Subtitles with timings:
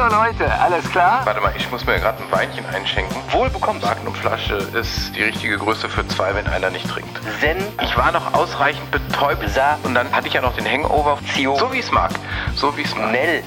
[0.00, 1.20] Hallo Leute, alles klar?
[1.26, 3.14] Warte mal, ich muss mir gerade ein Weinchen einschenken.
[3.32, 3.84] Wohl bekommst.
[3.84, 7.20] Magnumflasche ist die richtige Größe für zwei, wenn einer nicht trinkt.
[7.38, 9.46] Zen, Ich war noch ausreichend betäubt.
[9.50, 11.18] Sa, Und dann hatte ich ja noch den Hangover.
[11.34, 12.12] Zio, So wie es mag.
[12.56, 13.12] So wie es mag.
[13.12, 13.42] Nell.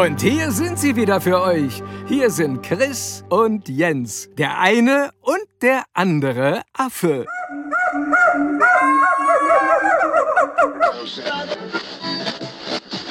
[0.00, 1.82] Und hier sind sie wieder für euch.
[2.08, 4.30] Hier sind Chris und Jens.
[4.38, 7.26] Der eine und der andere Affe.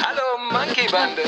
[0.01, 1.21] Hallo, Monkey Bande.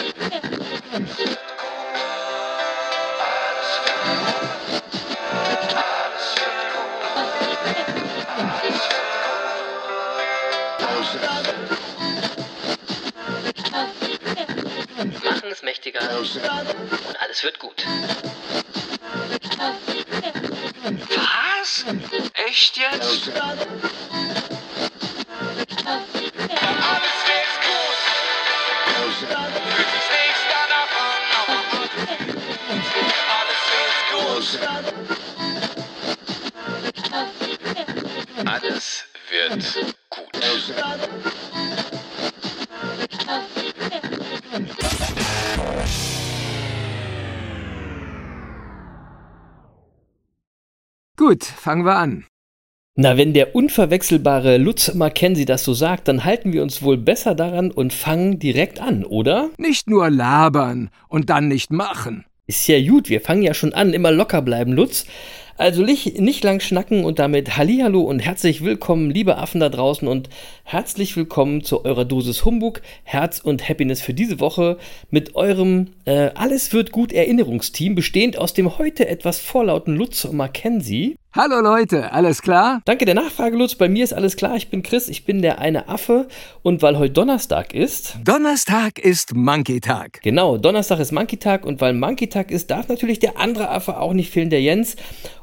[15.61, 17.85] Ist mächtiger und alles wird gut.
[21.59, 21.85] Was?
[22.47, 23.31] Echt jetzt?
[51.31, 52.25] Gut, fangen wir an.
[52.97, 57.35] Na, wenn der unverwechselbare Lutz Mackenzie das so sagt, dann halten wir uns wohl besser
[57.35, 59.49] daran und fangen direkt an, oder?
[59.57, 62.25] Nicht nur labern und dann nicht machen.
[62.47, 65.05] Ist ja gut, wir fangen ja schon an, immer locker bleiben, Lutz.
[65.61, 70.07] Also nicht, nicht lang schnacken und damit Hallihallo und herzlich willkommen, liebe Affen da draußen
[70.07, 70.27] und
[70.63, 74.79] herzlich willkommen zu eurer Dosis Humbug, Herz und Happiness für diese Woche
[75.11, 81.15] mit eurem äh, Alles wird gut Erinnerungsteam, bestehend aus dem heute etwas vorlauten Lutz Mackenzie.
[81.33, 82.81] Hallo Leute, alles klar?
[82.83, 83.75] Danke der Nachfrage, Lutz.
[83.75, 84.57] Bei mir ist alles klar.
[84.57, 86.27] Ich bin Chris, ich bin der eine Affe.
[86.61, 90.19] Und weil heute Donnerstag ist, Donnerstag ist Monkey-Tag.
[90.23, 91.65] genau, Donnerstag ist Monkey-Tag.
[91.65, 94.97] Und weil Monkey-Tag ist, darf natürlich der andere Affe auch nicht fehlen, der Jens.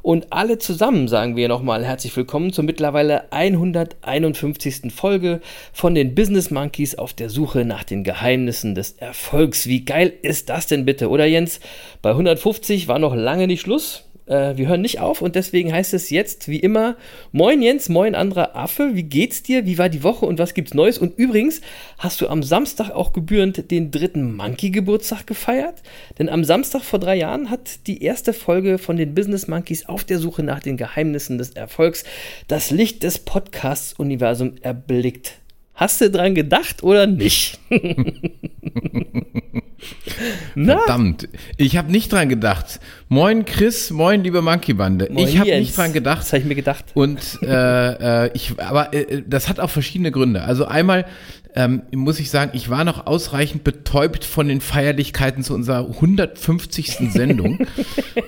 [0.08, 4.90] Und alle zusammen sagen wir nochmal herzlich willkommen zur mittlerweile 151.
[4.90, 5.42] Folge
[5.74, 9.66] von den Business Monkeys auf der Suche nach den Geheimnissen des Erfolgs.
[9.66, 11.60] Wie geil ist das denn bitte, oder Jens?
[12.00, 14.07] Bei 150 war noch lange nicht Schluss.
[14.28, 16.96] Äh, wir hören nicht auf und deswegen heißt es jetzt wie immer:
[17.32, 19.66] Moin Jens, moin anderer Affe, wie geht's dir?
[19.66, 20.98] Wie war die Woche und was gibt's Neues?
[20.98, 21.60] Und übrigens,
[21.98, 25.82] hast du am Samstag auch gebührend den dritten Monkey-Geburtstag gefeiert?
[26.18, 30.04] Denn am Samstag vor drei Jahren hat die erste Folge von den Business Monkeys auf
[30.04, 32.04] der Suche nach den Geheimnissen des Erfolgs
[32.46, 35.40] das Licht des Podcasts-Universums erblickt.
[35.78, 37.60] Hast du dran gedacht oder nicht?
[40.54, 42.80] Verdammt, ich habe nicht dran gedacht.
[43.08, 45.06] Moin Chris, moin liebe Monkey Bande.
[45.08, 46.22] Moin, ich habe nicht dran gedacht.
[46.22, 46.86] Das habe ich mir gedacht.
[46.94, 50.42] Und äh, äh, ich, aber äh, das hat auch verschiedene Gründe.
[50.42, 51.06] Also einmal
[51.54, 56.96] ähm, muss ich sagen, ich war noch ausreichend betäubt von den Feierlichkeiten zu unserer 150.
[57.12, 57.60] Sendung.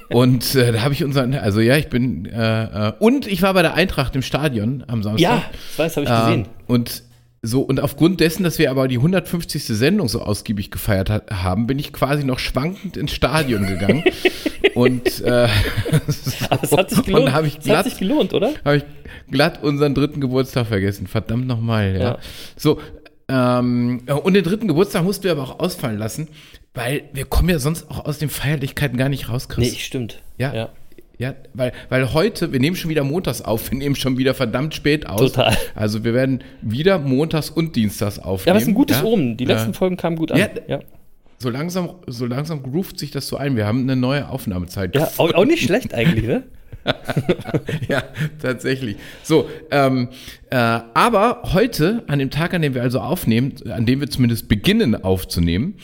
[0.08, 3.54] und äh, da habe ich unseren, also ja, ich bin äh, äh, und ich war
[3.54, 5.20] bei der Eintracht im Stadion am Samstag.
[5.20, 5.42] Ja,
[5.76, 6.44] das weiß, habe ich gesehen.
[6.44, 7.09] Äh, und
[7.42, 9.64] so, und aufgrund dessen, dass wir aber die 150.
[9.64, 14.04] Sendung so ausgiebig gefeiert hat, haben, bin ich quasi noch schwankend ins Stadion gegangen.
[14.74, 15.48] und äh,
[16.50, 17.28] Aber es hat sich gelohnt.
[17.28, 18.52] dann habe ich es hat glatt, sich gelohnt, oder?
[18.62, 18.84] habe ich
[19.30, 21.06] glatt unseren dritten Geburtstag vergessen.
[21.06, 22.00] Verdammt nochmal, ja.
[22.00, 22.18] Ja.
[22.56, 22.78] So,
[23.28, 26.28] ähm, und den dritten Geburtstag mussten wir aber auch ausfallen lassen,
[26.74, 29.72] weil wir kommen ja sonst auch aus den Feierlichkeiten gar nicht raus, Chris.
[29.72, 30.20] Nee, stimmt.
[30.36, 30.52] Ja.
[30.52, 30.68] ja.
[31.20, 34.74] Ja, weil, weil heute, wir nehmen schon wieder montags auf, wir nehmen schon wieder verdammt
[34.74, 35.20] spät aus.
[35.20, 35.56] Total.
[35.74, 38.50] Also wir werden wieder montags und dienstags Ja, aufnehmen.
[38.52, 39.04] aber es ist ein gutes ja?
[39.04, 39.36] Omen.
[39.36, 39.72] Die letzten Ja.
[39.74, 40.38] Folgen kamen gut an.
[40.38, 40.48] Ja.
[40.66, 40.80] Ja,
[41.38, 43.54] So langsam, so langsam groovt sich das so ein.
[43.54, 44.94] Wir haben eine neue Aufnahmezeit.
[44.96, 46.42] ja auch, auch nicht schlecht eigentlich, ne?
[47.88, 48.02] ja,
[48.40, 48.96] tatsächlich.
[49.22, 50.08] So, ähm,
[50.50, 54.48] äh, aber heute, an dem Tag, an dem wir also aufnehmen, an dem wir zumindest
[54.48, 55.74] beginnen aufzunehmen,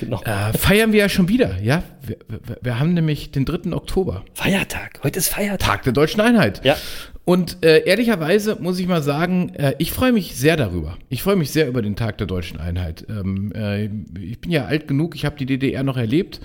[0.00, 0.20] Genau.
[0.24, 1.60] äh, feiern wir ja schon wieder.
[1.62, 3.72] Ja, wir, wir, wir haben nämlich den 3.
[3.72, 4.24] Oktober.
[4.34, 5.00] Feiertag.
[5.02, 5.60] Heute ist Feiertag.
[5.60, 6.64] Tag der deutschen Einheit.
[6.64, 6.76] Ja.
[7.24, 10.98] Und äh, ehrlicherweise muss ich mal sagen, äh, ich freue mich sehr darüber.
[11.08, 13.06] Ich freue mich sehr über den Tag der deutschen Einheit.
[13.08, 13.84] Ähm, äh,
[14.20, 16.40] ich bin ja alt genug, ich habe die DDR noch erlebt.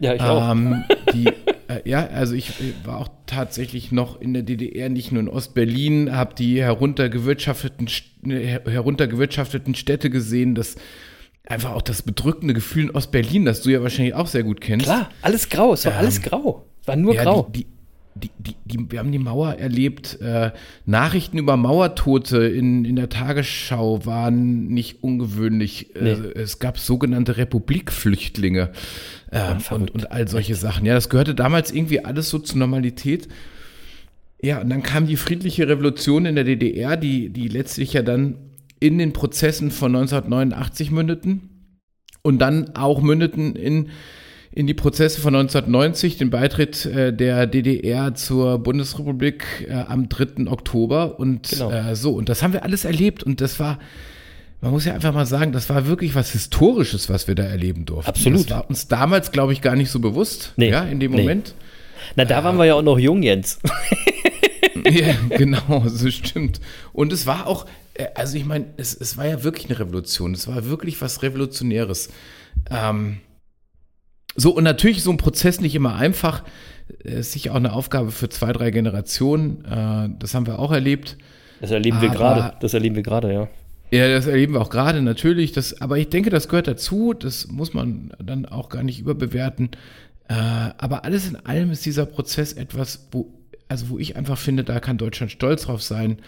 [0.00, 0.50] Ja, ich auch.
[0.50, 1.26] Ähm, die,
[1.84, 6.14] ja, also ich äh, war auch tatsächlich noch in der DDR, nicht nur in Ostberlin,
[6.14, 7.88] habe die heruntergewirtschafteten,
[8.26, 10.54] äh, her- heruntergewirtschafteten Städte gesehen.
[10.54, 10.76] Das,
[11.46, 14.86] einfach auch das bedrückende Gefühl in Ostberlin, das du ja wahrscheinlich auch sehr gut kennst.
[14.86, 16.66] Klar, alles grau, es war Ähm, alles grau.
[16.82, 17.50] Es war nur Ja, grau.
[17.54, 17.66] Die, die,
[18.22, 20.20] die, die, die, wir haben die Mauer erlebt.
[20.20, 20.52] Äh,
[20.86, 25.94] Nachrichten über Mauertote in, in der Tagesschau waren nicht ungewöhnlich.
[25.96, 26.16] Äh, Nee.
[26.34, 28.70] es gab sogenannte Republikflüchtlinge
[29.30, 30.86] äh, und, und all solche Sachen.
[30.86, 33.28] Ja, das gehörte damals irgendwie alles so zur Normalität.
[34.40, 38.36] Ja, und dann kam die friedliche Revolution in der DDR, die, die letztlich ja dann
[38.80, 41.50] in den Prozessen von 1989 mündeten
[42.22, 43.88] und dann auch mündeten in,
[44.52, 50.46] in die Prozesse von 1990, den Beitritt äh, der DDR zur Bundesrepublik äh, am 3.
[50.50, 51.70] Oktober und Genau.
[51.70, 52.12] äh, so.
[52.12, 53.78] Und das haben wir alles erlebt und das war,
[54.60, 57.84] man muss ja einfach mal sagen, das war wirklich was Historisches, was wir da erleben
[57.84, 58.08] durften.
[58.08, 58.46] Absolut.
[58.46, 61.18] Das war uns damals, glaube ich, gar nicht so bewusst, Nee, ja, in dem nee.
[61.20, 61.54] Moment.
[62.16, 63.58] Na, da waren wir ja auch noch jung, Jens.
[64.90, 66.60] ja, genau, so stimmt.
[66.92, 70.32] Und es war auch, äh, also ich meine, es, es war ja wirklich eine Revolution.
[70.32, 72.08] Es war wirklich was Revolutionäres.
[72.70, 73.18] Ähm,
[74.40, 76.44] so, und natürlich ist so ein Prozess nicht immer einfach.
[77.02, 79.64] Es ist sicher auch eine Aufgabe für zwei, drei Generationen.
[79.64, 81.18] Äh, das haben wir auch erlebt.
[81.60, 82.56] Das erleben wir Aber- gerade.
[82.60, 83.48] Das erleben wir gerade, ja.
[83.90, 85.52] Ja, das erleben wir auch gerade natürlich.
[85.52, 87.14] Das, aber ich denke, das gehört dazu.
[87.14, 89.70] Das muss man dann auch gar nicht überbewerten.
[90.28, 93.32] Äh, aber alles in allem ist dieser Prozess etwas, wo,
[93.66, 96.18] also wo ich einfach finde, da kann Deutschland stolz drauf sein.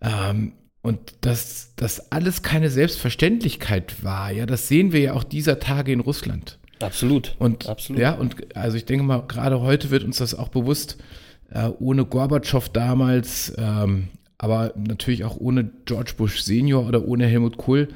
[0.00, 0.52] Ähm,
[0.82, 4.32] und dass das alles keine Selbstverständlichkeit war.
[4.32, 6.57] Ja, das sehen wir ja auch dieser Tage in Russland.
[6.80, 7.34] Absolut.
[7.38, 8.00] Und Absolut.
[8.00, 10.98] ja, und also ich denke mal, gerade heute wird uns das auch bewusst,
[11.50, 14.08] äh, ohne Gorbatschow damals, ähm,
[14.38, 17.88] aber natürlich auch ohne George Bush Senior oder ohne Helmut Kohl,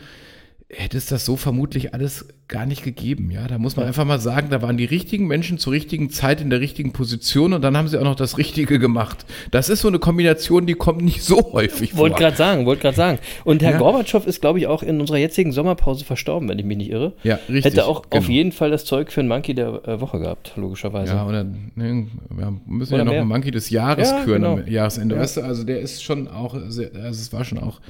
[0.74, 3.30] hätte es das so vermutlich alles gar nicht gegeben.
[3.30, 6.40] Ja, da muss man einfach mal sagen, da waren die richtigen Menschen zur richtigen Zeit
[6.40, 9.24] in der richtigen Position und dann haben sie auch noch das Richtige gemacht.
[9.50, 12.20] Das ist so eine Kombination, die kommt nicht so häufig Wollte vor.
[12.20, 13.18] gerade sagen, wollte gerade sagen.
[13.44, 13.78] Und Herr Ja.
[13.78, 17.12] Gorbatschow ist, glaube ich, auch in unserer jetzigen Sommerpause verstorben, wenn ich mich nicht irre.
[17.22, 18.28] Ja, richtig, Hätte auch auf genau.
[18.28, 21.12] jeden Fall das Zeug für einen Monkey der äh, Woche gehabt, logischerweise.
[21.14, 23.20] Ja, oder ne, wir müssen Oder ja noch mehr.
[23.20, 24.54] einen Monkey des Jahres Ja, küren genau.
[24.54, 25.14] am Jahresende.
[25.16, 25.20] Ja.
[25.22, 27.80] Weißt du, also der ist schon auch, sehr, also es war schon auch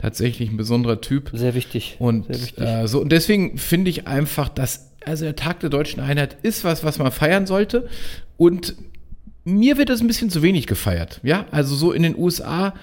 [0.00, 1.30] tatsächlich ein besonderer Typ.
[1.32, 1.96] Sehr wichtig.
[1.98, 2.64] Und sehr wichtig.
[2.64, 6.64] äh, so, und deswegen finde ich einfach, dass, also der Tag der deutschen Einheit ist
[6.64, 7.88] was, was man feiern sollte.
[8.36, 8.74] Und
[9.44, 11.20] mir wird das ein bisschen zu wenig gefeiert.
[11.22, 12.74] Ja, also so in den USA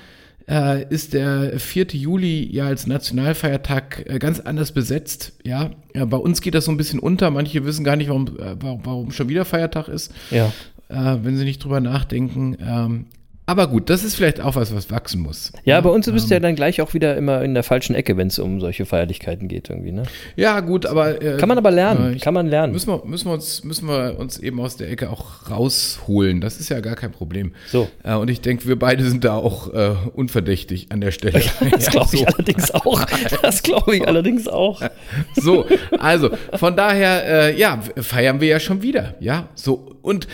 [0.48, 1.88] äh, ist der 4.
[1.92, 5.34] Juli ja als Nationalfeiertag äh, ganz anders besetzt.
[5.44, 7.32] Ja, ja, bei uns geht das so ein bisschen unter.
[7.32, 10.52] Manche wissen gar nicht, warum, äh, warum, schon wieder Feiertag ist, ja.
[10.90, 12.58] äh, wenn sie nicht drüber nachdenken.
[12.60, 13.06] Ähm,
[13.48, 15.52] aber gut, das ist vielleicht auch was, was wachsen muss.
[15.64, 17.96] Ja, bei uns bist ähm, du ja dann gleich auch wieder immer in der falschen
[17.96, 20.04] Ecke, wenn es um solche Feierlichkeiten geht irgendwie, ne?
[20.36, 21.22] Ja, gut, aber.
[21.22, 22.74] Äh, Kann man aber lernen, äh, ich- kann man lernen.
[22.74, 26.42] Müssen wir, müssen, wir uns, müssen wir uns eben aus der Ecke auch rausholen.
[26.42, 27.54] Das ist ja gar kein Problem.
[27.68, 27.88] So.
[28.04, 31.42] Äh, und ich denke, wir beide sind da auch äh, unverdächtig an der Stelle.
[31.72, 32.26] Das Ja, glaube ich so.
[32.26, 33.06] allerdings auch.
[33.42, 34.82] Das glaube ich allerdings auch.
[35.36, 35.66] So,
[36.00, 39.16] also von daher, äh, ja, feiern wir ja schon wieder.
[39.20, 39.96] Ja, so.
[40.02, 40.28] Und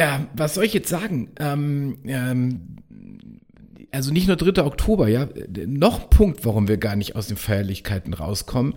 [0.00, 1.28] äh, was soll ich jetzt sagen?
[1.38, 2.60] Ähm, ähm,
[3.92, 4.62] also nicht nur 3.
[4.64, 5.28] Oktober, ja,
[5.66, 8.74] noch ein Punkt, warum wir gar nicht aus den Feierlichkeiten rauskommen,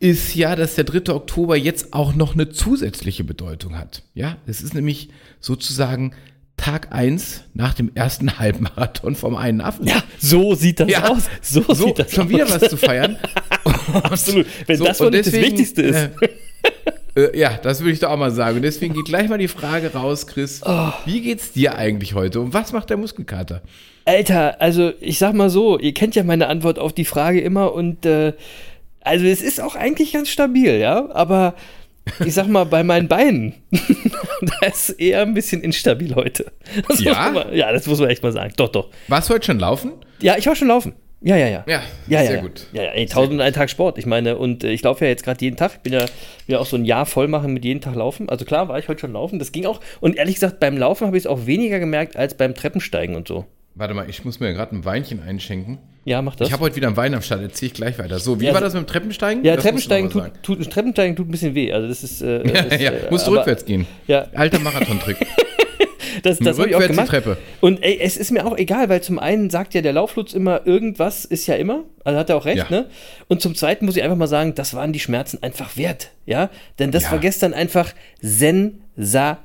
[0.00, 1.12] ist ja, dass der 3.
[1.14, 4.02] Oktober jetzt auch noch eine zusätzliche Bedeutung hat.
[4.14, 5.10] Ja, es ist nämlich
[5.40, 6.12] sozusagen
[6.56, 9.86] Tag 1 nach dem ersten Halbmarathon vom einen Affen.
[9.86, 11.24] Ja, so sieht das aus.
[11.40, 12.30] So, so sieht das schon aus.
[12.30, 13.16] wieder was zu feiern.
[13.92, 14.46] Absolut.
[14.66, 15.96] Wenn So, das wohl nicht das deswegen, Wichtigste ist.
[15.96, 16.10] Äh,
[17.18, 18.56] äh, ja, das würde ich doch auch mal sagen.
[18.56, 20.60] Und deswegen geht gleich mal die Frage raus, Chris.
[20.64, 20.92] Oh.
[21.04, 22.40] Wie geht's dir eigentlich heute?
[22.40, 23.62] Und was macht der Muskelkater?
[24.04, 27.74] Alter, also ich sag mal so, ihr kennt ja meine Antwort auf die Frage immer
[27.74, 28.32] und äh,
[29.00, 31.54] also es ist auch eigentlich ganz stabil, ja, aber
[32.24, 33.54] ich sag mal, bei meinen Beinen,
[34.40, 36.50] da ist eher ein bisschen instabil heute.
[36.88, 37.30] Das Ja?
[37.30, 38.54] Mal, ja, das muss man echt mal sagen.
[38.56, 38.88] Doch, doch.
[39.08, 39.92] Warst du heute schon laufen?
[40.20, 40.94] Ja, ich war schon laufen.
[41.20, 41.64] Ja, ja, ja.
[41.66, 42.66] Ja, ja, sehr ja, gut.
[42.72, 43.98] Ja, ja, ey, tausend und einen Tag Sport.
[43.98, 45.72] Ich meine, und äh, ich laufe ja jetzt gerade jeden Tag.
[45.74, 46.08] Ich bin ja, will
[46.46, 48.28] ja auch so ein Jahr voll machen mit jeden Tag laufen.
[48.28, 49.38] Also klar, war ich heute schon laufen.
[49.40, 49.80] Das ging auch.
[50.00, 53.26] Und ehrlich gesagt, beim Laufen habe ich es auch weniger gemerkt als beim Treppensteigen und
[53.26, 53.46] so.
[53.74, 55.78] Warte mal, ich muss mir gerade ein Weinchen einschenken.
[56.04, 56.48] Ja, mach das.
[56.48, 58.18] Ich habe heute wieder einen Wein am Start, erzähle ich gleich weiter.
[58.18, 59.44] So, wie Ja, war so- das mit dem Treppensteigen?
[59.44, 61.72] Ja, Das Treppensteigen tut, tut, Treppensteigen tut ein bisschen weh.
[61.72, 62.22] Also das ist.
[62.22, 62.66] Äh, sagen.
[62.70, 63.86] das, ja, äh, musst du rückwärts gehen.
[64.06, 64.26] Ja.
[64.34, 65.16] Alter Marathontrick.
[66.22, 67.08] Das, das habe ich auch gemacht.
[67.08, 67.36] Treppe.
[67.60, 70.66] Und ey, es ist mir auch egal, weil zum einen sagt ja der Lauflutz immer,
[70.66, 71.84] irgendwas ist ja immer.
[72.04, 72.66] Also hat er auch recht, Ja.
[72.70, 72.86] ne?
[73.28, 76.10] Und zum zweiten muss ich einfach mal sagen, das waren die Schmerzen einfach wert.
[76.26, 76.50] Ja?
[76.78, 77.12] Denn das Ja.
[77.12, 79.44] war gestern einfach sensationell.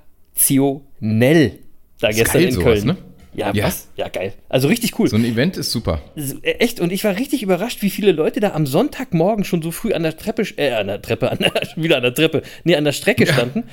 [2.00, 2.86] Da Ist gestern in sowas, Köln.
[2.88, 2.98] ne?
[3.36, 3.66] Ja, Ja.
[3.66, 3.88] was?
[3.96, 4.34] Ja, geil.
[4.50, 5.08] Also richtig cool.
[5.08, 6.02] So ein Event ist super.
[6.16, 9.72] Äh, Echt, und ich war richtig überrascht, wie viele Leute da am Sonntagmorgen schon so
[9.72, 12.76] früh an der Treppe, äh, an der Treppe, an der, wieder an der Treppe, nee,
[12.76, 13.64] an der Strecke standen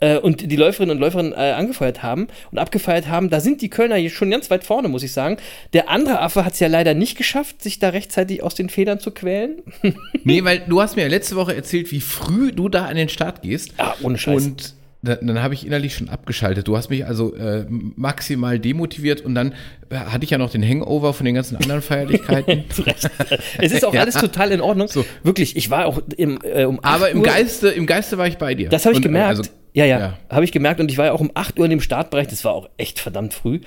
[0.00, 3.30] äh, und die Läuferinnen und Läufer äh, angefeuert haben und abgefeiert haben.
[3.30, 5.36] Da sind die Kölner hier schon ganz weit vorne, muss ich sagen.
[5.72, 9.00] Der andere Affe hat es ja leider nicht geschafft, sich da rechtzeitig aus den Federn
[9.00, 9.62] zu quälen.
[10.22, 13.08] Nee, weil du hast mir ja letzte Woche erzählt, wie früh du da an den
[13.08, 13.72] Start gehst.
[13.78, 14.44] Ah, ohne Scheiß.
[14.46, 16.68] Und dann, dann habe ich innerlich schon abgeschaltet.
[16.68, 19.54] Du hast mich also äh, maximal demotiviert und dann
[19.88, 22.64] äh, hatte ich ja noch den Hangover von den ganzen anderen Feierlichkeiten.
[22.70, 23.10] Zu Recht.
[23.58, 24.00] Es ist auch Ja.
[24.02, 24.88] alles total in Ordnung.
[24.88, 25.04] So.
[25.22, 28.26] Wirklich, ich war auch im, äh, um 8 Aber im Uhr, Geiste, im Geiste war
[28.26, 28.68] ich bei dir.
[28.68, 29.38] Das habe ich Und, äh, gemerkt.
[29.38, 30.18] Also, ja, ja, ja.
[30.28, 30.80] habe ich gemerkt.
[30.80, 32.26] Und ich war ja auch um 8 Uhr in dem Startbereich.
[32.28, 33.60] Das war auch echt verdammt früh.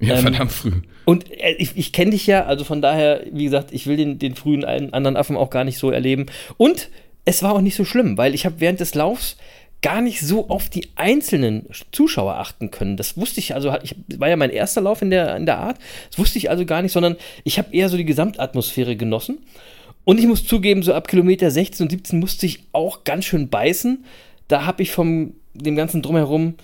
[0.00, 0.72] ja, Ähm, verdammt früh.
[1.04, 4.18] Und äh, ich, ich kenne dich ja, also von daher, wie gesagt, ich will den,
[4.18, 6.26] den frühen einen anderen Affen auch gar nicht so erleben.
[6.56, 6.88] Und
[7.24, 9.36] es war auch nicht so schlimm, weil ich habe während des Laufs
[9.80, 12.96] gar nicht so auf die einzelnen Zuschauer achten können.
[12.96, 15.78] Das wusste ich, also ich war ja mein erster Lauf in der, in der Art,
[16.10, 19.38] das wusste ich also gar nicht, sondern ich habe eher so die Gesamtatmosphäre genossen.
[20.04, 23.50] Und ich muss zugeben, so ab Kilometer 16 und 17 musste ich auch ganz schön
[23.50, 24.04] beißen.
[24.48, 26.54] Da habe ich vom dem ganzen Drumherum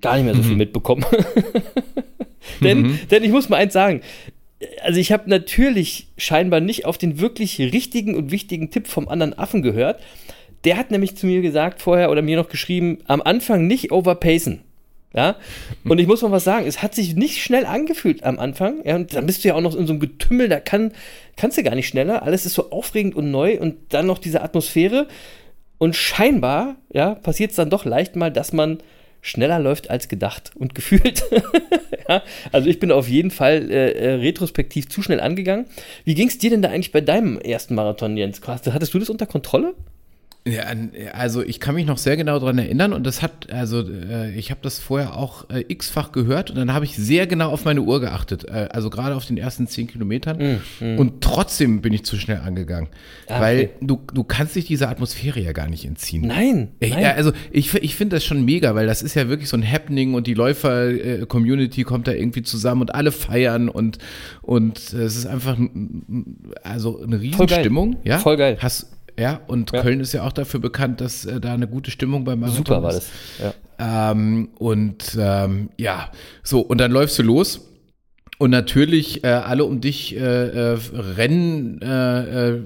[0.00, 1.04] gar nicht mehr so viel mitbekommen.
[2.60, 4.00] denn, denn ich muss mal eins sagen,
[4.82, 9.36] also ich habe natürlich scheinbar nicht auf den wirklich richtigen und wichtigen Tipp vom anderen
[9.38, 10.00] Affen gehört.
[10.64, 14.62] Der hat nämlich zu mir gesagt vorher oder mir noch geschrieben, am Anfang nicht overpacen.
[15.14, 15.36] Ja,
[15.84, 18.82] und ich muss mal was sagen, es hat sich nicht schnell angefühlt am Anfang.
[18.84, 20.92] Ja, und dann bist du ja auch noch in so einem Getümmel, da kann,
[21.36, 22.22] kannst du gar nicht schneller.
[22.22, 25.06] Alles ist so aufregend und neu und dann noch diese Atmosphäre.
[25.76, 28.78] Und scheinbar, ja, passiert es dann doch leicht mal, dass man
[29.20, 31.24] schneller läuft als gedacht und gefühlt.
[32.08, 35.66] ja, also ich bin auf jeden Fall äh, äh, retrospektiv zu schnell angegangen.
[36.04, 38.40] Wie ging es dir denn da eigentlich bei deinem ersten Marathon, Jens?
[38.46, 39.74] Hattest du das unter Kontrolle?
[40.44, 40.64] Ja,
[41.12, 44.50] also ich kann mich noch sehr genau daran erinnern und das hat, also äh, ich
[44.50, 47.80] habe das vorher auch äh, x-fach gehört und dann habe ich sehr genau auf meine
[47.82, 52.16] Uhr geachtet, äh, also gerade auf den ersten zehn Kilometern und trotzdem bin ich zu
[52.16, 52.88] schnell angegangen,
[53.28, 53.70] Ah, weil okay.
[53.82, 56.22] du, du kannst dich dieser Atmosphäre ja gar nicht entziehen.
[56.26, 56.72] Nein.
[56.80, 57.02] Ich, nein.
[57.04, 59.62] ja, also ich, ich finde das schon mega, weil das ist ja wirklich so ein
[59.70, 63.98] Happening und die Läufer-Community kommt da irgendwie zusammen und alle feiern und,
[64.42, 67.30] und es ist einfach ein- also eine Voll geil.
[67.46, 67.96] Riesenstimmung.
[68.04, 68.18] Ja?
[68.18, 68.56] Voll geil.
[68.60, 68.88] Hast,
[69.22, 69.80] ja, und Ja.
[69.82, 72.82] Köln ist ja auch dafür bekannt, dass äh, da eine gute Stimmung beim Marathon Super
[72.82, 73.08] war das.
[73.40, 74.10] Ja.
[74.10, 76.10] Ähm, und ähm, ja,
[76.42, 77.68] so, und dann läufst du los.
[78.38, 80.18] Und natürlich, äh, alle um dich äh,
[80.72, 80.78] äh,
[81.16, 82.60] rennen äh, äh,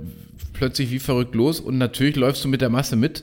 [0.55, 1.61] plötzlich wie verrückt los.
[1.61, 3.23] Und natürlich läufst du mit der Masse mit.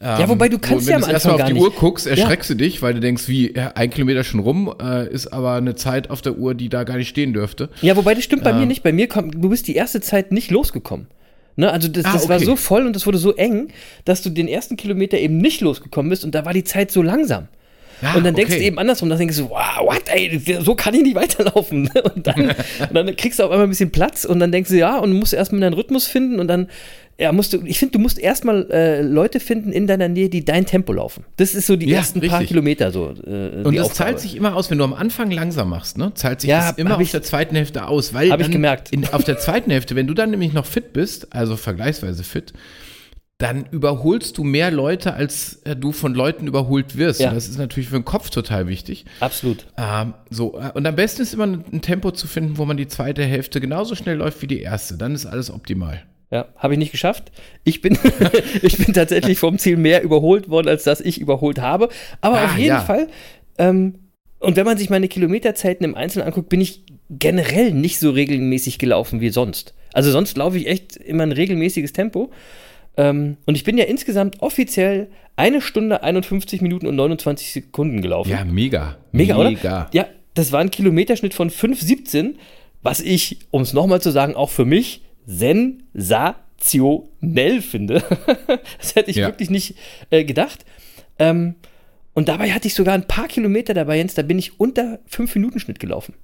[0.00, 1.68] Ähm, Ja, wobei du kannst ja wenn am du erstmal Anfang auf die gar Uhr
[1.68, 1.78] nicht.
[1.78, 5.26] guckst, erschreckst du dich, weil du denkst, wie, ja, ein Kilometer schon rum, äh, ist
[5.28, 7.68] aber eine Zeit auf der Uhr, die da gar nicht stehen dürfte.
[7.82, 8.56] Ja, wobei das stimmt bei Ja.
[8.56, 8.82] mir nicht.
[8.82, 11.08] Bei mir kommt, du bist die erste Zeit nicht losgekommen.
[11.56, 12.44] Ne, also das, Ah, das war okay.
[12.46, 13.68] so voll und das wurde so eng,
[14.04, 17.02] dass du den ersten Kilometer eben nicht losgekommen bist und da war die Zeit so
[17.02, 17.48] langsam.
[18.02, 18.60] Ja, und dann denkst okay.
[18.60, 21.88] du eben andersrum, dann denkst du, wow, what, ey, so kann ich nicht weiterlaufen.
[22.14, 22.48] Und dann,
[22.88, 25.12] und dann kriegst du auf einmal ein bisschen Platz und dann denkst du, ja, und
[25.12, 26.68] musst erstmal deinen Rhythmus finden und dann,
[27.18, 30.44] ja, musst du, ich finde, du musst erstmal äh, Leute finden in deiner Nähe, die
[30.44, 31.24] dein Tempo laufen.
[31.36, 32.48] Das ist so die Ja, ersten paar richtig.
[32.48, 33.10] Kilometer so.
[33.24, 33.92] Äh, Und das Aufgabe.
[33.94, 36.12] zahlt sich immer aus, wenn du am Anfang langsam machst, ne?
[36.14, 38.90] Zahlt sich Ja, das immer auf ich- der zweiten Hälfte aus, weil Hab ich gemerkt.
[38.92, 42.52] In, auf der zweiten Hälfte, wenn du dann nämlich noch fit bist, also vergleichsweise fit,
[43.42, 47.20] dann überholst du mehr Leute, als äh, du von Leuten überholt wirst.
[47.20, 47.32] Ja.
[47.32, 49.04] Das ist natürlich für den Kopf total wichtig.
[49.20, 49.66] Absolut.
[49.76, 52.76] Ähm, so, äh, und am besten ist immer ein, ein Tempo zu finden, wo man
[52.76, 54.96] die zweite Hälfte genauso schnell läuft wie die erste.
[54.96, 56.02] Dann ist alles optimal.
[56.30, 57.32] Ja, habe ich nicht geschafft.
[57.64, 57.98] Ich bin,
[58.62, 61.88] ich bin tatsächlich vom Ziel mehr überholt worden, als dass ich überholt habe.
[62.20, 62.80] Aber Ah, auf jeden ja.
[62.80, 63.08] Fall,
[63.58, 63.94] ähm,
[64.38, 68.78] und wenn man sich meine Kilometerzeiten im Einzelnen anguckt, bin ich generell nicht so regelmäßig
[68.78, 69.74] gelaufen wie sonst.
[69.92, 72.32] Also sonst laufe ich echt immer ein regelmäßiges Tempo.
[72.96, 78.30] Ähm, und ich bin ja insgesamt offiziell eine Stunde 51 Minuten und 29 Sekunden gelaufen.
[78.30, 78.96] Ja, mega.
[79.12, 79.50] Mega, oder?
[79.50, 79.88] Mega.
[79.92, 82.34] Ja, das war ein Kilometerschnitt von 5,17,
[82.82, 88.02] was ich, um es nochmal zu sagen, auch für mich sensationell finde.
[88.78, 89.28] das hätte ich Ja.
[89.28, 89.74] wirklich nicht
[90.10, 90.64] äh, gedacht.
[91.18, 91.54] Ähm,
[92.14, 95.80] und dabei hatte ich sogar ein paar Kilometer dabei, Jens, da bin ich unter 5-Minuten-Schnitt
[95.80, 96.14] gelaufen.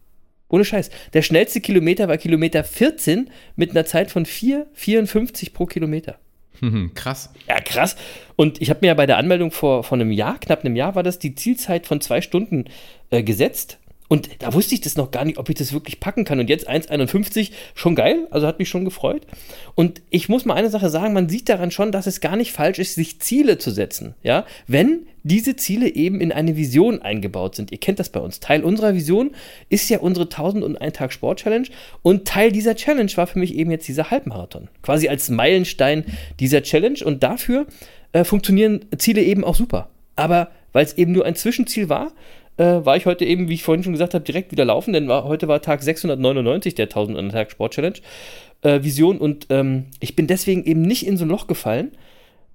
[0.51, 0.91] Ohne Scheiß.
[1.13, 6.19] Der schnellste Kilometer war Kilometer 14 mit einer Zeit von 4,54 pro Kilometer.
[6.61, 7.31] Mhm, krass.
[7.49, 7.97] Ja, krass.
[8.37, 10.95] Und ich habe mir ja bei der Anmeldung vor, vor einem Jahr, knapp einem Jahr,
[10.95, 12.65] war das die Zielzeit von zwei Stunden
[13.11, 13.79] äh, gesetzt.
[14.09, 16.41] Und da wusste ich das noch gar nicht, ob ich das wirklich packen kann.
[16.41, 19.27] Und jetzt 1,51, schon geil, also hat mich schon gefreut.
[19.75, 22.53] Und ich muss mal eine Sache sagen, man sieht daran schon, dass es gar nicht
[22.53, 24.15] falsch ist, sich Ziele zu setzen.
[24.23, 27.71] Ja, wenn diese Ziele eben in eine Vision eingebaut sind.
[27.71, 28.41] Ihr kennt das bei uns.
[28.41, 29.33] Teil unserer Vision
[29.69, 31.69] ist ja unsere 1001 Tag Sport Challenge.
[32.03, 34.69] Und Teil dieser Challenge war für mich eben jetzt dieser Halbmarathon.
[34.83, 36.05] Quasi als Meilenstein
[36.41, 37.01] dieser Challenge.
[37.05, 37.67] Und dafür
[38.13, 39.91] äh, funktionieren Ziele eben auch super.
[40.17, 42.13] Aber weil es eben nur ein Zwischenziel war,
[42.59, 45.09] äh, war ich heute eben, wie ich vorhin schon gesagt habe, direkt wieder laufen, denn
[45.09, 47.99] war, heute war Tag 699 der 1000 an Tag Sport Challenge
[48.63, 51.93] äh, Vision und ähm, ich bin deswegen eben nicht in so ein Loch gefallen,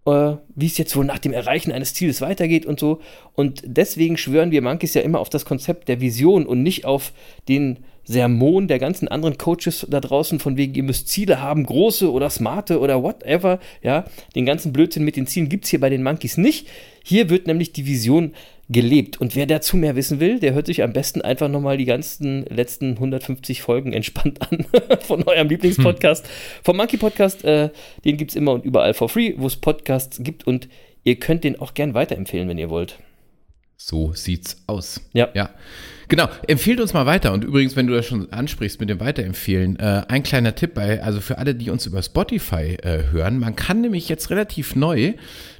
[0.06, 3.00] äh, wie es jetzt wohl nach dem Erreichen eines Ziels weitergeht und so.
[3.34, 7.14] Und deswegen schwören wir Monkeys ja immer auf das Konzept der Vision und nicht auf
[7.48, 12.12] den Sermon der ganzen anderen Coaches da draußen, von wegen, ihr müsst Ziele haben, große
[12.12, 13.60] oder smarte oder whatever.
[13.82, 14.04] Ja,
[14.36, 16.68] den ganzen Blödsinn mit den Zielen gibt es hier bei den Monkeys nicht.
[17.04, 18.34] Hier wird nämlich die Vision
[18.74, 19.22] gelebt.
[19.22, 22.46] Und wer dazu mehr wissen will, der hört sich am besten einfach nochmal die ganzen
[22.46, 24.66] letzten 150 Folgen entspannt an
[25.00, 26.26] von eurem Lieblingspodcast.
[26.26, 26.32] Hm.
[26.64, 27.70] Vom Monkey Podcast, äh,
[28.04, 30.46] den gibt es immer und überall for free, wo es Podcasts gibt.
[30.46, 30.68] Und
[31.04, 32.98] ihr könnt den auch gern weiterempfehlen, wenn ihr wollt.
[33.86, 35.02] So sieht's aus.
[35.12, 35.28] Ja.
[35.34, 35.50] Ja.
[36.08, 37.34] Genau, empfiehlt uns mal weiter.
[37.34, 41.04] Und übrigens, wenn du das schon ansprichst mit dem Weiterempfehlen, äh, ein kleiner Tipp bei,
[41.04, 45.16] also für alle, die uns über Spotify äh, hören, man kann nämlich jetzt relativ neu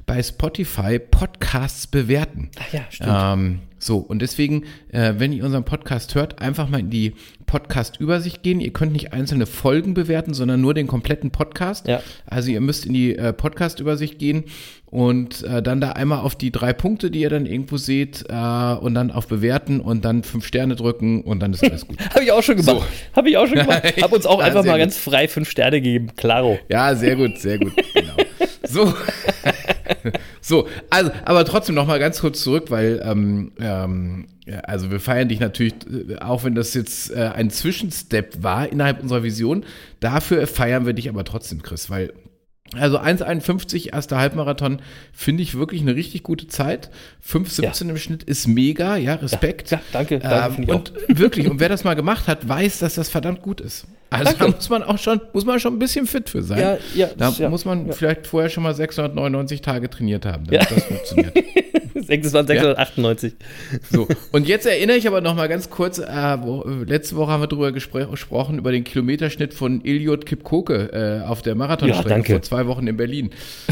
[0.06, 2.50] bei Spotify Podcasts bewerten.
[2.58, 3.10] Ach ja, stimmt.
[3.12, 7.12] Ähm, so, und deswegen, äh, wenn ihr unseren Podcast hört, einfach mal in die
[7.44, 8.60] Podcast-Übersicht gehen.
[8.60, 11.86] Ihr könnt nicht einzelne Folgen bewerten, sondern nur den kompletten Podcast.
[11.86, 12.02] Ja.
[12.24, 14.44] Also ihr müsst in die äh, Podcast-Übersicht gehen
[14.94, 18.32] und äh, dann da einmal auf die drei Punkte, die ihr dann irgendwo seht, äh,
[18.32, 21.98] und dann auf Bewerten und dann fünf Sterne drücken und dann ist alles gut.
[22.10, 22.76] Habe ich auch schon gemacht.
[22.76, 23.16] So.
[23.16, 23.82] Habe ich auch schon gemacht.
[24.02, 24.78] Habe uns auch Ja, einfach mal gut.
[24.78, 26.10] ganz frei fünf Sterne gegeben.
[26.16, 26.60] Klaro.
[26.68, 27.72] Ja, sehr gut, sehr gut.
[27.92, 28.14] Genau.
[28.66, 28.94] So.
[30.40, 35.00] so, also, aber trotzdem noch mal ganz kurz zurück, weil, ähm, ähm, ja, also wir
[35.00, 35.74] feiern dich natürlich,
[36.08, 39.64] äh, auch wenn das jetzt äh, ein Zwischenstep war innerhalb unserer Vision,
[40.00, 42.12] dafür feiern wir dich aber trotzdem, Chris, weil
[42.78, 44.80] also 1,51 erster Halbmarathon
[45.12, 46.90] finde ich wirklich eine richtig gute Zeit.
[47.26, 49.70] 5,17 im Schnitt ist mega, ja, Respekt.
[49.70, 53.08] Ja, danke, danke, Ähm, und wirklich, und wer das mal gemacht hat, weiß, dass das
[53.08, 53.86] verdammt gut ist.
[54.10, 54.38] Also Danke.
[54.44, 56.58] da muss man auch schon, muss man schon ein bisschen fit für sein.
[56.60, 57.92] Ja, ja, Da ja, muss man ja.
[57.92, 60.74] vielleicht vorher schon mal 699 Tage trainiert haben, damit Ja.
[60.76, 61.34] das funktioniert.
[61.94, 63.34] Das waren 698.
[63.90, 66.02] So, und jetzt erinnere ich aber noch mal ganz kurz, äh,
[66.42, 71.26] wo, letzte Woche haben wir darüber gespr gesprochen, über den Kilometerschnitt von Iliot Kipkoke äh,
[71.26, 73.30] auf der Marathonstrecke vor zwei Wochen in Berlin.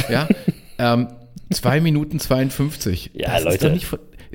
[0.08, 0.28] Ja,
[0.78, 1.08] ähm,
[1.52, 3.10] 2 Minuten 52.
[3.12, 3.64] Ja, das Ist Leute.
[3.66, 3.86] doch nicht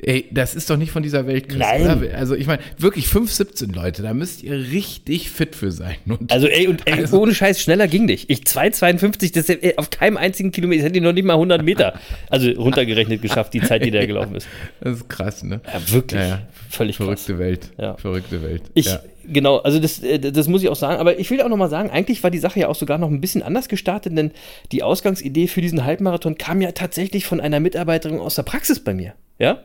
[0.02, 1.82] ey, das ist doch nicht von dieser Welt, Chris, Nein.
[2.00, 2.16] oder?
[2.16, 5.96] Also ich meine, wirklich 5,17 Leute, da müsst ihr richtig fit für sein.
[6.06, 8.30] Und Also ey, und ey, Also- ohne Scheiß, schneller ging nicht.
[8.30, 11.34] Ich 2,52, das ist ey, auf keinem einzigen Kilometer, das hätte ich noch nicht mal
[11.34, 11.98] 100 Meter,
[12.30, 14.46] also runtergerechnet geschafft, die Zeit, die da gelaufen ist.
[14.80, 15.60] das ist krass, ne?
[15.66, 16.20] Ja, wirklich.
[16.20, 16.40] Ja, ja.
[16.70, 17.04] Völlig krass.
[17.06, 17.70] Verrückte Welt.
[17.78, 17.96] Ja.
[17.96, 18.62] Verrückte Welt.
[18.74, 19.00] Ich, ja.
[19.26, 21.90] genau, also das, äh, das muss ich auch sagen, aber ich will auch nochmal sagen,
[21.90, 24.32] eigentlich war die Sache ja auch sogar noch ein bisschen anders gestartet, denn
[24.72, 28.94] die Ausgangsidee für diesen Halbmarathon kam ja tatsächlich von einer Mitarbeiterin aus der Praxis bei
[28.94, 29.14] mir.
[29.38, 29.62] Ja?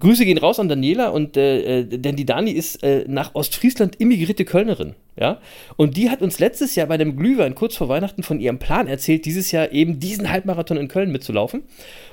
[0.00, 3.96] Grüße gehen raus an Daniela und äh, äh, denn die Dani ist äh, nach Ostfriesland
[3.96, 5.38] immigrierte Kölnerin, ja.
[5.76, 8.86] Und die hat uns letztes Jahr bei dem Glühwein kurz vor Weihnachten von ihrem Plan
[8.86, 11.62] erzählt, dieses Jahr eben diesen Halbmarathon in Köln mitzulaufen.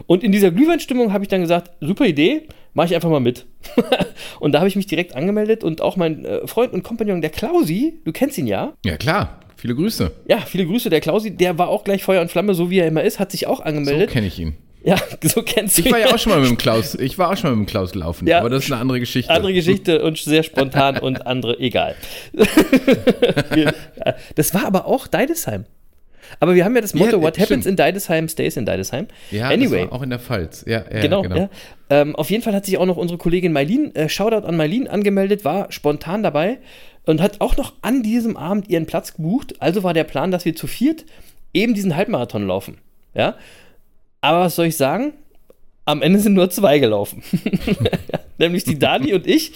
[0.07, 3.45] Und in dieser Glühweinstimmung habe ich dann gesagt, super Idee, mache ich einfach mal mit.
[4.39, 7.29] und da habe ich mich direkt angemeldet und auch mein äh, Freund und Kompagnon, der
[7.29, 8.73] Klausi, du kennst ihn ja.
[8.85, 9.39] ja, klar.
[9.55, 10.11] Viele Grüße.
[10.27, 12.87] Ja, viele Grüße, der Klausi, der war auch gleich Feuer und Flamme, so wie er
[12.87, 14.11] immer ist, hat sich auch So angemeldet.
[14.11, 14.53] kenne ich ihn.
[14.87, 16.95] Ja, so kennst du Ich war ja auch schon mal mit dem Klaus.
[16.95, 18.25] Ich war auch schon mal mit dem Klaus laufen.
[18.25, 18.39] Ja.
[18.39, 19.31] aber das ist eine andere Geschichte.
[19.33, 21.95] Andere Geschichte und sehr spontan und andere, egal.
[24.35, 25.65] Das war aber auch Deidesheim.
[26.39, 27.65] Aber wir haben ja das Motto, Ja, what happens stimmt.
[27.65, 29.07] in Deidesheim stays in Deidesheim.
[29.31, 29.81] Ja, anyway.
[29.81, 30.63] das war auch in der Pfalz.
[30.65, 31.49] Ja, ja Genau, ja.
[31.89, 34.87] Ähm, auf jeden Fall hat sich auch noch unsere Kollegin Mailin, äh, Shoutout an Mailin,
[34.87, 36.59] angemeldet, war spontan dabei
[37.05, 39.55] und hat auch noch an diesem Abend ihren Platz gebucht.
[39.59, 41.05] Also war der Plan, dass wir zu viert
[41.53, 42.77] eben diesen Halbmarathon laufen.
[43.13, 43.35] Ja.
[44.21, 45.13] Aber was soll ich sagen?
[45.85, 47.23] Am Ende sind nur zwei gelaufen.
[48.37, 49.53] Nämlich die Dani und ich.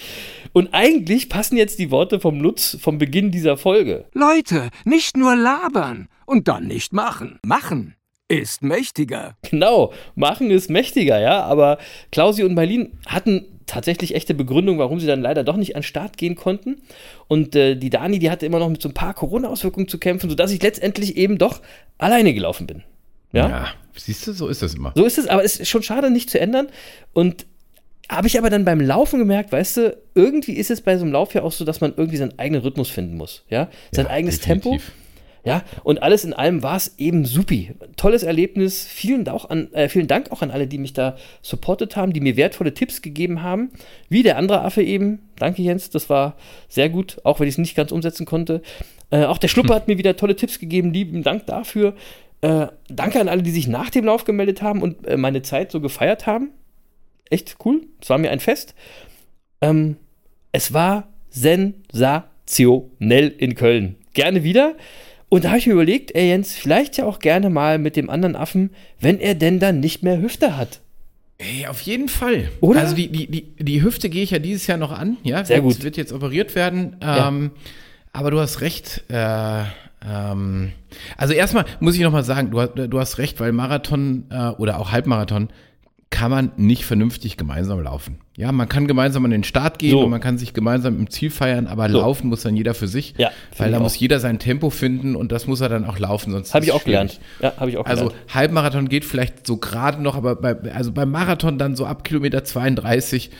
[0.52, 4.06] Und eigentlich passen jetzt die Worte vom Lutz vom Beginn dieser Folge.
[4.12, 7.38] Leute, nicht nur labern und dann nicht machen.
[7.44, 7.96] Machen
[8.28, 9.36] ist mächtiger.
[9.42, 11.42] Genau, machen ist mächtiger, ja.
[11.42, 11.76] Aber
[12.10, 15.86] Klausi und Marlin hatten tatsächlich echte Begründung, warum sie dann leider doch nicht an den
[15.86, 16.82] Start gehen konnten.
[17.28, 20.30] Und äh, die Dani, die hatte immer noch mit so ein paar Corona-Auswirkungen zu kämpfen,
[20.30, 21.60] sodass ich letztendlich eben doch
[21.98, 22.82] alleine gelaufen bin.
[23.32, 24.92] Ja, Ja, siehst du, so ist das immer.
[24.94, 26.68] so ist es, aber es ist schon schade, nicht zu ändern.
[27.12, 27.46] Und
[28.10, 31.12] habe ich aber dann beim Laufen gemerkt, weißt du, irgendwie ist es bei so einem
[31.12, 33.44] Lauf ja auch so, dass man irgendwie seinen eigenen Rhythmus finden muss.
[33.48, 34.70] Ja, sein Ja, eigenes definitiv.
[34.70, 34.82] Tempo.
[35.44, 37.72] Ja, und alles in allem war es eben supi.
[37.96, 38.84] Tolles Erlebnis.
[38.86, 42.20] Vielen, auch an, äh, vielen Dank auch an alle, die mich da supportet haben, die
[42.20, 43.70] mir wertvolle Tipps gegeben haben.
[44.08, 45.18] Wie der andere Affe eben.
[45.40, 45.90] Danke, Jens.
[45.90, 46.36] Das war
[46.68, 48.62] sehr gut, auch wenn ich es nicht ganz umsetzen konnte.
[49.10, 50.92] Äh, auch der Schluppe hat mir wieder tolle Tipps gegeben.
[50.92, 51.94] Lieben Dank dafür.
[52.42, 55.72] Äh, danke an alle, die sich nach dem Lauf gemeldet haben und äh, meine Zeit
[55.72, 56.50] so gefeiert haben.
[57.30, 57.82] Echt cool.
[58.00, 58.74] Es war mir ein Fest.
[59.60, 59.96] Ähm,
[60.50, 63.94] es war sensationell in Köln.
[64.12, 64.74] Gerne wieder.
[65.28, 68.10] Und da habe ich mir überlegt, ey Jens, vielleicht ja auch gerne mal mit dem
[68.10, 70.80] anderen Affen, wenn er denn dann nicht mehr Hüfte hat.
[71.38, 72.50] Ey, auf jeden Fall.
[72.60, 72.80] Oder?
[72.80, 75.44] Also die, die, die, die Hüfte gehe ich ja dieses Jahr noch an, ja.
[75.44, 75.84] Sehr wird, gut.
[75.84, 76.96] Wird jetzt operiert werden.
[77.00, 77.28] Ja.
[77.28, 77.52] Ähm,
[78.12, 79.04] aber du hast recht.
[79.08, 79.62] Äh,
[80.08, 80.72] ähm,
[81.16, 84.78] also erstmal muss ich nochmal sagen, du, hast- du hast recht, weil Marathon äh, oder
[84.78, 85.48] auch Halbmarathon
[86.10, 88.18] kann man nicht vernünftig gemeinsam laufen.
[88.36, 90.00] Ja, man kann gemeinsam an den Start gehen So.
[90.04, 92.00] und man kann sich gemeinsam im Ziel feiern, aber So.
[92.00, 93.14] laufen muss dann jeder für sich.
[93.16, 96.30] Ja, weil da muss jeder sein Tempo finden und das muss er dann auch laufen,
[96.30, 97.12] sonst Habe ich auch gelernt.
[97.12, 97.22] schwierig.
[97.40, 98.34] Ja, habe ich auch Also gelernt.
[98.34, 102.44] Halbmarathon geht vielleicht so gerade noch, aber bei, also beim Marathon dann so ab Kilometer
[102.44, 103.30] 32,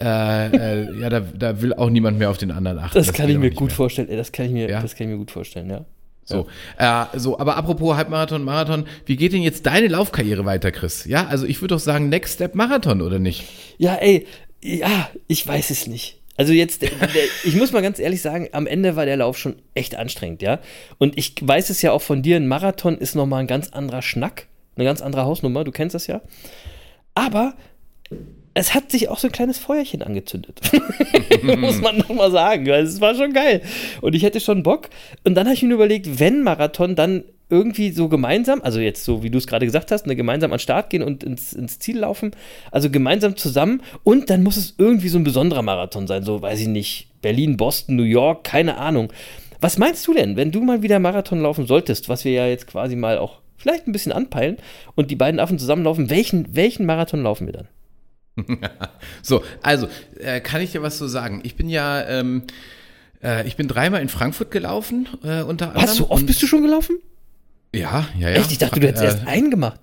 [0.00, 0.46] äh,
[0.84, 2.96] äh, ja, da, da will auch niemand mehr auf den anderen achten.
[2.96, 3.76] Das kann geht ich mir gut mehr.
[3.76, 4.08] vorstellen.
[4.08, 4.80] Ey, das kann ich mir, Ja.
[4.80, 5.84] das kann ich mir gut vorstellen, ja.
[6.24, 6.46] So,
[6.78, 11.04] äh, so, aber apropos Halbmarathon, Marathon, wie geht denn jetzt deine Laufkarriere weiter, Chris?
[11.04, 13.44] Ja, also ich würde doch sagen, Next Step Marathon, oder nicht?
[13.78, 14.26] Ja, ey,
[14.62, 16.18] ja, ich weiß es nicht.
[16.36, 19.38] Also jetzt, der, der, ich muss mal ganz ehrlich sagen, am Ende war der Lauf
[19.38, 20.60] schon echt anstrengend, ja.
[20.98, 24.02] Und ich weiß es ja auch von dir, ein Marathon ist nochmal ein ganz anderer
[24.02, 26.22] Schnack, eine ganz andere Hausnummer, du kennst das ja.
[27.14, 27.54] Aber
[28.54, 30.60] es hat sich auch so ein kleines Feuerchen angezündet.
[31.42, 32.66] Muss man nochmal sagen.
[32.66, 33.62] weil Es war schon geil.
[34.00, 34.90] Und ich hätte schon Bock.
[35.24, 39.22] Und dann habe ich mir überlegt, wenn Marathon, dann irgendwie so gemeinsam, also jetzt so
[39.22, 41.78] wie du es gerade gesagt hast, ne, gemeinsam an den Start gehen und ins, ins
[41.78, 42.30] Ziel laufen,
[42.70, 46.60] also gemeinsam zusammen und dann muss es irgendwie so ein besonderer Marathon sein, so weiß
[46.60, 49.12] ich nicht, Berlin, Boston, New York, keine Ahnung.
[49.60, 52.66] Was meinst du denn, wenn du mal wieder Marathon laufen solltest, was wir ja jetzt
[52.66, 54.56] quasi mal auch vielleicht ein bisschen anpeilen
[54.94, 57.68] und die beiden Affen zusammenlaufen, welchen, welchen Marathon laufen wir dann?
[59.22, 61.40] So, also, äh, kann ich dir was so sagen?
[61.44, 62.42] Ich bin ja, ähm,
[63.22, 65.82] äh, ich bin dreimal in Frankfurt gelaufen, äh, unter anderem.
[65.88, 66.96] Was, so oft bist du schon gelaufen?
[67.74, 68.36] Ja, ja, ja.
[68.36, 68.52] Echt?
[68.52, 69.80] Ich dachte, du hättest Äh, erst einen gemacht.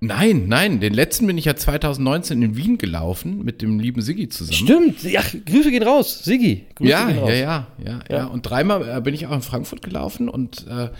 [0.00, 4.28] Nein, nein, den letzten bin ich ja 2019 in Wien gelaufen mit dem lieben Siggi
[4.28, 4.54] zusammen.
[4.56, 5.02] Stimmt.
[5.02, 6.20] Ja, Grüße gehen raus.
[6.22, 6.66] Siggi.
[6.76, 7.30] Grüße Ja, gehen ja, raus.
[7.32, 8.24] ja, ja, ja, Ja.
[8.26, 10.90] Und dreimal äh, bin ich auch in Frankfurt gelaufen und äh,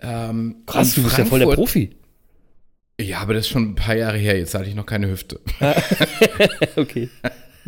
[0.00, 1.90] ähm, Krass, du bist ja voll der Profi.
[3.00, 4.36] Ja, aber das ist schon ein paar Jahre her.
[4.36, 5.40] Jetzt hatte ich noch keine Hüfte.
[6.76, 7.08] Okay.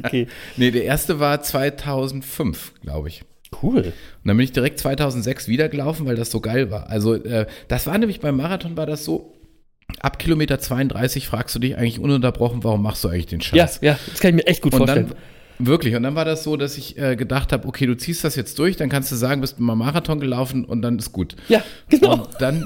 [0.02, 0.26] Okay.
[0.56, 3.22] Nee, der erste war 2005, glaube ich.
[3.62, 3.78] Cool.
[3.82, 3.92] Und
[4.24, 6.88] dann bin ich direkt 2006 wieder gelaufen, weil das so geil war.
[6.88, 9.34] Also äh, das war nämlich beim Marathon war das so,
[10.00, 13.80] ab Kilometer 32 fragst du dich eigentlich ununterbrochen, warum machst du eigentlich den Ja, Scheiß?
[13.82, 15.08] ja, das kann ich mir echt gut und vorstellen.
[15.08, 15.16] dann,
[15.66, 18.36] wirklich, und dann war das so, dass ich äh, gedacht habe, okay, du ziehst das
[18.36, 21.36] jetzt durch, dann kannst du sagen, bist du mal Marathon gelaufen und dann ist gut.
[21.48, 22.14] ja, genau.
[22.14, 22.64] Und dann,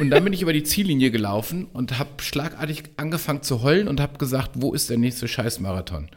[0.00, 4.00] und dann bin ich über die Ziellinie gelaufen und habe schlagartig angefangen zu heulen und
[4.00, 6.08] habe gesagt, wo ist der nächste Scheißmarathon?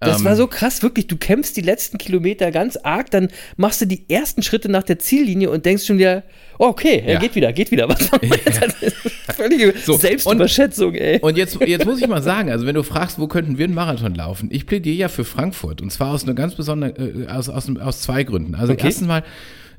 [0.00, 1.06] Das ähm, war so krass, wirklich.
[1.06, 4.98] Du kämpfst die letzten Kilometer ganz arg, dann machst du die ersten Schritte nach der
[4.98, 6.22] Ziellinie und denkst schon wieder,
[6.58, 7.18] oh, okay, er Ja.
[7.20, 7.88] geht wieder, geht wieder.
[7.88, 8.62] Was machen wir jetzt?
[8.62, 8.96] Das ist
[9.34, 11.18] völlige So, Selbstüberschätzung, ey.
[11.20, 13.74] Und jetzt, jetzt muss ich mal sagen, also wenn du fragst, wo könnten wir einen
[13.74, 14.48] Marathon laufen?
[14.52, 18.00] Ich plädiere ja für Frankfurt und zwar aus einer ganz besonderen, äh, aus, aus, aus
[18.02, 18.54] zwei Gründen.
[18.54, 18.86] Also Okay.
[18.88, 19.22] erstens mal,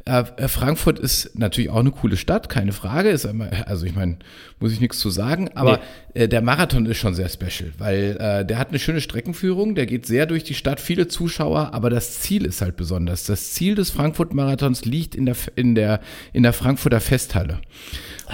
[0.08, 3.10] äh, Frankfurt ist natürlich auch eine coole Stadt, keine Frage.
[3.10, 4.18] Ist einmal, also ich meine,
[4.60, 5.80] muss ich nichts zu sagen, aber
[6.14, 9.86] äh, der Marathon ist schon sehr special, weil äh, der hat eine schöne Streckenführung, der
[9.86, 13.26] geht sehr durch die Stadt, viele Zuschauer, aber das Ziel ist halt besonders.
[13.26, 16.00] Das Ziel des Frankfurt-Marathons liegt in der, in der,
[16.34, 17.60] in der Frankfurter Festhalle.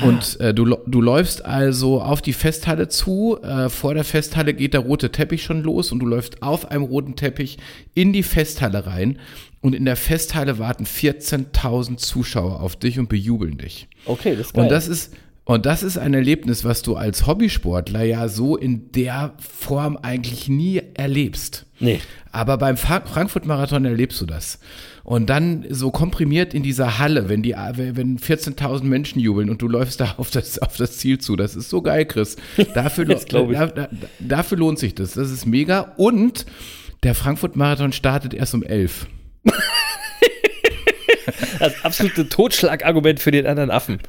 [0.01, 3.39] Und äh, du, du läufst also auf die Festhalle zu.
[3.43, 6.83] Äh, vor der Festhalle geht der rote Teppich schon los und du läufst auf einem
[6.83, 7.57] roten Teppich
[7.93, 9.19] in die Festhalle rein.
[9.63, 13.87] Und in der Festhalle warten 14.000 Zuschauer auf dich und bejubeln dich.
[14.05, 14.63] Okay, das ist geil.
[14.65, 15.13] Und das ist,
[15.45, 20.49] und das ist ein Erlebnis, was du als Hobbysportler ja so in der Form eigentlich
[20.49, 21.65] nie erlebst.
[21.79, 22.01] Nee.
[22.31, 24.59] Aber beim Fra- Frankfurt-Marathon erlebst du das.
[25.05, 29.67] Und dann so komprimiert in dieser Halle, wenn die, wenn 14.000 Menschen jubeln und du
[29.69, 31.37] läufst da auf das, auf das Ziel zu.
[31.37, 32.35] Das ist so geil, Chris.
[32.73, 35.13] Dafür, da, da, dafür lohnt sich das.
[35.13, 35.93] Das ist mega.
[35.95, 36.45] Und
[37.03, 39.07] der Frankfurt-Marathon startet erst um 11.
[41.59, 43.99] Das absolute Totschlagargument für den anderen Affen.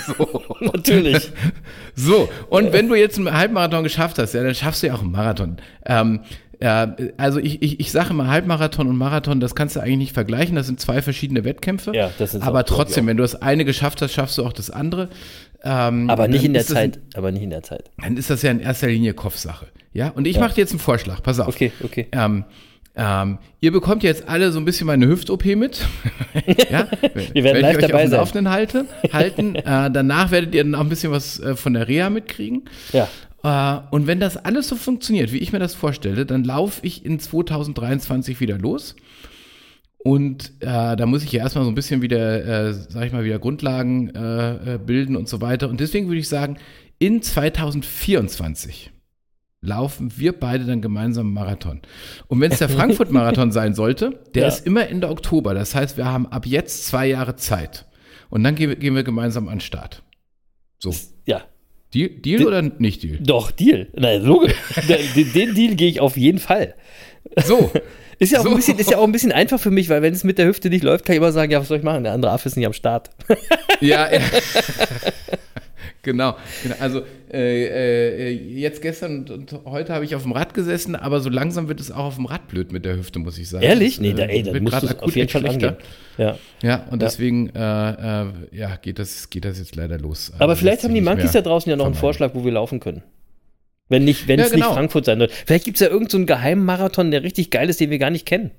[0.60, 1.30] Natürlich.
[1.94, 5.00] So, und wenn du jetzt einen Halbmarathon geschafft hast, ja, dann schaffst du ja auch
[5.00, 5.56] einen Marathon.
[5.86, 6.20] Ähm,
[6.60, 10.12] ja, also ich, ich, ich sage immer Halbmarathon und Marathon, das kannst du eigentlich nicht
[10.14, 11.92] vergleichen, das sind zwei verschiedene Wettkämpfe.
[11.94, 14.70] Ja, das sind Aber trotzdem, wenn du das eine geschafft hast, schaffst du auch das
[14.70, 15.08] andere.
[15.64, 17.00] Ähm, Aber nicht in der Zeit.
[17.14, 17.90] Aber nicht in der Zeit.
[17.96, 19.66] Ein, dann ist das ja in erster Linie Kopfsache.
[19.92, 20.42] Ja, und ich Ja.
[20.42, 21.48] mache dir jetzt einen Vorschlag, pass auf.
[21.48, 22.08] Okay, okay.
[22.12, 22.44] Ähm,
[22.94, 25.86] ähm, ihr bekommt jetzt alle so ein bisschen meine Hüft-OP mit.
[26.70, 26.88] ja,
[27.32, 28.18] Wir werden Werde live ich euch dabei auf sein.
[28.20, 29.54] Laufenden halte, halten.
[29.56, 32.64] äh, danach werdet ihr dann auch ein bisschen was äh, von der Reha mitkriegen.
[32.92, 33.08] Ja.
[33.42, 37.04] Äh, und wenn das alles so funktioniert, wie ich mir das vorstelle, dann laufe ich
[37.04, 38.94] in 2023 wieder los.
[40.04, 43.24] Und äh, da muss ich ja erstmal so ein bisschen wieder, äh, sag ich mal,
[43.24, 45.68] wieder Grundlagen äh, äh, bilden und so weiter.
[45.68, 46.58] Und deswegen würde ich sagen,
[46.98, 48.91] in 2024
[49.62, 51.80] laufen wir beide dann gemeinsam einen Marathon.
[52.26, 54.48] Und wenn es der Frankfurt-Marathon sein sollte, der Ja.
[54.48, 55.54] ist immer Ende Oktober.
[55.54, 57.86] Das heißt, wir haben ab jetzt zwei Jahre Zeit.
[58.28, 60.02] Und dann gehen wir, gehen wir gemeinsam an den Start.
[60.78, 60.92] So.
[61.26, 61.42] Ja.
[61.94, 63.18] Deal, Deal oder nicht Deal?
[63.20, 63.86] Doch, Deal.
[63.94, 64.54] Na, logisch.
[65.14, 66.74] den, den Deal gehe ich auf jeden Fall.
[67.44, 67.70] So.
[68.18, 68.50] Ist ja, auch So.
[68.50, 70.46] ein bisschen, ist ja auch ein bisschen einfach für mich, weil wenn es mit der
[70.46, 72.04] Hüfte nicht läuft, kann ich immer sagen, ja, was soll ich machen?
[72.04, 73.10] Der andere Affe ist nicht am Start.
[73.80, 74.20] Ja, ja.
[76.02, 76.74] Genau, genau.
[76.80, 81.30] Also äh, äh, jetzt gestern und heute habe ich auf dem Rad gesessen, aber so
[81.30, 83.64] langsam wird es auch auf dem Rad blöd mit der Hüfte, muss ich sagen.
[83.64, 84.00] Ehrlich?
[84.00, 85.68] Nee, da, äh, ey, dann wird musst du auf jeden Fall schlechter.
[85.68, 85.84] angehen.
[86.18, 86.38] Ja.
[86.62, 87.90] Ja, und deswegen äh,
[88.22, 90.32] äh, ja, geht, das, geht das jetzt leider los.
[90.38, 91.94] Aber Also vielleicht haben die Monkeys da draußen ja noch einen.
[91.94, 93.02] Vorschlag, wo wir laufen können.
[93.88, 94.66] Wenn nicht, wenn Ja, es genau.
[94.66, 95.32] nicht Frankfurt sein wird.
[95.32, 97.98] Vielleicht gibt es ja irgendeinen so einen geheimen Marathon, der richtig geil ist, den wir
[97.98, 98.50] gar nicht kennen.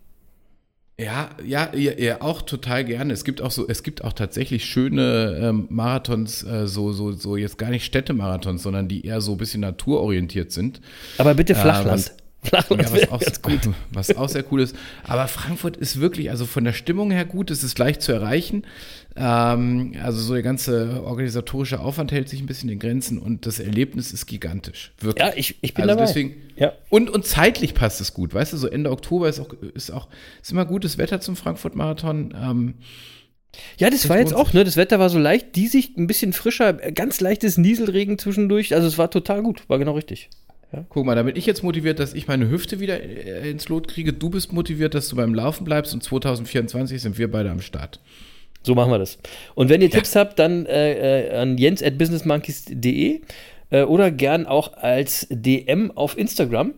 [1.00, 3.14] Ja, ja, ja, ja, auch total gerne.
[3.14, 7.36] Es gibt auch so, es gibt auch tatsächlich schöne ähm, Marathons, äh, so, so, so
[7.36, 10.82] jetzt gar nicht Städtemarathons, sondern die eher so ein bisschen naturorientiert sind.
[11.18, 11.92] Aber bitte Ja, Flachland.
[11.94, 13.70] was- Flachland Ja, was auch, gut.
[13.94, 14.76] was auch sehr cool ist.
[15.06, 18.64] Aber Frankfurt ist wirklich, also von der Stimmung her gut, es ist leicht zu erreichen.
[19.16, 23.60] Ähm, also so der ganze organisatorische Aufwand hält sich ein bisschen in Grenzen und das
[23.60, 24.92] Erlebnis ist gigantisch.
[25.00, 25.26] Wirklich.
[25.26, 26.08] Ja, ich, ich bin also dabei.
[26.08, 26.36] deswegen.
[26.56, 26.74] Ja.
[26.90, 30.08] Und, und zeitlich passt es gut, weißt du, so Ende Oktober ist auch, ist auch,
[30.42, 32.34] ist immer gutes Wetter zum Frankfurt-Marathon.
[32.36, 32.74] Ähm,
[33.78, 34.64] Ja, das, Das war jetzt auch, ne?
[34.64, 38.74] Das Wetter war so leicht diesig, ein bisschen frischer, ganz leichtes Nieselregen zwischendurch.
[38.74, 40.30] Also es war total gut, war genau richtig.
[40.90, 43.88] Guck mal, da bin ich jetzt motiviert, dass ich meine Hüfte wieder äh, ins Lot
[43.88, 44.12] kriege.
[44.12, 48.00] Du bist motiviert, dass du beim Laufen bleibst und 2024 sind wir beide am Start.
[48.64, 49.18] So machen wir das.
[49.56, 53.22] Und wenn ihr Tipps habt, dann äh, äh, an jens at businessmonkeys.de
[53.70, 56.74] äh, oder gern auch als DM auf Instagram.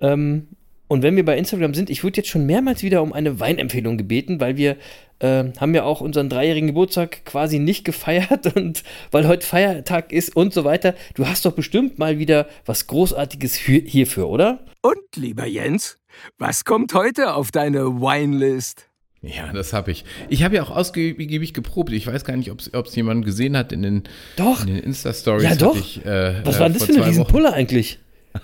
[0.00, 0.48] Ähm,
[0.88, 3.96] und wenn wir bei Instagram sind, ich wurde jetzt schon mehrmals wieder um eine Weinempfehlung
[3.96, 4.76] gebeten, weil wir
[5.20, 10.36] äh, haben ja auch unseren dreijährigen Geburtstag quasi nicht gefeiert und weil heute Feiertag ist
[10.36, 10.94] und so weiter.
[11.14, 14.66] Du hast doch bestimmt mal wieder was Großartiges für, hierfür, oder?
[14.82, 15.98] Und, lieber Jens,
[16.36, 18.91] was kommt heute auf deine Winelist?
[19.22, 20.04] Ja, das habe ich.
[20.28, 21.92] Ich habe ja auch ausgiebig geprobt.
[21.92, 24.02] Ich weiß gar nicht, ob es jemand gesehen hat in den,
[24.36, 24.62] Doch.
[24.62, 25.44] in den Insta-Stories.
[25.44, 25.76] Ja, doch.
[25.76, 27.06] Ich, äh, Was äh, war denn das für eine.
[27.06, 27.98] Riesenpulle eigentlich?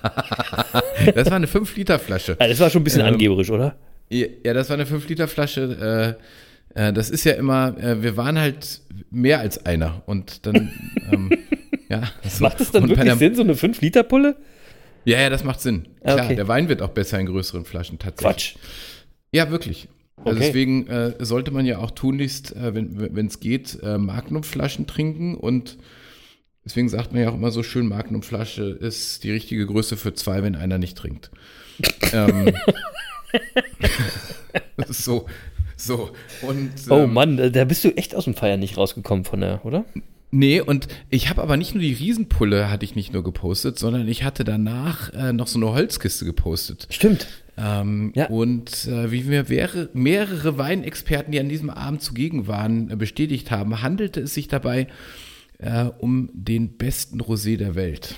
[1.15, 2.37] Das war eine 5-Liter-Flasche.
[2.39, 3.77] Ja, das war schon ein bisschen Ähm, angeberisch, oder?
[4.11, 6.17] Ja, das war eine 5-Liter-Flasche.
[6.75, 10.03] Äh, äh, das ist ja immer, äh, wir waren halt mehr als einer.
[10.07, 10.73] Und dann,
[11.13, 11.31] ähm,
[11.89, 12.03] ja.
[12.29, 12.45] so.
[12.45, 14.37] Macht das dann Und wirklich Sinn, so eine 5-Liter-Pulle?
[15.05, 15.87] Ja, ja, das macht Sinn.
[16.03, 16.37] Ah, Klar, okay.
[16.37, 18.55] der Wein wird auch besser in größeren Flaschen tatsächlich.
[18.55, 18.57] Quatsch.
[19.33, 19.89] Ja, wirklich.
[20.29, 20.47] Also Okay.
[20.47, 25.79] deswegen äh, sollte man ja auch tunlichst, äh, wenn es geht, äh, Magnumflaschen trinken und
[26.65, 30.43] deswegen sagt man ja auch immer so schön, Magnumflasche ist die richtige Größe für zwei,
[30.43, 31.31] wenn einer nicht trinkt.
[32.13, 32.53] ähm,
[34.89, 35.27] so,
[35.77, 36.11] so.
[36.43, 39.65] Und, Oh ähm, Mann, da bist du echt aus dem Feiern nicht rausgekommen von der,
[39.65, 39.85] oder?
[40.31, 44.07] Nee, und ich habe aber nicht nur die Riesenpulle, hatte ich nicht nur gepostet, sondern
[44.09, 46.87] ich hatte danach äh, noch so eine Holzkiste gepostet.
[46.91, 47.27] Stimmt.
[47.59, 48.27] Ähm, Ja.
[48.29, 53.51] Und äh, wie mir wäre, mehrere Weinexperten, die an diesem Abend zugegen waren, äh, bestätigt
[53.51, 54.87] haben, handelte es sich dabei
[55.59, 58.15] äh, um den besten Rosé der Welt.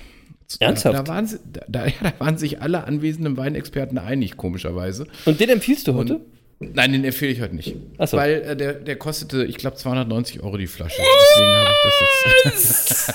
[0.58, 0.96] Ernsthaft?
[0.96, 1.28] Da, da, waren,
[1.68, 5.06] da, da, waren sich alle anwesenden Weinexperten einig, komischerweise.
[5.24, 6.20] Und den empfiehlst du heute?
[6.58, 7.74] Nein, den empfehle ich heute nicht.
[7.96, 8.18] Ach so.
[8.18, 11.00] Weil äh, der, der kostete, ich glaube, 290 Euro die Flasche.
[11.00, 13.14] Deswegen habe ich das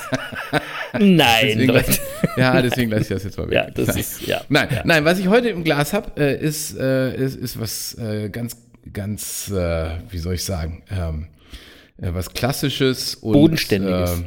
[0.98, 2.00] Nein, Deswegen lass,
[2.36, 3.54] ja, deswegen lasse ich das jetzt mal weg.
[3.54, 3.98] Ja, das nein.
[3.98, 4.40] ist- ja.
[4.48, 4.82] Nein, Ja.
[4.84, 8.56] nein, was ich heute im Glas habe, äh, ist, äh, ist, ist was äh, ganz,
[8.92, 11.26] ganz, äh, wie soll ich sagen, ähm,
[11.98, 14.20] äh, was Klassisches und Bodenständiges.
[14.20, 14.24] Äh,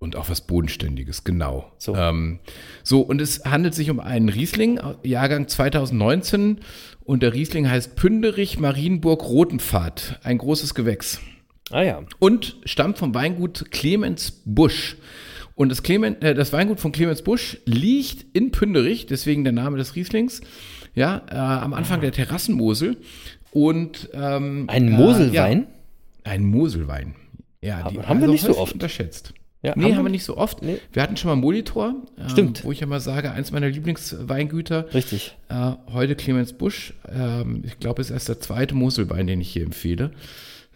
[0.00, 1.72] und auch was Bodenständiges, genau.
[1.78, 1.96] So.
[1.96, 2.38] Ähm,
[2.84, 6.60] so, und es handelt sich um einen Riesling, Jahrgang 2019.
[7.02, 11.18] Und der Riesling heißt Pünderich Marienburg Rotenpfad, ein großes Gewächs
[11.70, 12.02] Ah ja.
[12.18, 14.96] und stammt vom Weingut Clemens Busch.
[15.58, 19.76] Und das, Clement, äh, das Weingut von Clemens Busch liegt in Pünderich, deswegen der Name
[19.76, 20.40] des Rieslings,
[20.94, 22.96] ja, äh, am Anfang der Terrassenmosel.
[23.50, 25.66] Und ähm, Ein äh, Moselwein?
[26.24, 27.16] ja, ein Moselwein.
[27.60, 28.72] Ja, Aber haben wir nicht so oft.
[28.72, 29.34] unterschätzt.
[29.60, 30.62] Ja, nee, haben haben, wir wir nicht so oft.
[30.62, 30.78] Nee.
[30.92, 32.64] Wir hatten schon mal Molitor, ähm, Stimmt.
[32.64, 34.94] wo ich ja mal sage, eins meiner Lieblingsweingüter.
[34.94, 35.36] Richtig.
[35.48, 36.94] Äh, heute Clemens Busch.
[37.12, 40.12] Ähm, ich glaube, es ist erst der zweite Moselwein, den ich hier empfehle.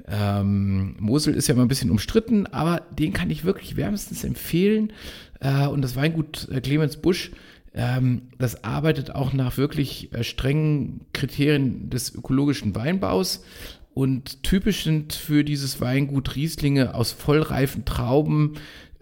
[0.09, 4.93] Ähm, Mosel ist ja mal ein bisschen umstritten, aber den kann ich wirklich wärmstens empfehlen.
[5.41, 7.31] Äh, und das Weingut äh, Clemens Busch,
[7.75, 13.45] ähm, das arbeitet auch nach wirklich äh, strengen Kriterien des ökologischen Weinbaus.
[13.95, 18.55] Und typisch sind für dieses Weingut Rieslinge aus vollreifen Trauben,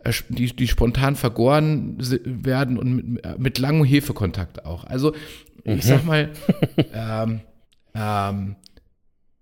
[0.05, 4.85] äh, die, die spontan vergoren werden und mit, äh, mit langem Hefekontakt auch.
[4.85, 5.15] Also,
[5.65, 6.31] ich sag mal,
[6.95, 7.41] ähm,
[7.95, 8.57] ähm,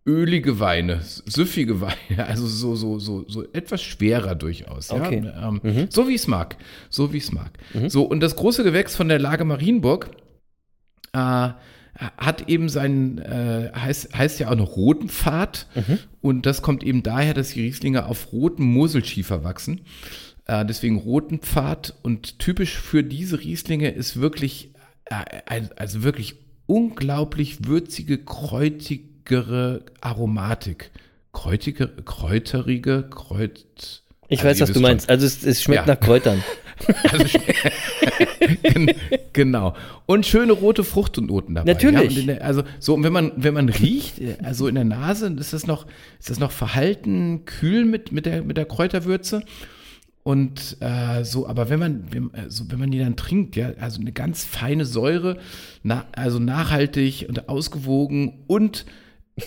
[0.08, 1.94] ölige Weine, süffige Weine,
[2.26, 4.90] also so, so, so, so etwas schwerer durchaus.
[4.90, 5.22] Okay.
[5.24, 5.48] Ja?
[5.48, 6.56] Ähm, So wie es mag.
[6.88, 7.50] So wie es mag.
[7.88, 10.10] So, und das große Gewächs von der Lage Marienburg
[11.12, 11.50] äh,
[12.16, 15.66] hat eben seinen, äh, heißt, heißt ja auch noch roten Pfad.
[16.20, 19.82] Und das kommt eben daher, dass die Rieslinge auf rotem Moselschiefer wachsen.
[20.46, 21.94] Äh, deswegen roten Pfad.
[22.02, 24.72] Und typisch für diese Rieslinge ist wirklich,
[25.06, 28.18] äh, also wirklich unglaublich würzige,
[29.38, 30.90] kräutigere Aromatik.
[31.32, 34.02] Kräutige, kräuterige, Kräut.
[34.28, 35.06] Ich also weiß, was du meinst.
[35.06, 35.10] schon.
[35.14, 35.94] Also es, es schmeckt Ja.
[35.94, 36.42] nach Kräutern.
[37.10, 37.24] Also,
[38.62, 38.92] Gen-
[39.32, 39.74] genau.
[40.06, 41.72] Und schöne rote Fruchtnoten dabei.
[41.72, 42.14] Natürlich.
[42.14, 44.84] Ja, und der, also so, und wenn man, wenn man riecht, äh, also in der
[44.84, 45.86] Nase, ist das noch,
[46.20, 49.42] ist das noch verhalten, kühl mit, mit, der, mit der Kräuterwürze.
[50.22, 53.72] Und äh, so, aber wenn man, wenn, äh, so, wenn man die dann trinkt, ja,
[53.80, 55.38] also eine ganz feine Säure,
[55.82, 58.86] na, also nachhaltig und ausgewogen und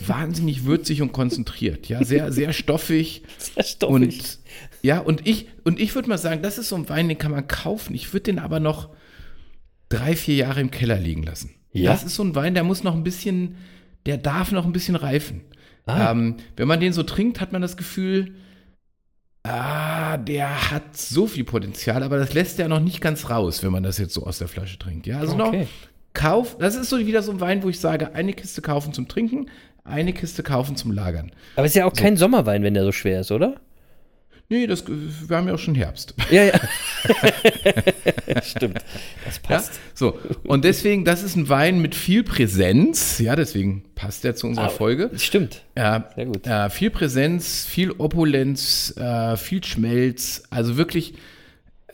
[0.08, 1.88] wahnsinnig würzig und konzentriert.
[1.90, 3.24] Ja, sehr, sehr stoffig.
[3.38, 3.94] Sehr stoffig.
[3.94, 4.40] Und
[4.82, 7.32] ja, und ich, und ich würde mal sagen, das ist so ein Wein, den kann
[7.32, 7.94] man kaufen.
[7.94, 8.90] Ich würde den aber noch
[9.90, 11.52] drei, vier Jahre im Keller liegen lassen.
[11.74, 11.92] Ja?
[11.92, 13.56] Das ist so ein Wein, der muss noch ein bisschen,
[14.06, 15.42] der darf noch ein bisschen reifen.
[15.86, 16.12] Ah.
[16.12, 18.36] Ähm, wenn man den so trinkt, hat man das Gefühl,
[19.44, 23.72] ah, der hat so viel Potenzial, aber das lässt er noch nicht ganz raus, wenn
[23.72, 25.08] man das jetzt so aus der Flasche trinkt.
[25.08, 25.68] Ja, also noch Okay.
[26.14, 29.08] kauf, das ist so wieder so ein Wein, wo ich sage, eine Kiste kaufen zum
[29.08, 29.50] Trinken,
[29.84, 31.32] eine Kiste kaufen zum Lagern.
[31.56, 33.56] Aber es ist ja auch kein Sommerwein, wenn der so schwer ist, oder?
[34.50, 36.14] Nee, das, wir haben ja auch schon Herbst.
[36.30, 36.60] Ja, ja.
[38.44, 38.80] Stimmt.
[39.26, 39.42] Das Ja?
[39.44, 39.80] passt.
[39.94, 43.20] So, und deswegen, das ist ein Wein mit viel Präsenz.
[43.20, 45.10] Ja, deswegen passt der zu unserer Ah, Folge.
[45.18, 45.64] Stimmt.
[45.78, 46.46] Ja, Sehr gut.
[46.46, 50.44] Äh, viel Präsenz, viel Opulenz, äh, viel Schmelz.
[50.50, 51.14] Also wirklich,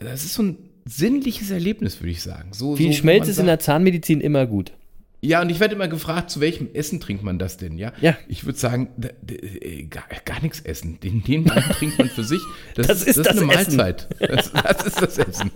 [0.00, 2.52] das ist so ein sinnliches Erlebnis, würde ich sagen.
[2.52, 4.72] So, Viel so, Schmelz ist in sagt- der Zahnmedizin immer gut.
[5.20, 7.76] Ja, und ich werde immer gefragt, zu welchem Essen trinkt man das denn?
[7.76, 8.16] Ja, Ja.
[8.28, 8.88] ich würde sagen,
[9.26, 11.00] äh, gar, gar nichts essen.
[11.00, 12.40] Den, den Wein trinkt man für sich.
[12.76, 13.76] Das, Das ist das eine Essen.
[13.76, 14.08] Mahlzeit.
[14.20, 15.50] Das, das ist das Essen.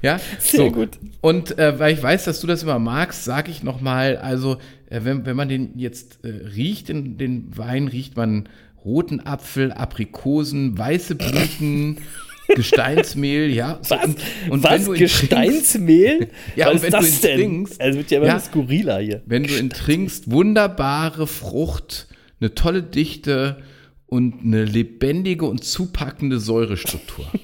[0.00, 0.98] Ja, Sehr gut.
[1.20, 4.56] Und äh, weil ich weiß, dass du das immer magst, sage ich nochmal, also
[4.88, 8.48] äh, wenn, wenn man den jetzt äh, riecht, den, den Wein, riecht man
[8.82, 11.98] roten Apfel, Aprikosen, weiße Blüten,
[12.48, 13.78] Gesteinsmehl, ja.
[13.88, 14.04] Was?
[14.04, 14.16] Und,
[14.50, 14.70] und Was?
[14.72, 16.28] wenn du trinkst, Gesteinsmehl?
[16.56, 17.38] Ja, Was ist wenn du das ihn denn?
[17.40, 18.40] trinkst- Also wird ja immer Ja.
[18.40, 19.22] skurriler hier.
[19.26, 22.08] wenn du ihn trinkst, wunderbare Frucht,
[22.40, 23.62] eine tolle Dichte
[24.06, 27.26] und eine lebendige und zupackende Säurestruktur.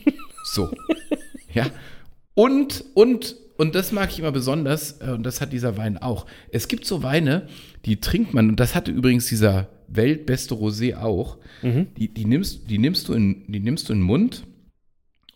[0.50, 0.70] So.
[1.52, 1.66] Ja.
[2.32, 6.24] Und, und, und das mag ich immer besonders, äh, und das hat dieser Wein auch.
[6.50, 7.48] Es gibt so Weine,
[7.84, 11.36] die trinkt man, und das hatte übrigens dieser weltbeste Rosé auch.
[11.62, 14.44] Die, die, nimmst, die, nimmst du in, die nimmst du in den Mund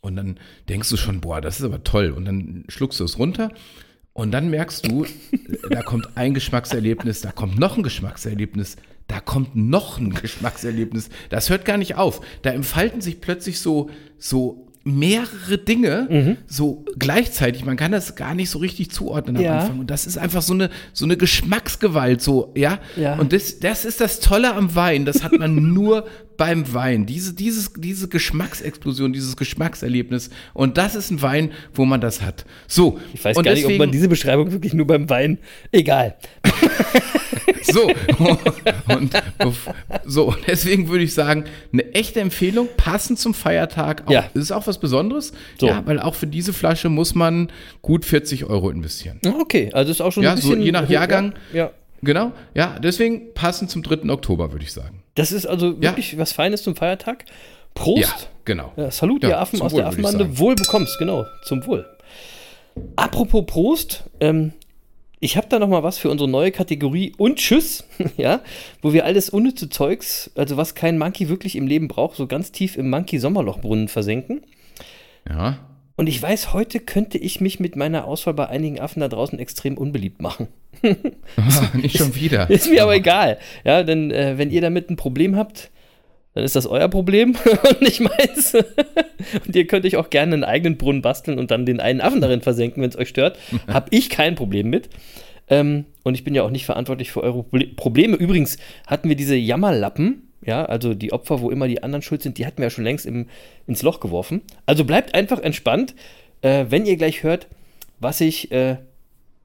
[0.03, 0.39] und dann
[0.69, 2.11] denkst du schon, boah, das ist aber toll.
[2.11, 3.51] Und dann schluckst du es runter
[4.13, 5.07] und dann merkst du,
[5.71, 11.09] da kommt ein Geschmackserlebnis, da kommt noch ein Geschmackserlebnis, da kommt noch ein Geschmackserlebnis.
[11.31, 12.21] Das hört gar nicht auf.
[12.43, 16.37] Da entfalten sich plötzlich so, so mehrere Dinge Mhm.
[16.47, 17.65] so gleichzeitig.
[17.65, 19.59] Man kann das gar nicht so richtig zuordnen am Ja.
[19.61, 19.79] Anfang.
[19.81, 22.79] Und das ist einfach so eine, so eine Geschmacksgewalt, so, ja.
[22.97, 23.17] Ja.
[23.19, 25.05] Und das, das ist das Tolle am Wein.
[25.05, 27.07] Das hat man nur beim Wein.
[27.07, 30.31] Diese, dieses, diese Geschmacksexplosion, dieses Geschmackserlebnis.
[30.55, 32.45] Und das ist ein Wein, wo man das hat.
[32.67, 32.99] So.
[33.15, 35.39] Ich weiß gar nicht, ob deswegen- man diese Beschreibung wirklich nur beim Wein.
[35.71, 36.17] Egal.
[37.73, 37.89] So,
[38.95, 39.13] und
[40.05, 44.03] so, deswegen würde ich sagen, eine echte Empfehlung, passend zum Feiertag.
[44.07, 44.25] Auch, Ja.
[44.35, 45.33] Das ist auch was Besonderes.
[45.61, 45.67] So.
[45.69, 47.51] Ja, weil auch für diese Flasche muss man
[47.83, 49.21] gut 40 Euro investieren.
[49.41, 50.63] Okay, also ist auch schon Ja, ein so bisschen.
[50.65, 51.35] je nach Jahrgang.
[51.53, 51.71] Ja, ja.
[52.05, 54.11] Genau, ja, deswegen passend zum 3.
[54.11, 55.03] Oktober, würde ich sagen.
[55.15, 55.81] Das ist also Ja.
[55.83, 57.25] wirklich was Feines zum Feiertag.
[57.75, 58.01] Prost.
[58.03, 58.09] Ja,
[58.45, 58.73] genau.
[58.77, 60.37] Ja, Salut, Ja, ihr Affen aus Wohl, der Affenbande.
[60.39, 61.87] Wohl bekommst, genau, zum Wohl.
[62.97, 64.53] Apropos Prost, ähm,
[65.23, 67.85] ich habe da noch mal was für unsere neue Kategorie und Tschüss,
[68.17, 68.41] ja,
[68.83, 72.51] wo wir alles unnütze Zeugs, also was kein Monkey wirklich im Leben braucht, so ganz
[72.51, 74.43] tief im Monkey-Sommerlochbrunnen versenken.
[75.29, 75.61] Ja.
[75.95, 79.39] Und ich weiß, heute könnte ich mich mit meiner Auswahl bei einigen Affen da draußen
[79.39, 80.49] extrem unbeliebt machen.
[81.75, 82.51] Nicht schon wieder.
[82.51, 83.39] Ist mir aber egal.
[83.65, 85.71] Ja, denn äh, wenn ihr damit ein Problem habt,
[86.35, 87.37] dann ist das euer Problem
[87.69, 88.55] und nicht meins.
[89.47, 92.21] und ihr könnt euch auch gerne einen eigenen Brunnen basteln und dann den einen Affen
[92.21, 93.39] darin versenken, wenn es euch stört.
[93.67, 94.89] Hab ich kein Problem mit.
[95.49, 98.17] Ähm, und ich bin ja auch nicht verantwortlich für eure Proble- Probleme.
[98.17, 102.39] Übrigens hatten wir diese Jammerlappen, ja, also die Opfer, wo immer die anderen schuld sind,
[102.39, 103.27] die hatten wir ja schon längst im,
[103.67, 104.43] ins Loch geworfen.
[104.67, 105.95] Also bleibt einfach entspannt,
[106.41, 107.47] äh, wenn ihr gleich hört,
[108.01, 108.77] was ich äh,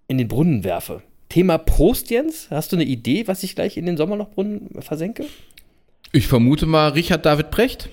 [0.08, 1.02] in den Brunnen werfe.
[1.30, 2.48] Thema Prost, Jens.
[2.50, 5.26] Hast du eine Idee, was ich gleich in den Sommerlochbrunnen versenke?
[6.12, 7.90] Ich vermute mal Richard David Brecht.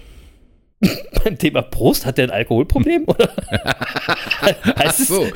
[1.25, 3.05] Beim Thema Prost hat der ein Alkoholproblem?
[3.07, 3.31] Oder?
[4.85, 5.09] es?
[5.09, 5.27] So.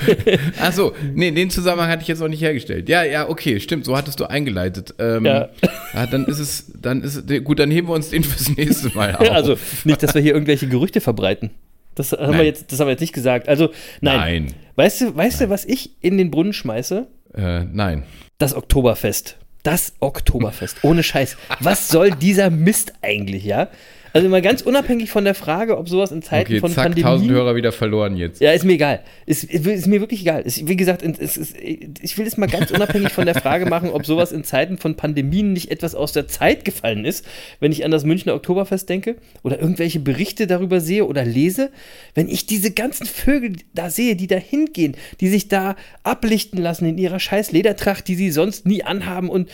[0.60, 0.92] Ach so.
[1.14, 2.88] Nee, den Zusammenhang hatte ich jetzt noch nicht hergestellt.
[2.88, 4.94] Ja, ja, okay, stimmt, so hattest du eingeleitet.
[4.98, 5.48] Ähm, Ja.
[5.94, 6.06] ja.
[6.06, 9.16] dann ist es, dann ist es, gut, dann heben wir uns den fürs nächste Mal
[9.16, 9.30] auf.
[9.30, 11.50] Also nicht, dass wir hier irgendwelche Gerüchte verbreiten.
[11.94, 12.46] Das haben, wir Nein.
[12.46, 13.48] jetzt, das haben wir jetzt nicht gesagt.
[13.48, 14.44] Also, nein.
[14.44, 14.54] Nein.
[14.76, 17.08] Weißt du, weißt du, was ich in den Brunnen schmeiße?
[17.34, 18.04] Äh, nein.
[18.38, 19.36] Das Oktoberfest.
[19.68, 20.78] Das Oktoberfest.
[20.80, 21.36] Ohne Scheiß.
[21.60, 23.68] Was soll dieser Mist eigentlich, ja?
[24.12, 27.04] Also mal ganz unabhängig von der Frage, ob sowas in Zeiten Okay, von zack, Pandemie.
[27.04, 28.40] 1000 Hörer wieder verloren jetzt.
[28.40, 29.00] Ja, ist mir egal.
[29.26, 30.42] Ist, ist mir wirklich egal.
[30.42, 33.90] Ist, wie gesagt, es ist, ich will es mal ganz unabhängig von der Frage machen,
[33.90, 37.26] ob sowas in Zeiten von Pandemien nicht etwas aus der Zeit gefallen ist,
[37.60, 41.70] wenn ich an das Münchner Oktoberfest denke oder irgendwelche Berichte darüber sehe oder lese.
[42.14, 46.86] Wenn ich diese ganzen Vögel da sehe, die da hingehen, die sich da ablichten lassen
[46.86, 49.48] in ihrer scheiß Ledertracht, die sie sonst nie anhaben und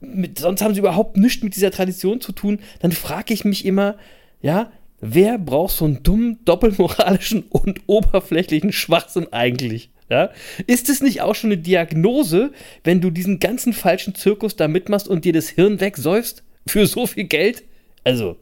[0.00, 3.64] mit, sonst haben sie überhaupt nichts mit dieser Tradition zu tun, dann frage ich mich
[3.64, 3.96] immer,
[4.40, 9.90] ja, wer braucht so einen dummen, doppelmoralischen und oberflächlichen Schwachsinn eigentlich?
[10.08, 10.30] Ja?
[10.66, 12.52] Ist es nicht auch schon eine Diagnose,
[12.84, 17.06] wenn du diesen ganzen falschen Zirkus da mitmachst und dir das Hirn wegsäufst für so
[17.06, 17.62] viel Geld?
[18.04, 18.36] Also,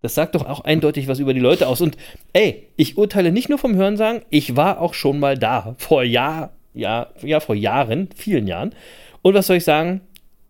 [0.00, 1.80] das sagt doch auch eindeutig was über die Leute aus.
[1.80, 1.96] Und
[2.32, 5.74] ey, ich urteile nicht nur vom Hörensagen, ich war auch schon mal da.
[5.78, 8.74] Vor Jahr, ja, ja, vor Jahren, vielen Jahren.
[9.22, 10.00] Und was soll ich sagen?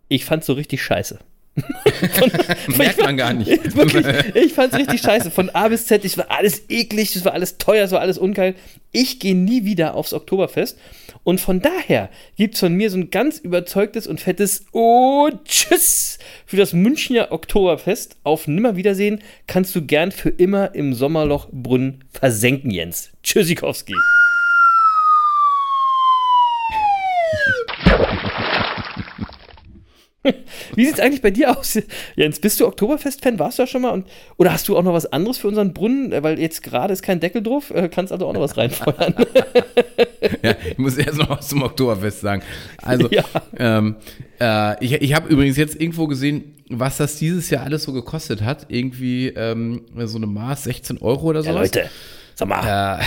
[0.08, 1.18] Ich fand's so richtig scheiße.
[2.76, 3.48] Merkt man gar nicht.
[3.76, 5.30] Wirklich, ich fand's richtig scheiße.
[5.30, 8.18] Von A bis Z, es war alles eklig, es war alles teuer, es war alles
[8.18, 8.54] ungeil.
[8.92, 10.78] Ich gehe nie wieder aufs Oktoberfest.
[11.24, 16.56] Und von daher gibt's von mir so ein ganz überzeugtes und fettes Oh, tschüss für
[16.56, 18.16] das Münchner Oktoberfest.
[18.22, 23.10] Auf Nimmerwiedersehen kannst du gern für immer im Sommerloch Brunnen versenken, Jens.
[23.22, 23.94] Tschüssikowski.
[30.74, 31.78] Wie sieht's eigentlich bei dir aus,
[32.16, 32.40] Jens?
[32.40, 33.38] Bist du Oktoberfest-Fan?
[33.38, 33.90] Warst du da schon mal?
[33.90, 34.06] Und,
[34.36, 36.12] oder hast du auch noch was anderes für unseren Brunnen?
[36.12, 39.14] Äh, Weil jetzt gerade ist kein Deckel drauf, äh, kannst also auch noch was reinfeuern.
[40.42, 42.42] Ja, ich muss erst noch was zum Oktoberfest sagen.
[42.82, 43.24] Also, Ja.
[43.56, 43.96] ähm,
[44.40, 48.42] äh, ich, ich habe übrigens jetzt irgendwo gesehen, was das dieses Jahr alles so gekostet
[48.42, 48.66] hat.
[48.68, 51.74] Irgendwie ähm, so eine Maß 16 Euro oder ja, sowas.
[51.74, 51.90] Leute,
[52.38, 53.00] sag mal.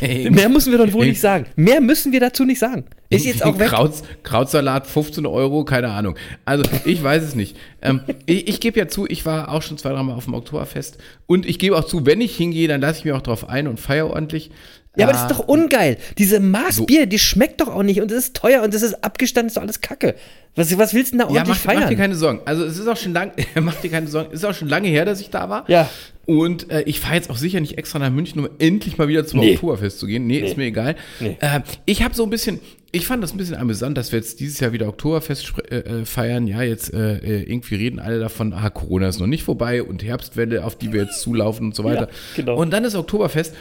[0.00, 1.46] Äh, Mehr müssen wir doch wohl nicht sagen.
[1.54, 2.84] Mehr müssen wir dazu nicht sagen.
[3.08, 3.68] Ist jetzt auch weg.
[3.68, 6.16] Krauts, Krautsalat 15 Euro, keine Ahnung.
[6.44, 7.56] Also ich weiß es nicht.
[7.80, 10.98] Ähm, ich ich gebe ja zu, ich war auch schon zwei, dreimal auf dem Oktoberfest
[11.26, 13.68] und ich gebe auch zu, wenn ich hingehe, dann lasse ich mich auch drauf ein
[13.68, 14.50] und feiere ordentlich.
[14.96, 15.96] Ja, aber das Äh, ist doch ungeil.
[16.18, 19.48] Diese Maßbier, die schmeckt doch auch nicht und es ist teuer und das ist abgestanden,
[19.48, 20.14] ist doch alles Kacke.
[20.56, 21.90] Was, was willst du denn da Ja, ordentlich mach, mach feiern?
[21.90, 22.40] dir keine Sorgen.
[22.44, 24.28] Also es ist auch schon lang, mach dir keine Sorgen.
[24.32, 25.68] Es ist auch schon lange her, dass ich da war.
[25.68, 25.88] Ja.
[26.26, 29.26] Und äh, ich fahre jetzt auch sicher nicht extra nach München, um endlich mal wieder
[29.26, 29.54] zum Nee.
[29.54, 30.26] Oktoberfest zu gehen.
[30.28, 30.94] Nee, ist mir egal.
[31.20, 31.36] Nee.
[31.40, 32.60] Äh, ich habe so ein bisschen,
[32.92, 36.04] ich fand das ein bisschen amüsant, dass wir jetzt dieses Jahr wieder Oktoberfest äh, äh,
[36.04, 36.46] feiern.
[36.46, 40.04] Ja, jetzt äh, äh, irgendwie reden alle davon, ah, Corona ist noch nicht vorbei und
[40.04, 42.02] Herbstwelle, auf die wir jetzt zulaufen und so weiter.
[42.02, 42.56] Ja, genau.
[42.56, 43.54] Und dann ist Oktoberfest.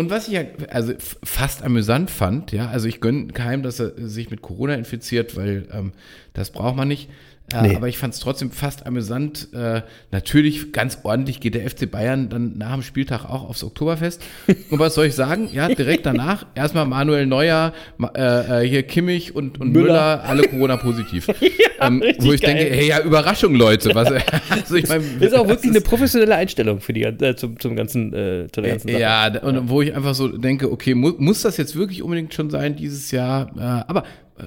[0.00, 3.80] Und was ich ja also f- fast amüsant fand, ja, also ich gönne keinem, dass
[3.80, 5.92] er sich mit Corona infiziert, weil ähm,
[6.32, 7.10] das braucht man nicht.
[7.54, 7.76] Äh, Nee.
[7.76, 9.48] Aber ich fand es trotzdem fast amüsant.
[9.52, 9.82] Äh,
[10.12, 14.22] natürlich, ganz ordentlich geht der FC Bayern dann nach dem Spieltag auch aufs Oktoberfest.
[14.70, 15.48] Und was soll ich sagen?
[15.52, 17.72] Ja, direkt danach erstmal Manuel Neuer,
[18.14, 19.82] äh, äh, hier Kimmich und, und Müller.
[19.84, 21.26] Müller, alle Corona-positiv.
[21.80, 22.54] ähm, richtig wo ich geil.
[22.54, 23.94] denke, hey, ja, Überraschung, Leute.
[23.94, 24.08] Was,
[24.50, 27.74] also ich mein, Das ist auch wirklich eine professionelle Einstellung für die, äh, zum, zum
[27.76, 29.00] ganzen, äh, zu der ganzen Sache.
[29.00, 32.50] Ja, und wo ich einfach so denke, okay, mu muss das jetzt wirklich unbedingt schon
[32.50, 33.50] sein dieses Jahr?
[33.56, 34.04] Äh, aber
[34.38, 34.44] äh,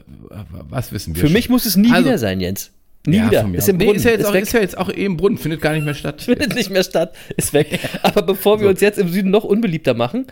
[0.69, 1.33] was wissen wir Für schon?
[1.33, 2.71] mich muss es nie Also- wieder sein, Jens.
[3.05, 3.49] Nie ja, wieder.
[3.53, 3.97] Ist im Nee, Brunnen.
[3.97, 5.83] ist, ja jetzt ist auch, ist ja jetzt auch eh im Brunnen, findet gar nicht
[5.83, 6.21] mehr statt.
[6.23, 7.79] findet nicht mehr statt, ist weg.
[8.01, 10.27] Aber bevor wir uns jetzt im Süden noch unbeliebter machen,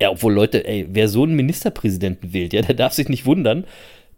[0.00, 3.64] ja, obwohl Leute, ey, wer so einen Ministerpräsidenten wählt, ja, der darf sich nicht wundern.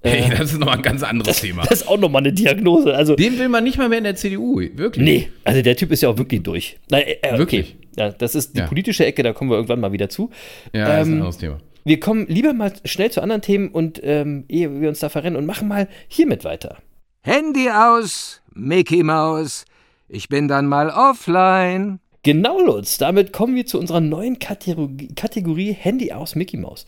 [0.02, 1.62] Hey, das ist nochmal ein ganz anderes Thema.
[1.68, 2.94] Das ist auch nochmal eine Diagnose.
[2.94, 5.04] Also, Den will man nicht mal mehr in der CDU, wirklich.
[5.04, 6.78] nee, also der Typ ist ja auch wirklich durch.
[6.90, 7.38] Nein, äh, okay.
[7.38, 7.76] Wirklich?
[7.98, 8.66] Ja, das ist die Ja.
[8.66, 10.30] politische Ecke, da kommen wir irgendwann mal wieder zu.
[10.72, 11.58] Ja, das ist ein Ähm, anderes Thema.
[11.84, 15.36] Wir kommen lieber mal schnell zu anderen Themen und ähm, ehe wir uns da verrennen
[15.36, 16.78] und machen mal hiermit weiter.
[17.22, 19.66] Handy aus, Mickey Maus.
[20.08, 22.00] Ich bin dann mal offline.
[22.22, 22.98] Genau, Lutz.
[22.98, 26.86] Damit kommen wir zu unserer neuen Kategorie, Kategorie Handy aus Mickey Mouse.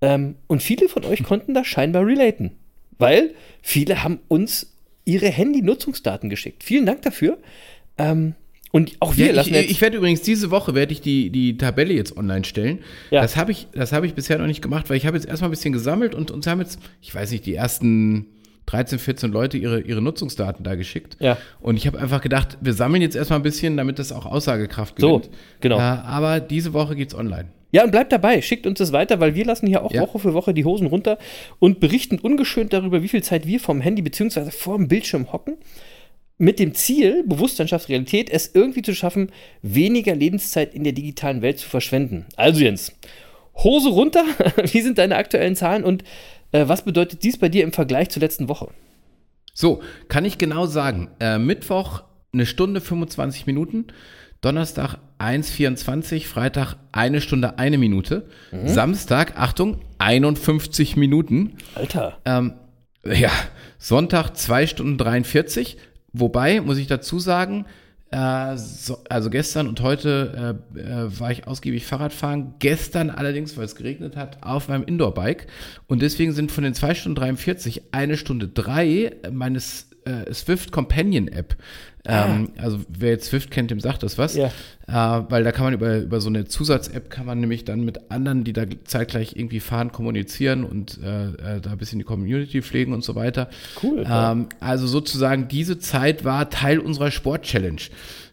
[0.00, 2.52] Ähm, und viele von euch konnten da scheinbar relaten,
[2.98, 4.72] weil viele haben uns
[5.04, 6.64] ihre Handy-Nutzungsdaten geschickt.
[6.64, 7.38] Vielen Dank dafür.
[7.96, 8.34] Ähm,
[8.72, 11.30] und auch wir Ja, lassen ich, jetzt, ich werde übrigens diese Woche werde ich die,
[11.30, 12.80] die Tabelle jetzt online stellen.
[13.10, 13.22] Ja.
[13.22, 15.48] Das habe ich, das habe ich bisher noch nicht gemacht, weil ich habe jetzt erstmal
[15.48, 18.26] ein bisschen gesammelt und uns haben jetzt, ich weiß nicht, die ersten
[18.66, 21.16] 13, 14 Leute ihre, ihre Nutzungsdaten da geschickt.
[21.20, 21.36] Ja.
[21.60, 24.94] Und ich habe einfach gedacht, wir sammeln jetzt erstmal ein bisschen, damit das auch Aussagekraft
[24.98, 25.34] So, gewinnt.
[25.60, 25.78] genau.
[25.78, 27.48] Äh, aber diese Woche geht's online.
[27.72, 30.02] Ja, und bleibt dabei, schickt uns das weiter, weil wir lassen hier auch Ja.
[30.02, 31.18] Woche für Woche die Hosen runter
[31.60, 34.50] und berichten ungeschönt darüber, wie viel Zeit wir vom Handy bzw.
[34.50, 35.56] vor dem Bildschirm hocken.
[36.36, 39.30] Mit dem Ziel, Bewusstsein schafft Realität, es irgendwie zu schaffen,
[39.62, 42.24] weniger Lebenszeit in der digitalen Welt zu verschwenden.
[42.34, 42.92] Also Jens,
[43.56, 44.24] Hose runter,
[44.72, 46.02] wie sind deine aktuellen Zahlen und
[46.52, 48.68] äh, was bedeutet dies bei dir im Vergleich zur letzten Woche?
[49.54, 51.10] So, kann ich genau sagen.
[51.20, 53.88] Äh, Mittwoch eine Stunde 25 Minuten,
[54.40, 58.68] Donnerstag 1,24, Freitag eine Stunde eine Minute, Mhm.
[58.68, 62.18] Samstag, Achtung, 51 Minuten, Alter.
[62.24, 62.54] ähm,
[63.04, 63.30] ja,
[63.78, 65.76] Sonntag 2 Stunden 43,
[66.12, 67.66] wobei, muss ich dazu sagen,
[68.10, 72.54] Äh, so, also gestern und heute äh, äh, war ich ausgiebig Fahrradfahren.
[72.58, 75.46] Gestern allerdings, weil es geregnet hat, auf meinem Indoor-Bike.
[75.86, 81.28] Und deswegen sind von den 2 Stunden 43 eine Stunde drei meines äh, Swift Companion
[81.28, 81.56] App.
[82.06, 84.34] Ähm, Also wer jetzt Swift kennt, dem sagt das was.
[84.34, 84.46] Ja.
[84.88, 88.10] Äh, weil da kann man über, über so eine Zusatz-App kann man nämlich dann mit
[88.10, 92.62] anderen, die da zeitgleich irgendwie fahren, kommunizieren und äh, äh, da ein bisschen die Community
[92.62, 93.50] pflegen und so weiter.
[93.82, 97.82] Cool, Ähm, also sozusagen diese Zeit war Teil unserer Sport-Challenge.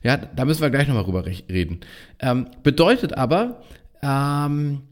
[0.02, 1.82] Ja, da müssen wir gleich nochmal drüber reden.
[2.20, 3.62] Ähm, bedeutet aber,
[4.02, 4.84] ähm,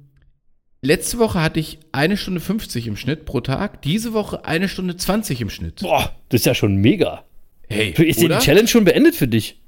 [0.82, 4.98] letzte Woche hatte ich eine Stunde 50 im Schnitt pro Tag, diese Woche eine Stunde
[4.98, 5.82] 20 im Schnitt.
[5.82, 7.24] Boah, das ist ja schon mega.
[7.70, 8.40] Hey, Ist die oder?
[8.40, 9.60] Challenge schon beendet für dich?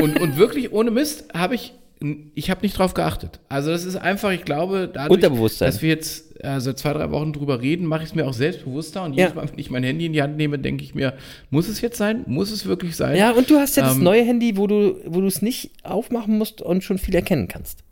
[0.00, 1.72] Und, und wirklich ohne Mist habe ich,
[2.34, 3.40] ich habe nicht drauf geachtet.
[3.48, 7.32] Also das ist einfach, ich glaube, dadurch, dass wir jetzt äh, seit zwei, drei Wochen
[7.32, 9.04] drüber reden, mache ich es mir auch selbstbewusster.
[9.04, 9.34] Und jedes Ja.
[9.36, 11.14] Mal, wenn ich mein Handy in die Hand nehme, denke ich mir,
[11.50, 12.22] muss es jetzt sein?
[12.26, 13.16] Muss es wirklich sein?
[13.16, 15.70] Ja, und du hast ja das Ähm, neue Handy, wo du wo du es nicht
[15.84, 17.84] aufmachen musst und schon viel erkennen kannst.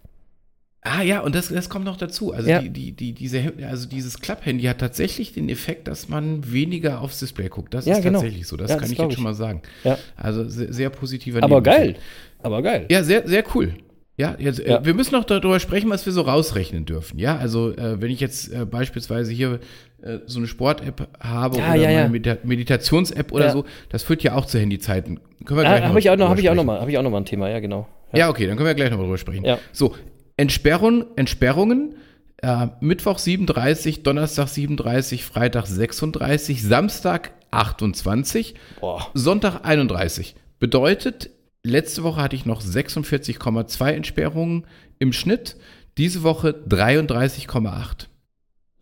[0.82, 2.32] Ah ja, und das, das kommt noch dazu.
[2.32, 2.60] Also, Ja.
[2.62, 7.18] die, die, die, diese, also dieses Klapp-Handy hat tatsächlich den Effekt, dass man weniger aufs
[7.18, 7.74] Display guckt.
[7.74, 8.20] Das Ja, ist genau.
[8.20, 8.56] tatsächlich so.
[8.56, 9.14] Das Ja, kann das ich jetzt ich.
[9.14, 9.60] schon mal sagen.
[9.84, 9.98] Ja.
[10.16, 11.94] Also sehr, sehr positiver Aber Nebeneffekt.
[11.96, 12.02] geil.
[12.42, 12.86] Aber geil.
[12.90, 13.74] Ja, sehr, sehr cool.
[14.16, 14.60] Ja, jetzt.
[14.60, 17.18] Äh, wir müssen noch darüber sprechen, was wir so rausrechnen dürfen.
[17.18, 19.60] Ja, also äh, wenn ich jetzt äh, beispielsweise hier
[20.02, 21.98] äh, so eine Sport-App habe Ja, oder ja, ja.
[22.00, 25.20] meine Medita Meditations-App oder so, das führt ja auch zu Handyzeiten.
[25.44, 26.96] Können wir Ah, gleich habe ich auch noch, habe ich auch noch mal, habe ich
[26.98, 27.86] auch noch mal ein Thema, ja genau.
[28.14, 28.28] Ja.
[28.30, 29.44] okay, dann können wir gleich nochmal drüber sprechen.
[29.72, 29.94] So,
[30.40, 31.96] Entsperrung, Entsperrungen,
[32.38, 39.06] äh, Mittwoch 37, Donnerstag 37, Freitag 36, Samstag 28, Boah.
[39.12, 40.34] Sonntag 31.
[40.58, 41.28] Bedeutet,
[41.62, 44.66] letzte Woche hatte ich noch 46,2 Entsperrungen
[44.98, 45.58] im Schnitt,
[45.98, 48.06] diese Woche 33,8.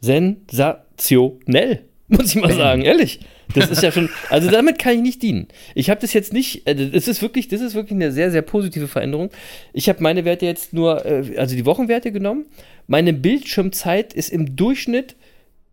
[0.00, 3.18] Sensationell, muss ich mal sagen, ehrlich.
[3.55, 5.49] Das ist ja schon, also damit kann ich nicht dienen.
[5.74, 8.42] Ich habe das jetzt nicht, äh, das ist wirklich, das ist wirklich eine sehr, sehr
[8.42, 9.30] positive Veränderung.
[9.72, 12.46] Ich habe meine Werte jetzt nur, äh, also die Wochenwerte genommen.
[12.86, 15.16] Meine Bildschirmzeit ist im Durchschnitt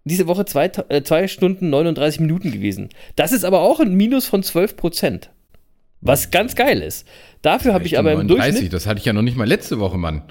[0.06, 2.90] diese Woche zwei, Ta- äh, zwei Stunden 39 Minuten gewesen.
[3.16, 5.30] Das ist aber auch ein Minus von 12 Prozent.
[6.02, 7.08] Was ganz geil ist.
[7.42, 8.74] Dafür habe ich aber im 39, Durchschnitt.
[8.74, 10.22] das hatte ich ja noch nicht mal letzte Woche, Mann.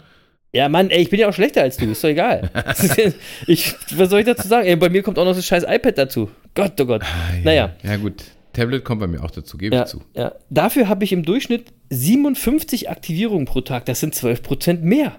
[0.55, 2.49] Ja, Mann, ey, ich bin ja auch schlechter als du, ist doch egal.
[3.49, 4.69] ich, was soll ich dazu sagen?
[4.69, 6.31] Ey, bei mir kommt auch noch das scheiß iPad dazu.
[6.55, 7.03] Gott, oh Gott.
[7.43, 7.75] naja.
[7.83, 8.23] Ja, gut.
[8.53, 10.03] Tablet kommt bei mir auch dazu, gebe Ja, ich zu.
[10.15, 10.33] ja.
[10.49, 13.85] Dafür habe ich im Durchschnitt 57 Aktivierungen pro Tag.
[13.87, 15.17] Das sind 12% mehr.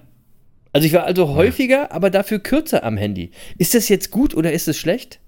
[0.72, 3.30] Also ich war also häufiger, aber dafür kürzer am Handy.
[3.58, 5.20] Ist das jetzt gut oder ist es schlecht?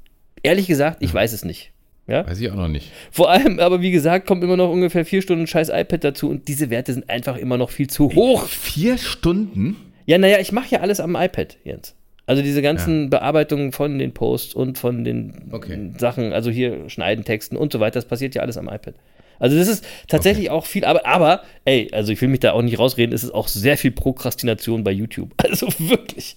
[0.43, 1.73] Ehrlich gesagt, ich weiß es nicht.
[2.07, 2.27] Ja?
[2.27, 2.91] Weiß ich auch noch nicht.
[3.11, 6.49] Vor allem, aber wie gesagt, kommt immer noch ungefähr vier Stunden scheiß iPad dazu und
[6.49, 8.47] diese Werte sind einfach immer noch viel zu hoch.
[8.47, 9.77] Vier Stunden?
[10.09, 11.95] Ja, naja, ich mache ja alles am iPad, Jens.
[12.25, 15.91] Also diese ganzen Bearbeitungen von den Posts und von den Okay.
[15.99, 18.95] Sachen, also hier schneiden, texten und so weiter, das passiert ja alles am iPad.
[19.39, 22.63] Also das ist tatsächlich auch viel, aber, aber, ey, also ich will mich da auch
[22.63, 25.35] nicht rausreden, es ist auch sehr viel Prokrastination bei YouTube.
[25.45, 26.37] Also wirklich.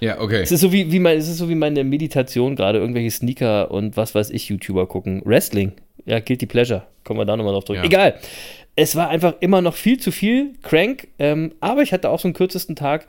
[0.00, 0.42] Ja, okay.
[0.42, 3.70] Es ist so wie, wie mein, es ist so wie meine Meditation, gerade irgendwelche Sneaker
[3.70, 5.22] und was weiß ich, YouTuber gucken.
[5.24, 5.72] Wrestling,
[6.04, 6.82] ja, Guilty Pleasure.
[7.04, 7.78] Kommen wir da nochmal drauf zurück.
[7.78, 7.84] Ja.
[7.84, 8.14] Egal.
[8.76, 12.26] Es war einfach immer noch viel zu viel, crank, ähm, aber ich hatte auch so
[12.28, 13.06] einen kürzesten Tag,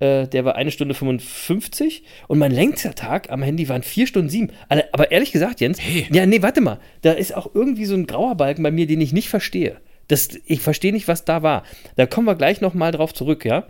[0.00, 4.28] äh, der war eine Stunde 55 und mein längster Tag am Handy waren vier Stunden
[4.28, 4.50] sieben.
[4.92, 6.08] Aber ehrlich gesagt, Jens, Hey.
[6.10, 9.00] ja, nee, warte mal, da ist auch irgendwie so ein grauer Balken bei mir, den
[9.00, 9.76] ich nicht verstehe.
[10.08, 11.62] Das, ich verstehe nicht, was da war.
[11.96, 13.68] Da kommen wir gleich nochmal drauf zurück, ja?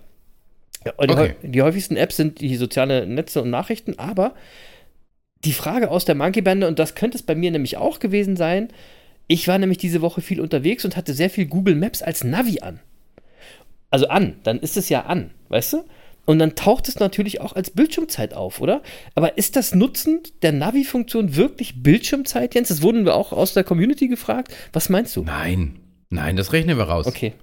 [0.84, 1.34] Die, Okay.
[1.42, 4.34] die häufigsten Apps sind die sozialen Netze und Nachrichten, aber
[5.44, 8.36] die Frage aus der Monkey Bande, und das könnte es bei mir nämlich auch gewesen
[8.36, 8.68] sein,
[9.26, 12.60] ich war nämlich diese Woche viel unterwegs und hatte sehr viel Google Maps als Navi
[12.60, 12.80] an.
[13.90, 15.84] Also an, dann ist es ja an, weißt du?
[16.26, 18.82] Und dann taucht es natürlich auch als Bildschirmzeit auf, oder?
[19.14, 22.68] Aber ist das Nutzen der Navi-Funktion wirklich Bildschirmzeit, Jens?
[22.68, 24.54] Das wurden wir auch aus der Community gefragt.
[24.72, 25.22] Was meinst du?
[25.22, 25.80] Nein.
[26.08, 27.06] Nein, das rechnen wir raus.
[27.06, 27.34] Okay.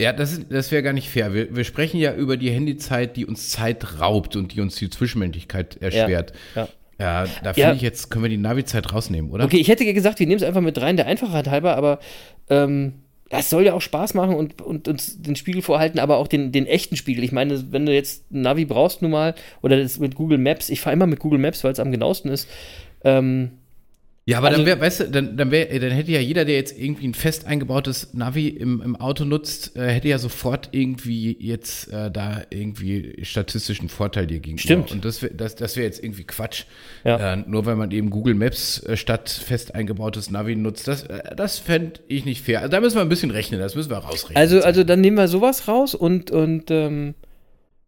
[0.00, 1.34] Ja, das, das wäre gar nicht fair.
[1.34, 4.90] Wir, wir sprechen ja über die Handyzeit, die uns Zeit raubt und die uns die
[4.90, 6.32] Zwischenmenschlichkeit erschwert.
[6.54, 6.62] ja.
[6.62, 6.68] Ja,
[6.98, 7.52] da Ja.
[7.52, 9.44] finde ich jetzt, können wir die Navi-Zeit rausnehmen, oder?
[9.44, 11.98] Okay, ich hätte gesagt, wir nehmen es einfach mit rein, der Einfachheit halber, aber
[12.50, 12.94] ähm,
[13.32, 16.28] ja, es soll ja auch Spaß machen und, und uns den Spiegel vorhalten, aber auch
[16.28, 17.24] den, den echten Spiegel.
[17.24, 20.68] Ich meine, wenn du jetzt ein Navi brauchst nun mal, oder das mit Google Maps,
[20.68, 22.48] ich fahre immer mit Google Maps, weil es am genauesten ist,
[23.02, 23.52] ähm,
[24.26, 26.54] Ja, aber Also- dann wäre, weißt du, dann, dann, wär, dann hätte ja jeder, der
[26.54, 31.36] jetzt irgendwie ein fest eingebautes Navi im, im Auto nutzt, äh, hätte ja sofort irgendwie
[31.38, 34.62] jetzt äh, da irgendwie statistischen Vorteil dir gegenüber.
[34.62, 34.92] Stimmt.
[34.92, 36.64] Und das wäre das, das wär jetzt irgendwie Quatsch.
[37.04, 37.34] Ja.
[37.34, 41.36] Äh, nur weil man eben Google Maps äh, statt fest eingebautes Navi nutzt, das, äh,
[41.36, 42.60] das fände ich nicht fair.
[42.60, 44.38] Also da müssen wir ein bisschen rechnen, das müssen wir rausrechnen.
[44.38, 47.14] Also, also dann nehmen wir sowas raus und, und ähm,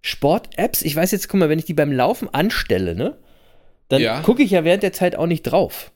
[0.03, 3.17] Sport-Apps, ich weiß jetzt, guck mal, wenn ich die beim Laufen anstelle, ne?
[3.89, 4.21] Dann Ja.
[4.21, 5.93] gucke ich ja während der Zeit auch nicht drauf.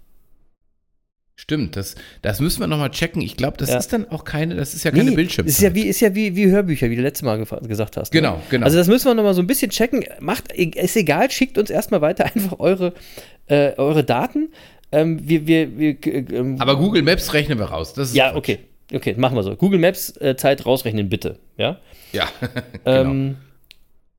[1.40, 3.22] Stimmt, das, das müssen wir nochmal checken.
[3.22, 3.78] Ich glaube, das Ja.
[3.78, 5.54] ist dann auch keine, das ist ja keine Nee, Bildschirmzeit.
[5.56, 8.12] Ist ja wie, ist ja wie, wie Hörbücher, wie du letztes Mal gesagt hast.
[8.12, 8.20] ne?
[8.20, 8.66] Genau, genau.
[8.66, 10.04] Also das müssen wir nochmal so ein bisschen checken.
[10.20, 12.92] Macht, ist egal, schickt uns erstmal weiter einfach eure,
[13.46, 14.50] äh, eure Daten.
[14.92, 17.94] Ähm, wir, wir, wir, äh, ähm, Aber Google Maps rechnen wir raus.
[17.94, 18.58] Das ist ja, okay.
[18.92, 19.56] Okay, machen wir so.
[19.56, 21.38] Google Maps äh, Zeit rausrechnen, bitte.
[21.56, 21.78] Ja.
[22.12, 22.28] Ja,
[22.84, 23.10] genau.
[23.10, 23.36] Ähm,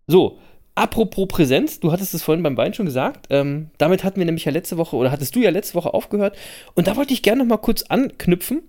[0.08, 0.40] so,
[0.76, 3.28] apropos Präsenz, du hattest es vorhin beim Bein schon gesagt.
[3.30, 6.38] Ähm, damit hatten wir nämlich ja letzte Woche, oder hattest du ja letzte Woche aufgehört.
[6.74, 8.62] Und da wollte ich gerne noch mal kurz anknüpfen,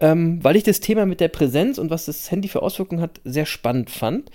[0.00, 3.20] ähm, weil ich das Thema mit der Präsenz und was das Handy für Auswirkungen hat,
[3.24, 4.30] sehr spannend fand.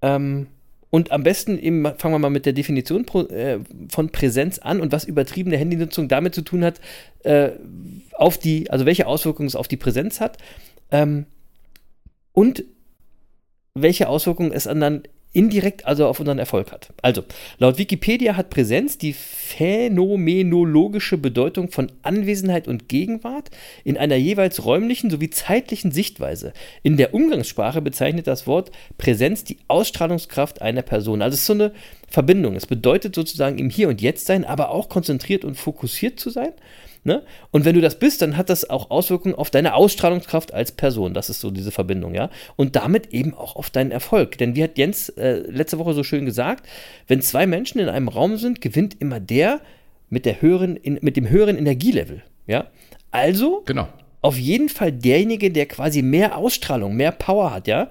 [0.00, 0.48] Ähm,
[0.90, 4.80] und am besten eben fangen wir mal mit der Definition pro, äh, von Präsenz an
[4.80, 6.80] und was übertriebene Handynutzung damit zu tun hat,
[7.20, 7.52] äh,
[8.12, 10.36] auf die, also welche Auswirkungen es auf die Präsenz hat.
[10.90, 11.24] Ähm,
[12.32, 12.64] und
[13.74, 15.02] welche Auswirkungen es dann
[15.32, 16.92] indirekt also auf unseren Erfolg hat.
[17.00, 17.24] Also,
[17.58, 23.50] laut Wikipedia hat Präsenz die phänomenologische Bedeutung von Anwesenheit und Gegenwart
[23.84, 26.52] in einer jeweils räumlichen sowie zeitlichen Sichtweise.
[26.82, 31.22] In der Umgangssprache bezeichnet das Wort Präsenz die Ausstrahlungskraft einer Person.
[31.22, 31.72] Also es ist so eine
[32.08, 32.56] Verbindung.
[32.56, 36.52] Es bedeutet sozusagen im Hier und Jetzt sein, aber auch konzentriert und fokussiert zu sein.
[37.04, 37.24] Ne?
[37.50, 41.14] Und wenn du das bist, dann hat das auch Auswirkungen auf deine Ausstrahlungskraft als Person.
[41.14, 42.30] Das ist so diese Verbindung, ja.
[42.54, 44.38] Und damit eben auch auf deinen Erfolg.
[44.38, 46.66] Denn wie hat Jens äh, letzte Woche so schön gesagt,
[47.08, 49.60] wenn zwei Menschen in einem Raum sind, gewinnt immer der
[50.10, 52.22] mit, der höheren, in, mit dem höheren Energielevel.
[52.46, 52.66] Ja.
[53.10, 53.88] Also genau.
[54.20, 57.88] auf jeden Fall derjenige, der quasi mehr Ausstrahlung, mehr Power hat, ja.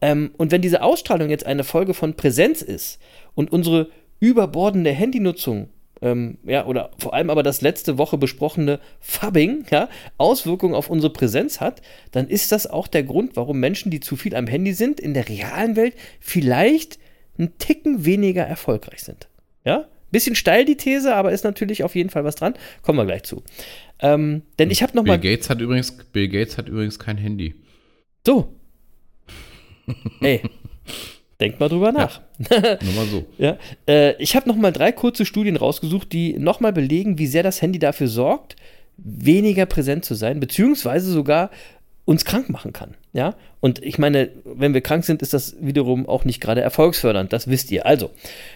[0.00, 3.00] Ähm, und wenn diese Ausstrahlung jetzt eine Folge von Präsenz ist
[3.34, 3.88] und unsere
[4.20, 5.68] überbordende Handynutzung,
[6.02, 9.88] ähm, ja, oder vor allem aber das letzte Woche besprochene Fubbing, ja,
[10.18, 11.80] Auswirkungen auf unsere Präsenz hat,
[12.10, 15.14] dann ist das auch der Grund, warum Menschen, die zu viel am Handy sind, in
[15.14, 16.98] der realen Welt vielleicht
[17.38, 19.28] einen Ticken weniger erfolgreich sind.
[19.64, 19.86] Ja?
[20.10, 22.54] Bisschen steil die These, aber ist natürlich auf jeden Fall was dran.
[22.82, 23.42] Kommen wir gleich zu.
[24.00, 27.16] Ähm, denn ich habe noch Bill mal Gates hat übrigens, Bill Gates hat übrigens kein
[27.16, 27.54] Handy.
[28.26, 28.52] So.
[30.20, 30.42] Ey,
[31.42, 32.20] denk mal drüber nach.
[32.50, 33.24] Nur mal so.
[33.36, 37.26] Ja, äh, ich habe noch mal drei kurze Studien rausgesucht, die noch mal belegen, wie
[37.26, 38.56] sehr das Handy dafür sorgt,
[38.96, 41.50] weniger präsent zu sein, beziehungsweise sogar
[42.04, 42.94] uns krank machen kann.
[43.12, 47.32] Ja, und ich meine, wenn wir krank sind, ist das wiederum auch nicht gerade erfolgsfördernd,
[47.32, 47.86] das wisst ihr.
[47.86, 48.10] Also,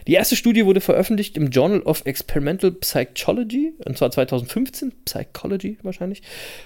[0.07, 6.23] die erste Studie wurde veröffentlicht im Journal of Experimental Psychology, und zwar 2015, Psychology wahrscheinlich.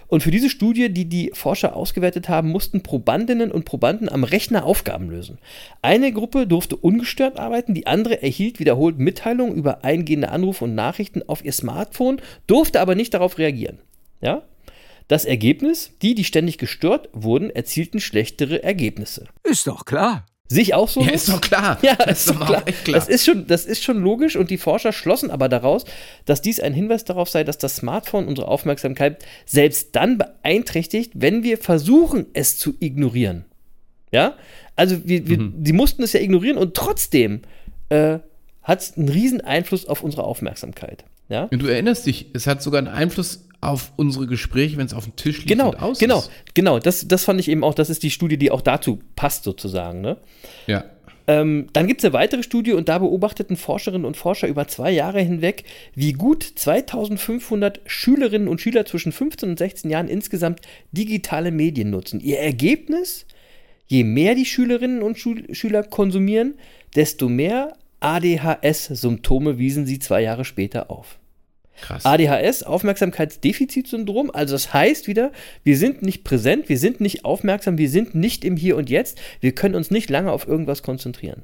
[0.06, 4.64] Und für diese Studie, die die Forscher ausgewertet haben, mussten Probandinnen und Probanden am Rechner
[4.64, 5.38] Aufgaben lösen.
[5.82, 11.22] Eine Gruppe durfte ungestört arbeiten, die andere erhielt wiederholt Mitteilungen über eingehende Anrufe und Nachrichten
[11.28, 13.80] auf ihr Smartphone, durfte aber nicht darauf reagieren.
[14.22, 14.44] Ja?
[15.10, 19.24] Das Ergebnis, die, die ständig gestört wurden, erzielten schlechtere Ergebnisse.
[19.42, 20.24] Ist doch klar.
[20.46, 21.00] Sich auch so?
[21.02, 21.78] Ja, ist doch klar.
[21.82, 22.62] Ja, Das ist doch klar.
[22.62, 22.94] klar.
[22.96, 25.84] Das, ist schon, das ist schon logisch und die Forscher schlossen aber daraus,
[26.26, 31.42] dass dies ein Hinweis darauf sei, dass das Smartphone unsere Aufmerksamkeit selbst dann beeinträchtigt, wenn
[31.42, 33.46] wir versuchen, es zu ignorieren.
[34.12, 34.34] Ja?
[34.76, 35.54] Also, wir, wir, Mhm.
[35.64, 37.42] sie mussten es ja ignorieren und trotzdem
[37.88, 38.20] äh,
[38.62, 41.04] hat es einen riesen Einfluss auf unsere Aufmerksamkeit.
[41.28, 41.48] Ja?
[41.50, 45.04] Und du erinnerst dich, es hat sogar einen Einfluss auf unsere Gespräche, wenn es auf
[45.04, 46.30] dem Tisch liegt Genau, und aus genau, ist.
[46.54, 46.78] genau.
[46.78, 50.00] Das, das fand ich eben auch, das ist die Studie, die auch dazu passt, sozusagen.
[50.00, 50.16] Ne?
[50.66, 50.84] Ja.
[51.26, 54.90] Ähm, dann gibt es eine weitere Studie und da beobachteten Forscherinnen und Forscher über zwei
[54.90, 61.52] Jahre hinweg, wie gut 2500 Schülerinnen und Schüler zwischen 15 und 16 Jahren insgesamt digitale
[61.52, 62.18] Medien nutzen.
[62.20, 63.26] Ihr Ergebnis?
[63.86, 66.54] Je mehr die Schülerinnen und Schul Schüler konsumieren,
[66.96, 71.19] desto mehr ADHS-Symptome wiesen sie zwei Jahre später auf.
[71.80, 72.04] Krass.
[72.04, 75.32] ADHS, Aufmerksamkeitsdefizitsyndrom, also das heißt wieder,
[75.64, 79.18] wir sind nicht präsent, wir sind nicht aufmerksam, wir sind nicht im Hier und Jetzt,
[79.40, 81.42] wir können uns nicht lange auf irgendwas konzentrieren.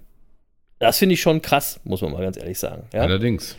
[0.79, 2.85] Das finde ich schon krass, muss man mal ganz ehrlich sagen.
[2.93, 3.03] Ja?
[3.03, 3.57] Allerdings.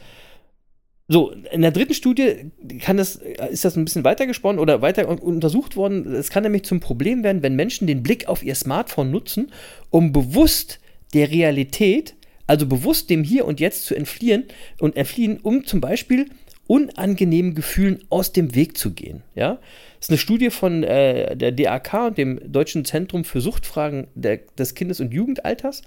[1.09, 2.51] So, in der dritten Studie
[2.81, 6.13] kann das, ist das ein bisschen weiter gesponnen oder weiter un- untersucht worden.
[6.13, 9.51] Es kann nämlich zum Problem werden, wenn Menschen den Blick auf ihr Smartphone nutzen,
[9.89, 10.79] um bewusst
[11.13, 12.15] der Realität,
[12.45, 14.45] also bewusst dem Hier und Jetzt zu entfliehen
[14.79, 16.25] und entfliehen, um zum Beispiel
[16.67, 19.23] unangenehmen Gefühlen aus dem Weg zu gehen.
[19.35, 19.59] Ja?
[19.97, 24.37] Das ist eine Studie von äh, der DAK und dem Deutschen Zentrum für Suchtfragen der,
[24.57, 25.81] des Kindes- und Jugendalters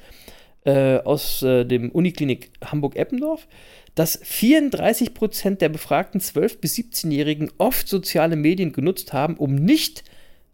[0.64, 3.46] äh, aus äh, dem Uniklinik Hamburg-Eppendorf,
[3.94, 10.04] dass 34 Prozent der befragten 12- bis 17-Jährigen oft soziale Medien genutzt haben, um nicht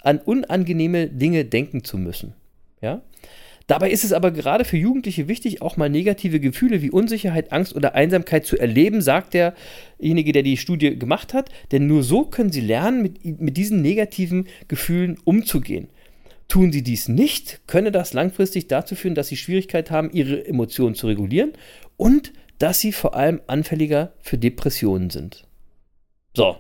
[0.03, 2.35] an unangenehme Dinge denken zu müssen.
[2.81, 3.03] Ja?
[3.67, 7.75] Dabei ist es aber gerade für Jugendliche wichtig, auch mal negative Gefühle wie Unsicherheit, Angst
[7.75, 11.51] oder Einsamkeit zu erleben, sagt derjenige, der die Studie gemacht hat.
[11.73, 15.89] Denn nur so können sie lernen, mit, mit diesen negativen Gefühlen umzugehen.
[16.49, 20.95] Tun sie dies nicht, könne das langfristig dazu führen, dass sie Schwierigkeit haben, ihre Emotionen
[20.95, 21.53] zu regulieren
[21.97, 25.45] und dass sie vor allem anfälliger für Depressionen sind.
[26.35, 26.57] So.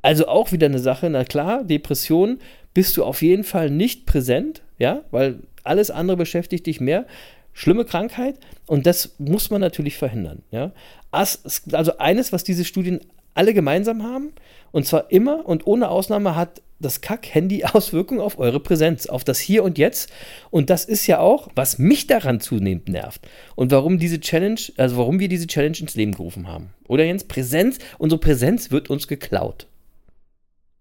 [0.00, 2.38] Also auch wieder eine Sache, na klar, Depression
[2.72, 7.06] bist du auf jeden Fall nicht präsent, ja, weil alles andere beschäftigt dich mehr.
[7.52, 10.72] Schlimme Krankheit und das muss man natürlich verhindern, ja.
[11.10, 13.00] Also eines, was diese Studien
[13.32, 14.32] alle gemeinsam haben,
[14.72, 19.38] und zwar immer und ohne Ausnahme hat das Kack-Handy Auswirkungen auf eure Präsenz, auf das
[19.38, 20.10] Hier und Jetzt.
[20.50, 23.26] Und das ist ja auch, was mich daran zunehmend nervt.
[23.54, 26.70] Und warum diese Challenge, also warum wir diese Challenge ins Leben gerufen haben.
[26.88, 29.66] Oder Jens, Präsenz, unsere Präsenz wird uns geklaut.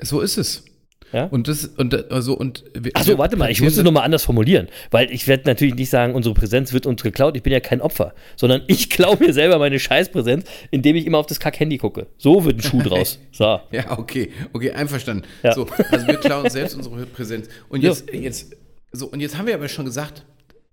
[0.02, 0.66] So ist es.
[1.14, 1.26] Ja?
[1.26, 2.64] Und das, und also, und.
[2.94, 6.14] Achso, warte mal, ich muss es nochmal anders formulieren, weil ich werde natürlich nicht sagen,
[6.16, 9.60] unsere Präsenz wird uns geklaut, ich bin ja kein Opfer, sondern ich klaue mir selber
[9.60, 12.08] meine Scheißpräsenz, indem ich immer auf das Kack-Handy gucke.
[12.18, 13.20] So wird ein Schuh draus.
[13.32, 13.60] So.
[13.72, 15.26] ja, okay, okay, einverstanden.
[15.44, 15.54] Ja.
[15.54, 17.48] So, also wir klauen selbst unsere Präsenz.
[17.70, 18.56] Und jetzt, jetzt,
[18.92, 20.26] so, und jetzt haben wir aber schon gesagt,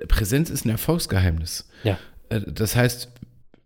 [0.09, 1.69] Präsenz ist ein Erfolgsgeheimnis.
[1.83, 1.99] Ja.
[2.29, 3.09] Äh, Das heißt,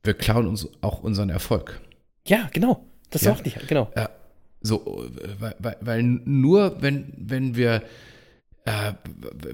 [0.02, 1.80] wir klauen uns auch unseren Erfolg.
[2.26, 2.84] Ja, genau.
[3.10, 3.32] Das Ja.
[3.32, 3.90] auch nicht, genau.
[3.96, 4.08] Ja,
[4.60, 5.06] so,
[5.38, 7.82] weil, weil, weil nur wenn, wenn wir,
[8.64, 8.92] äh,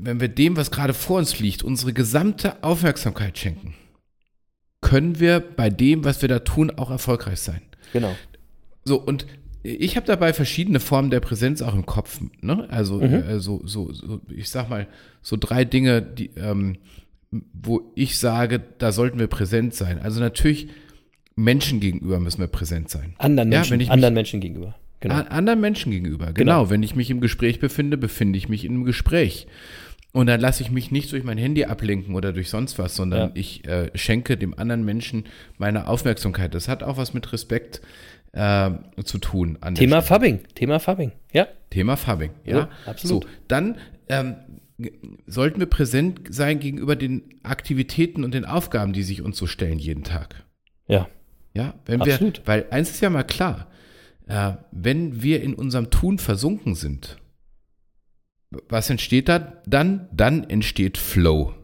[0.00, 3.74] wenn wir dem, was gerade vor uns liegt, unsere gesamte Aufmerksamkeit schenken,
[4.80, 7.62] können wir bei dem, was wir da tun, auch erfolgreich sein.
[7.92, 8.14] Genau.
[8.84, 9.26] So, und
[9.62, 12.20] ich habe dabei verschiedene Formen der Präsenz auch im Kopf.
[12.40, 12.66] Ne?
[12.70, 14.88] Also, äh, so, so, so, ich sag mal,
[15.20, 16.78] so drei Dinge, die, ähm,
[17.52, 20.00] wo ich sage, da sollten wir präsent sein.
[20.00, 20.68] Also natürlich
[21.36, 23.14] Menschen gegenüber müssen wir präsent sein.
[23.18, 24.74] Anderen Ja, Menschen, wenn ich mich- anderen Menschen gegenüber.
[25.02, 25.16] Genau.
[25.16, 26.32] An anderen Menschen gegenüber.
[26.32, 26.60] Genau.
[26.60, 26.70] Genau.
[26.70, 29.46] Wenn ich mich im Gespräch befinde, befinde ich mich in einem Gespräch.
[30.12, 33.28] Und dann lasse ich mich nicht durch mein Handy ablenken oder durch sonst was, sondern
[33.28, 33.30] Ja.
[33.34, 35.24] ich äh, schenke dem anderen Menschen
[35.58, 36.54] meine Aufmerksamkeit.
[36.54, 37.80] Das hat auch was mit Respekt
[38.32, 38.70] äh,
[39.04, 39.58] zu tun.
[39.74, 40.02] Thema.
[40.02, 40.40] Fubbing.
[40.54, 41.12] Thema Fubbing.
[41.32, 41.48] Ja.
[41.70, 42.58] Thema Fubbing, ja.
[42.58, 43.24] Ja, absolut.
[43.24, 43.78] So, dann
[44.08, 44.36] ähm,
[45.26, 49.78] sollten wir präsent sein gegenüber den Aktivitäten und den Aufgaben, die sich uns so stellen
[49.78, 50.44] jeden Tag.
[50.88, 51.08] Ja.
[51.54, 52.38] Ja, wenn Absolut.
[52.38, 53.68] wir, weil eins ist ja mal klar,
[54.26, 57.18] äh, wenn wir in unserem Tun versunken sind,
[58.68, 60.08] was entsteht da dann?
[60.12, 61.54] Dann entsteht Flow.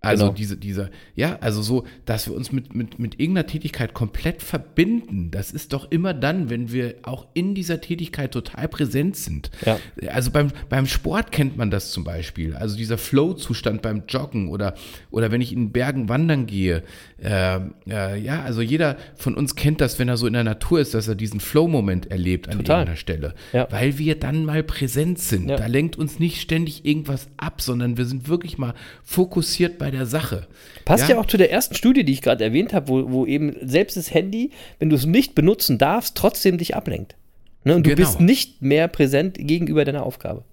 [0.00, 0.36] Also Genau.
[0.36, 5.32] diese, dieser, ja, also so, dass wir uns mit, mit, mit irgendeiner Tätigkeit komplett verbinden,
[5.32, 9.50] das ist doch immer dann, wenn wir auch in dieser Tätigkeit total präsent sind.
[9.66, 9.80] Ja.
[10.12, 12.54] Also beim, beim Sport kennt man das zum Beispiel.
[12.54, 14.74] Also dieser Flow-Zustand beim Joggen oder,
[15.10, 16.84] oder wenn ich in Bergen wandern gehe.
[17.20, 20.78] Äh, äh, ja, also jeder von uns kennt das, wenn er so in der Natur
[20.78, 22.76] ist, dass er diesen Flow-Moment erlebt an Total.
[22.76, 23.34] irgendeiner Stelle.
[23.52, 23.66] Ja.
[23.70, 25.48] Weil wir dann mal präsent sind.
[25.48, 25.56] Ja.
[25.56, 30.06] Da lenkt uns nicht ständig irgendwas ab, sondern wir sind wirklich mal fokussiert bei der
[30.06, 30.46] Sache.
[30.84, 33.56] Passt ja, auch zu der ersten Studie, die ich gerade erwähnt habe, wo, wo eben
[33.62, 37.16] selbst das Handy, wenn du es nicht benutzen darfst, trotzdem dich ablenkt.
[37.64, 37.74] Ne?
[37.76, 38.06] Und du Genau.
[38.08, 40.44] bist nicht mehr präsent gegenüber deiner Aufgabe.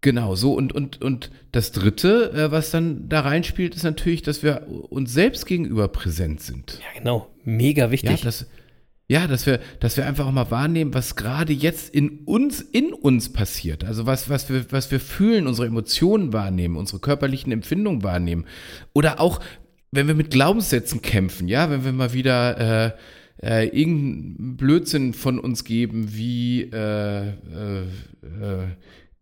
[0.00, 4.42] Genau, so und, und, und das Dritte, äh, was dann da reinspielt, ist natürlich, dass
[4.42, 6.78] wir uns selbst gegenüber präsent sind.
[6.80, 7.28] Ja, genau.
[7.44, 8.22] Mega Ja, wichtig.
[9.06, 12.92] Ja, dass wir, dass wir einfach auch mal wahrnehmen, was gerade jetzt in uns, in
[12.92, 13.84] uns passiert.
[13.84, 18.46] Also was, was wir, was wir fühlen, unsere Emotionen wahrnehmen, unsere körperlichen Empfindungen wahrnehmen.
[18.94, 19.40] Oder auch,
[19.90, 22.92] wenn wir mit Glaubenssätzen kämpfen, ja, wenn wir mal wieder äh,
[23.42, 28.66] äh, irgendeinen Blödsinn von uns geben, wie äh, äh, äh,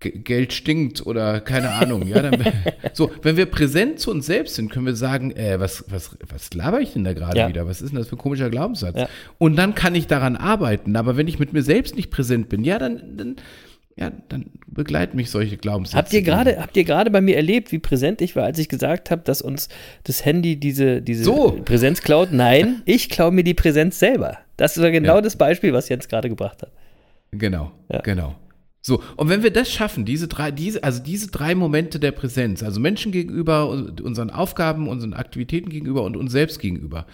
[0.03, 2.43] Geld stinkt oder keine Ahnung, ja, dann,
[2.93, 6.53] so, wenn wir präsent zu uns selbst sind, können wir sagen, äh, was, was, was
[6.55, 7.49] laber ich denn da gerade Ja.
[7.49, 7.67] wieder?
[7.67, 8.97] Was ist denn das für ein komischer Glaubenssatz?
[8.99, 9.09] Ja.
[9.39, 10.97] Und dann kann ich daran arbeiten.
[10.97, 13.37] Aber wenn ich mit mir selbst nicht präsent bin, ja, dann, dann,
[13.97, 15.99] ja, dann begleiten mich solche Glaubenssätze.
[15.99, 18.69] Habt ihr gerade, habt ihr gerade bei mir erlebt, wie präsent ich war, als ich
[18.69, 19.69] gesagt habe, dass uns
[20.05, 21.61] das Handy diese, diese So.
[21.65, 22.33] Präsenz klaut?
[22.33, 24.39] Nein, ich klaue mir die Präsenz selber.
[24.57, 25.21] Das ist genau Ja.
[25.21, 26.71] das Beispiel, was Jens gerade gebracht hat.
[27.33, 28.01] Genau, Ja.
[28.01, 28.35] genau.
[28.85, 32.65] So, und wenn wir das schaffen, diese drei, diese, also diese drei Momente der Präsenz,
[32.65, 37.07] also Menschen gegenüber, unseren Aufgaben, unseren Aktivitäten gegenüber und uns selbst gegenüber,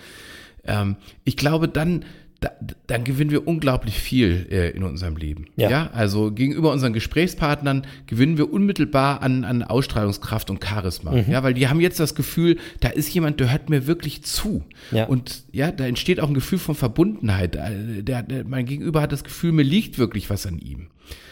[0.64, 2.06] ähm, ich glaube, dann,
[2.40, 2.52] da,
[2.86, 5.46] dann gewinnen wir unglaublich viel äh, in unserem Leben.
[5.56, 5.90] Ja.
[5.92, 11.10] also gegenüber unseren Gesprächspartnern gewinnen wir unmittelbar an, an Ausstrahlungskraft und Charisma.
[11.10, 11.24] Mhm.
[11.32, 14.62] Ja, weil die haben jetzt das Gefühl, da ist jemand, der hört mir wirklich zu.
[14.92, 15.06] Ja.
[15.06, 17.56] Und ja, da entsteht auch ein Gefühl von Verbundenheit.
[17.56, 20.88] Äh, Der, der, mein Gegenüber hat das Gefühl, mir liegt wirklich was an ihm.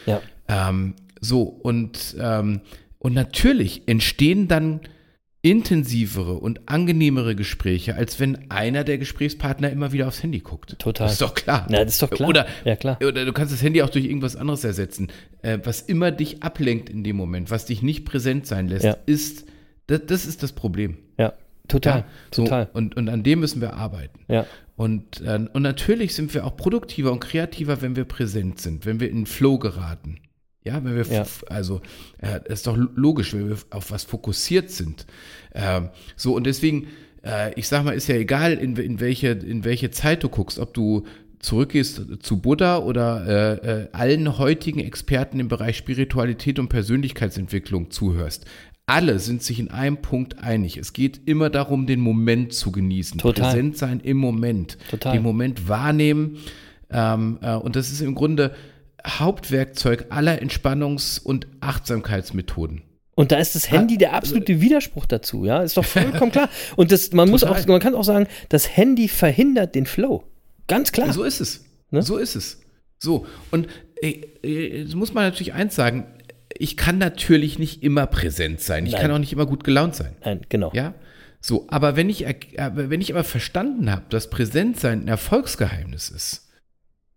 [0.06, 0.20] Ja.
[0.48, 2.60] Ähm, so, und, ähm,
[2.98, 4.80] und natürlich entstehen dann
[5.50, 10.76] intensivere und angenehmere Gespräche, als wenn einer der Gesprächspartner immer wieder aufs Handy guckt.
[10.78, 11.06] Total.
[11.06, 11.66] Das ist doch klar.
[11.70, 12.28] Ja, das ist doch klar.
[12.28, 12.98] Oder, Ja, klar.
[13.00, 15.08] oder du kannst das Handy auch durch irgendwas anderes ersetzen.
[15.42, 18.96] Äh, was immer dich ablenkt in dem Moment, was dich nicht präsent sein lässt, Ja.
[19.06, 19.44] ist,
[19.86, 20.96] das, das ist das Problem.
[21.16, 21.32] Ja,
[21.68, 21.98] total.
[22.00, 22.68] Ja, so, total.
[22.72, 24.18] Und, und an dem müssen wir arbeiten.
[24.28, 24.46] Ja.
[24.74, 28.98] Und, äh, und natürlich sind wir auch produktiver und kreativer, wenn wir präsent sind, wenn
[29.00, 30.18] wir in den Flow geraten.
[30.66, 31.24] Ja, wenn wir, Ja.
[31.48, 31.80] also,
[32.18, 35.06] äh, das ist doch logisch, wenn wir auf was fokussiert sind.
[35.54, 36.88] Ähm, so, und deswegen,
[37.24, 40.58] äh, ich sag mal, ist ja egal, in, in, welche, in welche Zeit du guckst,
[40.58, 41.04] ob du
[41.38, 43.26] zurückgehst zu Buddha oder
[43.62, 48.46] äh, äh, allen heutigen Experten im Bereich Spiritualität und Persönlichkeitsentwicklung zuhörst,
[48.86, 50.76] alle sind sich in einem Punkt einig.
[50.76, 53.18] Es geht immer darum, den Moment zu genießen.
[53.18, 53.50] Total.
[53.50, 54.78] Präsent sein im Moment.
[54.90, 55.12] Total.
[55.12, 56.38] Den Moment wahrnehmen.
[56.90, 58.54] Ähm, äh, und das ist im Grunde
[59.06, 62.82] Hauptwerkzeug aller Entspannungs- und Achtsamkeitsmethoden.
[63.14, 66.50] Und da ist das Handy der absolute Widerspruch dazu, ja, ist doch vollkommen klar.
[66.76, 70.24] Und das, man muss auch, man kann auch sagen, das Handy verhindert den Flow.
[70.68, 71.12] Ganz klar.
[71.12, 71.64] So ist es.
[71.90, 72.02] Ne?
[72.02, 72.60] So ist es.
[72.98, 73.26] So.
[73.50, 73.68] Und
[74.02, 76.06] äh, äh, jetzt muss man natürlich eins sagen,
[76.58, 78.86] ich kann natürlich nicht immer präsent sein.
[78.86, 79.02] Ich Nein.
[79.02, 80.16] kann auch nicht immer gut gelaunt sein.
[80.24, 80.70] Nein, genau.
[80.74, 80.94] Ja?
[81.40, 82.26] So, aber wenn ich,
[82.56, 86.45] wenn ich aber verstanden habe, dass Präsentsein ein Erfolgsgeheimnis ist,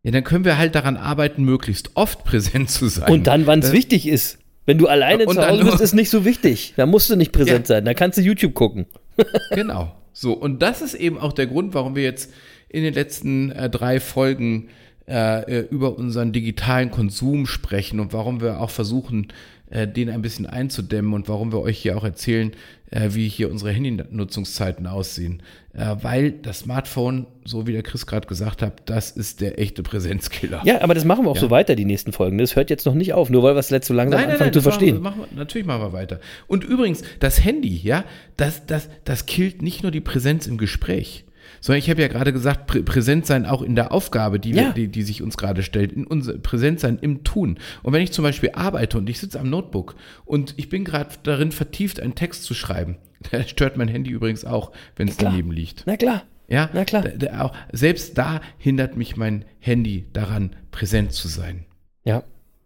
[0.04, 3.12] ja, dann können wir halt daran arbeiten, möglichst oft präsent zu sein.
[3.12, 4.40] Und dann, wann es wichtig ist.
[4.66, 6.74] Wenn du alleine zu Hause bist, ist nicht so wichtig.
[6.78, 7.76] Da musst du nicht präsent Ja.
[7.76, 7.86] sein.
[7.86, 8.86] Da kannst du YouTube gucken.
[9.52, 9.96] Genau.
[10.14, 12.32] So, und das ist eben auch der Grund, warum wir jetzt
[12.70, 14.70] in den letzten äh, drei Folgen
[15.08, 19.30] äh, äh, über unseren digitalen Konsum sprechen und warum wir auch versuchen,
[19.70, 22.52] äh, den ein bisschen einzudämmen und warum wir euch hier auch erzählen,
[22.92, 25.42] äh, wie hier unsere Handynutzungszeiten aussehen.
[25.74, 29.84] Äh, weil das Smartphone, so wie der Chris gerade gesagt hat, das ist der echte
[29.84, 30.62] Präsenzkiller.
[30.66, 31.42] Ja, aber das machen wir auch Ja.
[31.42, 32.38] so weiter, die nächsten Folgen.
[32.40, 34.60] Das hört jetzt noch nicht auf, nur weil wir es letzt so langsam anfangen zu
[34.60, 35.02] das machen wir- verstehen.
[35.02, 36.20] Machen wir, natürlich machen wir weiter.
[36.48, 38.04] Und übrigens, das Handy, ja,
[38.38, 41.26] das, das, das killt nicht nur die Präsenz im Gespräch.
[41.62, 44.72] Sondern ich habe ja gerade gesagt, Prä präsent sein auch in der Aufgabe, die, Ja.
[44.72, 47.58] die, die sich uns gerade stellt, in unser präsent sein im Tun.
[47.84, 49.96] Und wenn ich zum Beispiel arbeite und ich sitze am Notebook
[50.26, 52.98] und ich bin gerade darin vertieft, einen Text zu schreiben,
[53.32, 55.84] da stört mein Handy übrigens auch, wenn es daneben liegt.
[55.86, 56.24] Na klar.
[56.48, 57.04] Ja, Na klar.
[57.04, 61.66] Da, da auch, selbst da hindert mich mein Handy daran, präsent zu sein.
[62.04, 62.24] Ja.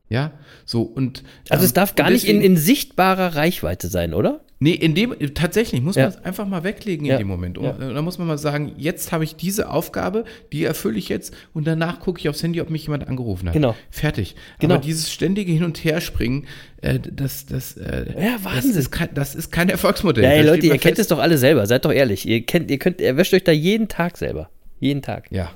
[0.09, 0.31] Ja,
[0.65, 1.23] so und.
[1.49, 4.41] Also ähm, es darf gar und nicht in, deswegen- in sichtbarer Reichweite sein, oder?
[4.63, 6.03] Nee, in dem, tatsächlich muss Ja.
[6.03, 7.15] man es einfach mal weglegen Ja.
[7.15, 7.57] in dem Moment.
[7.57, 7.71] Und, Ja.
[7.89, 11.35] äh, Da muss man mal sagen, jetzt habe ich diese Aufgabe, die erfülle ich jetzt
[11.53, 13.53] und danach gucke ich aufs Handy, ob mich jemand angerufen hat.
[13.53, 13.75] Genau.
[13.91, 14.35] Fertig.
[14.59, 14.75] Genau.
[14.75, 16.47] Aber dieses ständige Hin- und Herspringen,
[16.81, 20.23] äh, das, das, äh, Ja, das, ist kein, das ist kein Erfolgsmodell.
[20.23, 20.99] Ja, ey, Leute, ihr mal kennt fest.
[21.01, 22.25] es doch alle selber, seid doch ehrlich.
[22.25, 24.49] Ihr kennt, ihr könnt, ihr wäscht euch da jeden Tag selber.
[24.79, 25.25] Jeden Tag.
[25.29, 25.51] Ja.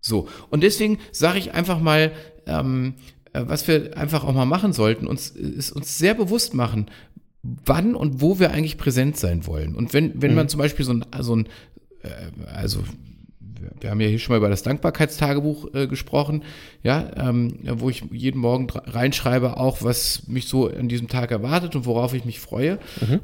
[0.00, 0.26] So.
[0.50, 2.10] Und deswegen sage ich einfach mal,
[2.48, 2.94] ähm,
[3.32, 6.86] äh, was wir einfach auch mal machen sollten, uns, ist uns sehr bewusst machen,
[7.42, 9.74] wann und wo wir eigentlich präsent sein wollen.
[9.74, 11.46] Und wenn, wenn man zum Beispiel so ein, so ein
[12.02, 12.08] äh,
[12.52, 12.80] also
[13.80, 16.44] wir- haben ja hier schon mal über das Dankbarkeitstagebuch äh, gesprochen,
[16.82, 21.76] ja, ähm, wo ich jeden Morgen reinschreibe, auch was mich so an diesem Tag erwartet
[21.76, 22.78] und worauf ich mich freue.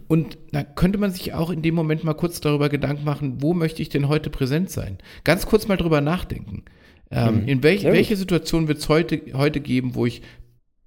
[0.09, 3.55] Und da könnte man sich auch in dem Moment mal kurz darüber Gedanken machen, wo
[3.55, 4.99] möchte ich denn heute präsent sein?
[5.25, 6.65] Ganz kurz mal drüber nachdenken.
[7.11, 7.93] Ähm, in welch, gut.
[7.93, 10.23] welche Situation wird es heute, heute geben, wo ich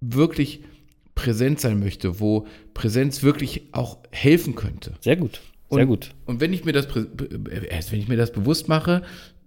[0.02, 0.62] wirklich
[1.20, 4.94] präsent sein möchte, wo Präsenz wirklich auch helfen könnte?
[5.02, 5.42] Sehr gut.
[5.70, 6.12] Sehr Und, gut.
[6.26, 9.04] Und wenn ich mir das, äh, erst wenn ich mir das bewusst mache,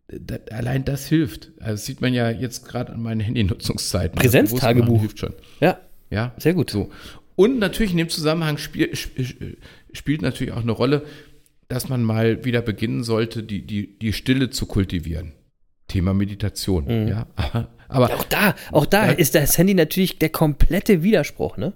[0.08, 1.50] da, allein das hilft.
[1.58, 4.18] Also das sieht man ja jetzt gerade an meinen Handynutzungszeiten.
[4.18, 5.00] Präsenztagebuch.
[5.00, 5.32] Hilft schon.
[5.60, 5.78] Ja,
[6.10, 6.68] Ja, sehr gut.
[6.70, 6.90] so.
[7.34, 9.56] Und natürlich in dem Zusammenhang spiel, sp-
[9.92, 11.04] spielt natürlich auch eine Rolle,
[11.68, 15.32] dass man mal wieder beginnen sollte, die, die, die Stille zu kultivieren.
[15.92, 16.84] Thema Meditation.
[16.86, 17.08] Mhm.
[17.08, 17.26] Ja,
[17.88, 19.12] aber Auch da, auch da Ja.
[19.12, 21.72] ist das Handy natürlich der komplette Widerspruch, ne?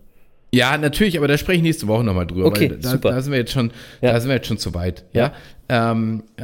[0.54, 2.46] Ja, natürlich, aber da spreche ich nächste Woche nochmal drüber.
[2.46, 3.10] Okay, da, super.
[3.10, 4.12] Da sind wir jetzt schon, Ja.
[4.12, 5.04] da sind wir jetzt schon zu weit.
[5.12, 5.32] Ja.
[5.68, 6.42] Ähm, äh,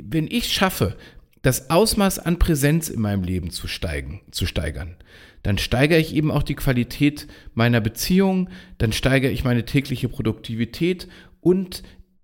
[0.03, 0.97] wenn ich schaffe,
[1.41, 4.97] das Ausmaß an Präsenz in meinem Leben zu steigen, zu steigern,
[5.43, 11.09] dann steigere ich eben auch die Qualität meiner Beziehung, dann steigere ich meine tägliche Produktivität
[11.41, 11.83] und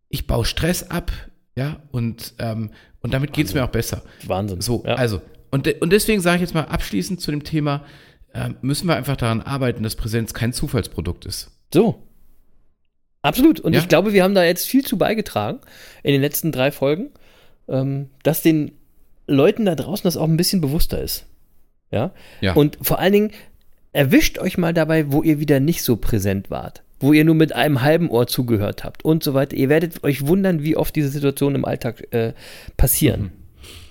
[0.09, 1.11] ich baue Stress ab,
[1.57, 4.03] ja, und, ähm, und damit geht es mir auch besser.
[4.27, 4.61] Wahnsinn.
[4.61, 4.95] So, ja.
[4.95, 7.85] also, und, de und deswegen sage ich jetzt mal abschließend zu dem Thema,
[8.35, 11.51] ähm, müssen wir einfach daran arbeiten, dass Präsenz kein Zufallsprodukt ist.
[11.73, 12.03] So.
[13.23, 13.61] Absolut.
[13.61, 13.81] Und Ja.
[13.81, 15.61] ich glaube, wir haben da jetzt viel zu beigetragen
[16.03, 17.11] in den letzten drei Folgen,
[17.69, 18.73] ähm, dass den
[19.27, 21.27] Leuten da draußen das auch ein bisschen bewusster ist.
[21.91, 22.13] Ja.
[22.41, 22.53] Ja.
[22.55, 23.31] Und vor allen Dingen,
[23.93, 26.83] erwischt euch mal dabei, wo ihr wieder nicht so präsent wart.
[27.01, 29.55] wo ihr nur mit einem halben Ohr zugehört habt und so weiter.
[29.57, 32.33] Ihr werdet euch wundern, wie oft diese Situationen im Alltag äh,
[32.77, 33.21] passieren.
[33.23, 33.31] Mhm.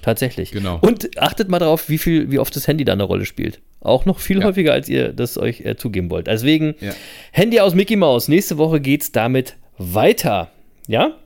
[0.08, 0.52] Tatsächlich.
[0.52, 0.80] Genau.
[0.80, 3.60] Und achtet mal darauf, wie viel, wie oft das Handy da eine Rolle spielt.
[3.82, 4.46] Auch noch viel Ja.
[4.46, 6.28] häufiger, als ihr das euch äh, zugeben wollt.
[6.28, 6.94] Deswegen Ja.
[7.34, 8.30] Handy aus Mickey Mouse.
[8.30, 10.50] Nächste Woche geht's damit weiter.
[10.88, 11.18] Ja?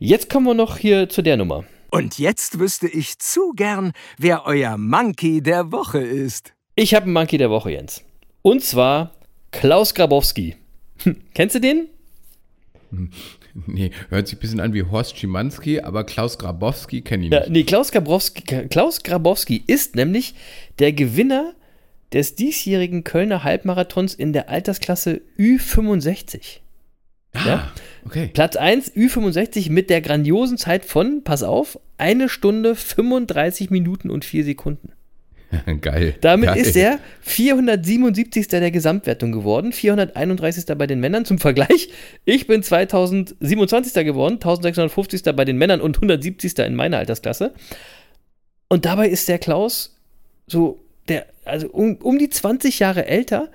[0.00, 1.62] Jetzt kommen wir noch hier zu der Nummer.
[1.92, 6.52] Und jetzt wüsste ich zu gern, wer euer Monkey der Woche ist.
[6.74, 8.02] Ich habe einen Monkey der Woche, Jens.
[8.42, 9.12] Und zwar
[9.52, 10.56] Klaus Grabowski.
[11.34, 11.86] Kennst du den?
[13.66, 17.40] Nee, hört sich ein bisschen an wie Horst Schimanski, aber Klaus Grabowski kenne ich Ja,
[17.40, 17.50] nicht.
[17.50, 20.34] nee, Klaus Grabowski, Klaus Grabowski ist nämlich
[20.78, 21.54] der Gewinner
[22.12, 26.58] des diesjährigen Kölner Halbmarathons in der Altersklasse Ü65.
[27.34, 27.40] ja.
[27.54, 27.72] Ah,
[28.04, 28.30] okay.
[28.32, 34.24] Platz 1 Ü65 mit der grandiosen Zeit von, pass auf, eine Stunde 35 Minuten und
[34.24, 34.92] 4 Sekunden.
[35.80, 36.14] Geil.
[36.20, 36.58] Damit Geil.
[36.58, 38.48] ist er 477.
[38.48, 40.64] der Gesamtwertung geworden, 431.
[40.76, 41.24] bei den Männern.
[41.24, 41.88] Zum Vergleich,
[42.24, 44.04] ich bin 2027.
[44.04, 45.22] geworden, 1650.
[45.34, 46.58] bei den Männern und 170.
[46.58, 47.52] in meiner Altersklasse.
[48.68, 49.96] Und dabei ist der Klaus
[50.46, 53.50] so, der, also um, um die 20 Jahre älter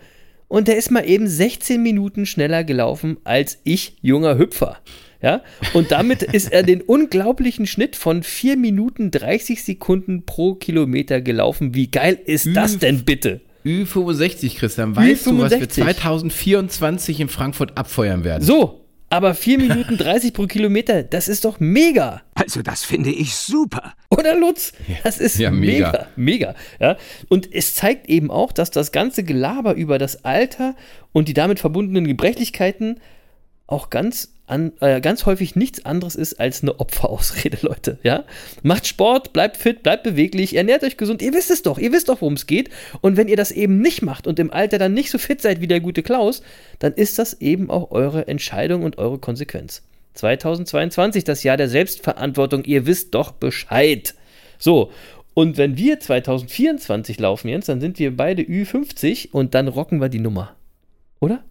[0.48, 4.78] und der ist mal eben 16 Minuten schneller gelaufen als ich, junger Hüpfer.
[5.26, 5.42] Ja,
[5.74, 11.74] und damit ist er den unglaublichen Schnitt von 4 Minuten 30 Sekunden pro Kilometer gelaufen.
[11.74, 13.42] Wie geil ist das denn bitte?
[13.66, 14.96] Ü65, Christian.
[14.96, 15.68] Weißt du, was wir Ü65?
[15.82, 18.44] 2024 in Frankfurt abfeuern werden?
[18.44, 22.22] So, aber 4 Minuten 30 pro Kilometer, das ist doch mega.
[22.36, 23.94] Also das finde ich super.
[24.12, 24.74] Oder Lutz?
[25.04, 25.88] Das ist Ja, mega.
[25.88, 26.08] mega.
[26.16, 26.56] Mega.
[26.80, 26.98] Ja?
[27.30, 30.76] Und es zeigt eben auch, dass das ganze Gelaber über das Alter
[31.14, 33.00] und die damit verbundenen Gebrechlichkeiten
[33.68, 37.98] auch ganz, an, äh, ganz häufig nichts anderes ist als eine Opferausrede, Leute.
[38.04, 38.26] Ja?
[38.64, 41.22] Macht Sport, bleibt fit, bleibt beweglich, ernährt euch gesund.
[41.22, 42.70] Ihr wisst es doch, ihr wisst doch, worum es geht.
[43.02, 45.62] Und wenn ihr das eben nicht macht und im Alter dann nicht so fit seid
[45.62, 46.44] wie der gute Klaus,
[46.80, 49.82] dann ist das eben auch eure Entscheidung und eure Konsequenz.
[50.14, 54.16] 2022, das Jahr der Selbstverantwortung, ihr wisst doch Bescheid.
[54.58, 54.92] So,
[55.34, 60.08] und wenn wir 2024 laufen, Jens, dann sind wir beide Ü50 und dann rocken wir
[60.08, 60.56] die Nummer.
[61.20, 61.44] Oder?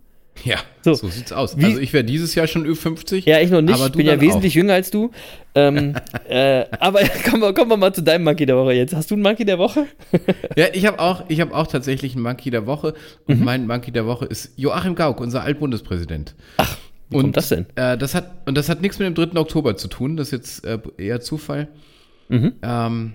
[0.43, 0.95] Ja, So.
[0.95, 1.57] so, sieht's aus.
[1.57, 3.22] Wie- also ich wäre dieses Jahr schon Ü50.
[3.24, 3.74] Ja, ich noch nicht.
[3.74, 5.11] Aber ich du bin ja wesentlich jünger als du.
[5.55, 5.95] Ähm,
[6.28, 8.93] äh, aber kommen wir, kommen wir mal zu deinem Monkey der Woche jetzt.
[8.95, 9.87] Hast du einen Monkey der Woche?
[10.12, 10.18] Auch.
[10.57, 12.95] Ja, ich habe auch, ich hab auch tatsächlich einen Monkey der Woche.
[13.26, 13.45] Und Mhm.
[13.45, 16.35] mein Monkey der Woche ist Joachim Gauck, unser Altbundespräsident.
[16.57, 16.76] Ach,
[17.11, 17.66] wie kommt das denn?
[17.76, 19.39] Äh, das hat, und das hat nichts mit dem 3.
[19.41, 20.16] Oktober zu tun.
[20.16, 21.68] Das ist jetzt äh, eher Zufall.
[22.28, 22.55] Mhm.
[22.62, 23.12] Ähm,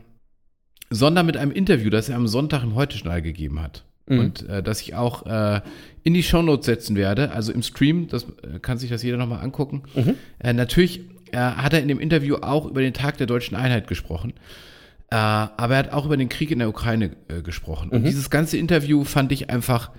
[0.89, 3.83] sondern mit einem Interview, das er am Sonntag im Heute-Journal gegeben hat.
[4.09, 4.19] Mhm.
[4.19, 5.61] Und äh, das ich auch äh,
[6.03, 9.41] in die Shownotes setzen werde, also im Stream, das äh, kann sich das jeder nochmal
[9.41, 9.83] angucken.
[9.95, 10.15] Mhm.
[10.39, 11.01] Äh, natürlich
[11.31, 14.33] äh, hat er in dem Interview auch über den Tag der deutschen Einheit gesprochen.
[15.11, 17.89] Äh, aber er hat auch über den Krieg in der Ukraine äh, gesprochen.
[17.89, 17.97] Mhm.
[17.97, 19.91] Und dieses ganze Interview fand ich einfach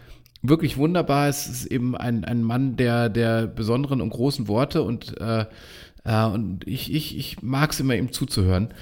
[0.42, 1.28] wirklich wunderbar.
[1.28, 5.46] Es ist eben ein, ein Mann der, der besonderen und großen Worte und, äh,
[6.04, 8.72] äh, und ich, ich, ich mag es immer, ihm zuzuhören.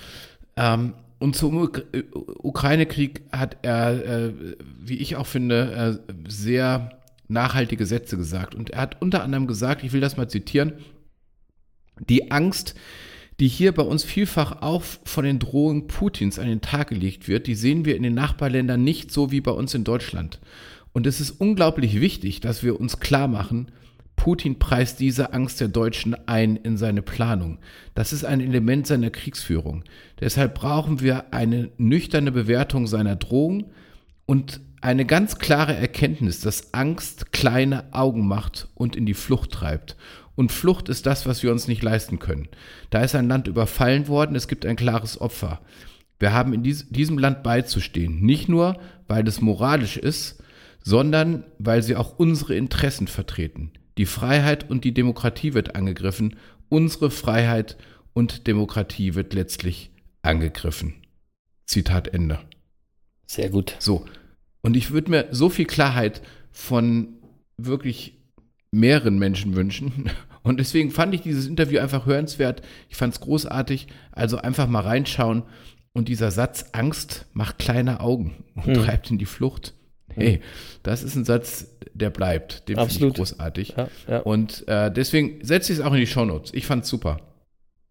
[0.57, 4.33] Ähm, und zum äh, Ukraine-Krieg hat er, äh,
[4.81, 6.99] wie ich auch finde, äh, sehr
[7.29, 8.55] nachhaltige Sätze gesagt.
[8.55, 10.75] Und er hat unter anderem gesagt, ich will das mal zitieren,
[12.09, 12.75] die Angst,
[13.41, 17.47] die hier bei uns vielfach auch von den Drohungen Putins an den Tag gelegt wird,
[17.47, 20.41] die sehen wir in den Nachbarländern nicht so wie bei uns in Deutschland.
[20.93, 23.71] Und es ist unglaublich wichtig, dass wir uns klar machen,
[24.19, 27.59] Putin preist diese Angst der Deutschen ein in seine Planung.
[27.95, 29.85] Das ist ein Element seiner Kriegsführung.
[30.21, 33.71] Deshalb brauchen wir eine nüchterne Bewertung seiner Drohung
[34.27, 39.97] und eine ganz klare Erkenntnis, dass Angst kleine Augen macht und in die Flucht treibt.
[40.35, 42.49] Und Flucht ist das, was wir uns nicht leisten können.
[42.91, 45.61] Da ist ein Land überfallen worden, es gibt ein klares Opfer.
[46.19, 50.43] Wir haben in dies, diesem Land beizustehen, nicht nur, weil es moralisch ist,
[50.83, 53.71] sondern weil sie auch unsere Interessen vertreten.
[53.99, 56.37] Die Freiheit und die Demokratie wird angegriffen,
[56.69, 57.77] unsere Freiheit
[58.15, 59.91] und Demokratie wird letztlich
[60.23, 60.95] angegriffen.
[61.67, 62.39] Zitat Ende.
[63.27, 63.77] Sehr gut.
[63.79, 64.07] So.
[64.63, 67.19] Und ich würde mir so viel Klarheit von
[67.57, 68.19] wirklich
[68.71, 70.11] mehreren Menschen wünschen.
[70.43, 72.63] Und deswegen fand ich dieses Interview einfach hörenswert.
[72.89, 73.89] Ich fand es großartig.
[74.13, 75.43] Also einfach mal reinschauen.
[75.93, 78.75] Und dieser Satz, Angst macht kleine Augen und Hm.
[78.75, 79.75] treibt in die Flucht.
[80.21, 80.41] Hey,
[80.83, 82.69] das ist ein Satz, der bleibt.
[82.69, 83.17] Den finde ich Absolut.
[83.17, 83.75] großartig.
[83.77, 84.19] Ja, ja.
[84.21, 86.53] Und äh, deswegen setze ich es auch in die Shownotes.
[86.55, 87.19] Ich fand es super.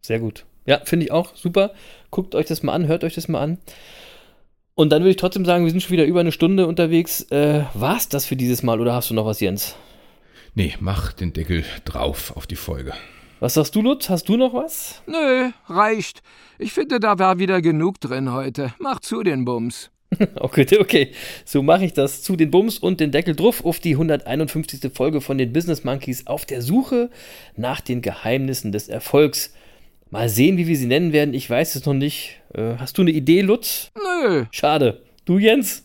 [0.01, 0.45] Sehr gut.
[0.65, 1.73] Ja, finde ich auch super.
[2.11, 3.57] Guckt euch das mal an, hört euch das mal an.
[4.75, 7.23] Und dann würde ich trotzdem sagen, wir sind schon wieder über eine Stunde unterwegs.
[7.31, 9.75] Äh, war's das für dieses Mal oder hast du noch was, Jens?
[10.53, 12.93] Nee, mach den Deckel drauf auf die Folge.
[13.39, 14.09] Was sagst du, Lutz?
[14.09, 15.01] Hast du noch was?
[15.05, 16.21] Nö, reicht.
[16.57, 18.73] Ich finde, da war wieder genug drin heute.
[18.79, 19.91] Mach zu den Bums.
[20.35, 21.11] Okay, okay.
[21.45, 24.91] So mache ich das zu den Bums und den Deckel drauf auf die 151.
[24.93, 27.09] Folge von den Business Monkeys auf der Suche
[27.55, 29.53] nach den Geheimnissen des Erfolgs.
[30.09, 31.33] Mal sehen, wie wir sie nennen werden.
[31.33, 32.39] Ich weiß es noch nicht.
[32.53, 33.91] Äh, hast du eine Idee, Lutz?
[33.95, 34.45] Nö.
[34.51, 35.01] Schade.
[35.25, 35.83] Du, Jens?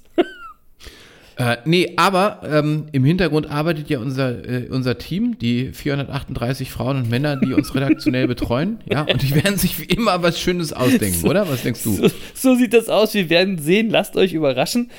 [1.37, 6.99] Äh, nee, aber ähm, im Hintergrund arbeitet ja unser, äh, unser Team, die 438 Frauen
[6.99, 8.79] und Männer, die uns redaktionell betreuen.
[8.93, 11.49] Ja, und die werden sich wie immer was Schönes ausdenken, oder?
[11.49, 11.95] Was denkst du?
[11.95, 13.15] So, so sieht das aus.
[13.15, 13.89] Wir werden sehen.
[13.89, 14.91] Lasst euch überraschen.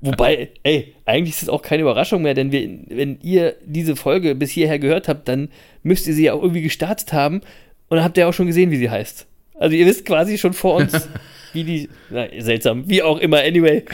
[0.00, 4.34] Wobei, ey, eigentlich ist es auch keine Überraschung mehr, denn wir, wenn ihr diese Folge
[4.34, 5.48] bis hierher gehört habt, dann
[5.82, 7.40] müsst ihr sie ja auch irgendwie gestartet haben
[7.88, 9.26] und dann habt ihr auch schon gesehen, wie sie heißt.
[9.58, 11.08] Also ihr wisst quasi schon vor uns,
[11.52, 13.84] wie die, na, seltsam, wie auch immer, anyway.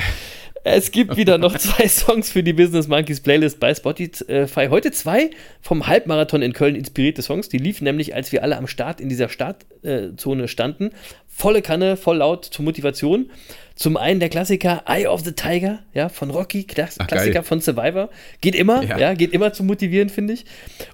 [0.66, 4.68] Es gibt wieder noch zwei Songs für die Business Monkeys Playlist bei Spotify.
[4.70, 7.50] Heute zwei vom Halbmarathon in Köln inspirierte Songs.
[7.50, 10.90] Die liefen nämlich, als wir alle am Start in dieser Startzone standen.
[11.28, 13.30] Volle Kanne, voll laut zur Motivation.
[13.76, 17.42] Zum einen der Klassiker Eye of the Tiger, ja, von Rocky, Klass Ach, Klassiker geil.
[17.42, 18.08] von Survivor.
[18.40, 18.98] Geht immer, ja.
[18.98, 19.14] Ja.
[19.14, 20.46] geht immer zum Motivieren, finde ich.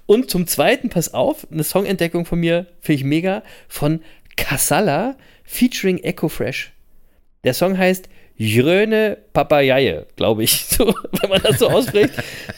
[0.05, 4.01] Und zum zweiten, pass auf, eine Songentdeckung von mir, finde ich mega, von
[4.35, 5.15] Kassala
[5.45, 6.73] featuring Echo Fresh.
[7.43, 12.11] Der Song heißt Jröne Papayaye, glaube ich, so, wenn man das so ausspricht.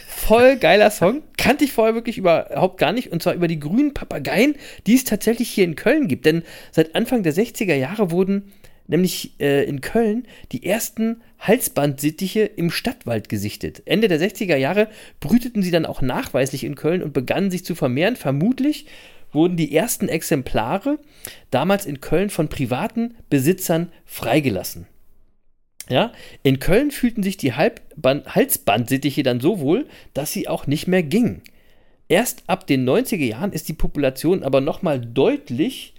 [0.08, 1.22] Voll geiler Song.
[1.38, 3.12] Kannte ich vorher wirklich überhaupt gar nicht.
[3.12, 4.56] Und zwar über die grünen Papageien,
[4.88, 6.26] die es tatsächlich hier in Köln gibt.
[6.26, 8.54] Denn seit Anfang der 60er Jahre wurden
[8.88, 13.82] nämlich äh, in Köln die ersten Halsbandsittiche im Stadtwald gesichtet.
[13.86, 14.88] Ende der 60er Jahre
[15.20, 18.16] brüteten sie dann auch nachweislich in Köln und begannen sich zu vermehren.
[18.16, 18.86] Vermutlich
[19.32, 21.00] wurden die ersten Exemplare
[21.52, 24.88] damals in Köln von privaten Besitzern freigelassen.
[25.90, 26.12] Ja,
[26.44, 31.04] in Köln fühlten sich die Halbband Halsbandsittiche dann so wohl, dass sie auch nicht mehr
[31.04, 31.42] gingen.
[32.08, 35.94] Erst ab den 90er Jahren ist die Population aber nochmal deutlich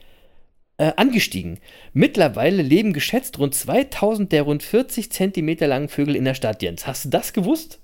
[0.79, 1.59] äh, angestiegen.
[1.93, 6.87] Mittlerweile leben geschätzt rund 2000 der rund 40 Zentimeter langen Vögel in der Stadt, Jens.
[6.87, 7.79] Hast du das gewusst?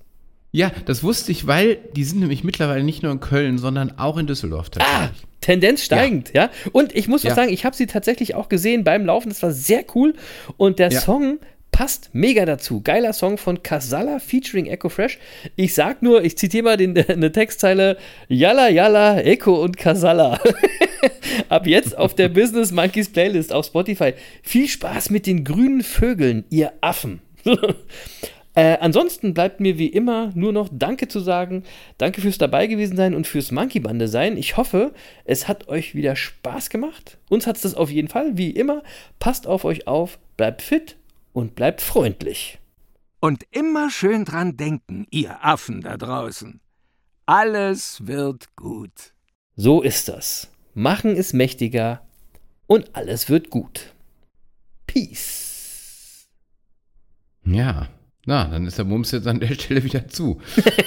[0.52, 4.16] Ja, das wusste ich, weil die sind nämlich mittlerweile nicht nur in Köln, sondern auch
[4.16, 5.22] in Düsseldorf Ah, tatsächlich.
[5.40, 6.50] Tendenz steigend, ja.
[6.72, 7.34] Und ich muss was Ja.
[7.36, 9.28] sagen, ich habe sie tatsächlich auch gesehen beim Laufen.
[9.28, 10.14] Das war sehr cool.
[10.56, 11.00] Und der Ja.
[11.00, 11.38] Song
[11.70, 12.80] passt mega dazu.
[12.82, 15.18] Geiler Song von Casala featuring Echo Fresh.
[15.56, 17.96] Ich sag nur, ich zitiere mal den, eine Textzeile:
[18.28, 20.40] Yalla, yalla, Echo und Casala.
[21.48, 24.14] Ab jetzt auf der Business Monkeys Playlist auf Spotify.
[24.42, 27.20] Viel Spaß mit den grünen Vögeln, ihr Affen.
[28.56, 31.62] Äh, ansonsten bleibt mir wie immer nur noch Danke zu sagen.
[31.98, 34.36] Danke fürs dabei gewesen sein und fürs Monkey Bande sein.
[34.36, 34.92] Ich hoffe,
[35.24, 37.18] es hat euch wieder Spaß gemacht.
[37.28, 38.82] Uns hat es das auf jeden Fall, wie immer.
[39.20, 40.96] Passt auf euch auf, bleibt fit
[41.32, 42.58] und bleibt freundlich.
[43.20, 46.60] Und immer schön dran denken, ihr Affen da draußen.
[47.26, 49.12] Alles wird gut.
[49.56, 50.50] So ist das.
[50.74, 52.06] Machen ist mächtiger
[52.66, 53.94] und alles wird gut.
[54.86, 56.28] Peace.
[57.44, 57.88] Ja,
[58.26, 60.40] na, dann ist der Mums jetzt an der Stelle wieder zu.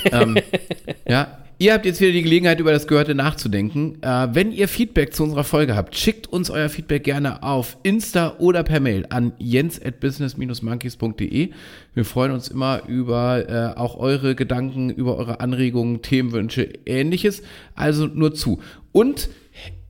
[0.05, 0.37] ähm,
[1.07, 4.01] ja, ihr habt jetzt wieder die Gelegenheit, über das Gehörte nachzudenken.
[4.01, 8.35] Äh, wenn ihr Feedback zu unserer Folge habt, schickt uns euer Feedback gerne auf Insta
[8.39, 11.49] oder per Mail an jens at business-monkeys.de.
[11.93, 17.41] Wir freuen uns immer über äh, auch eure Gedanken, über eure Anregungen, Themenwünsche, ähnliches.
[17.75, 18.59] Also nur zu.
[18.91, 19.29] Und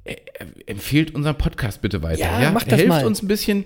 [0.03, 0.15] äh,
[0.65, 2.41] empfehlt unseren Podcast bitte weiter.
[2.41, 3.05] Ja, macht das Helft mal.
[3.05, 3.65] uns ein bisschen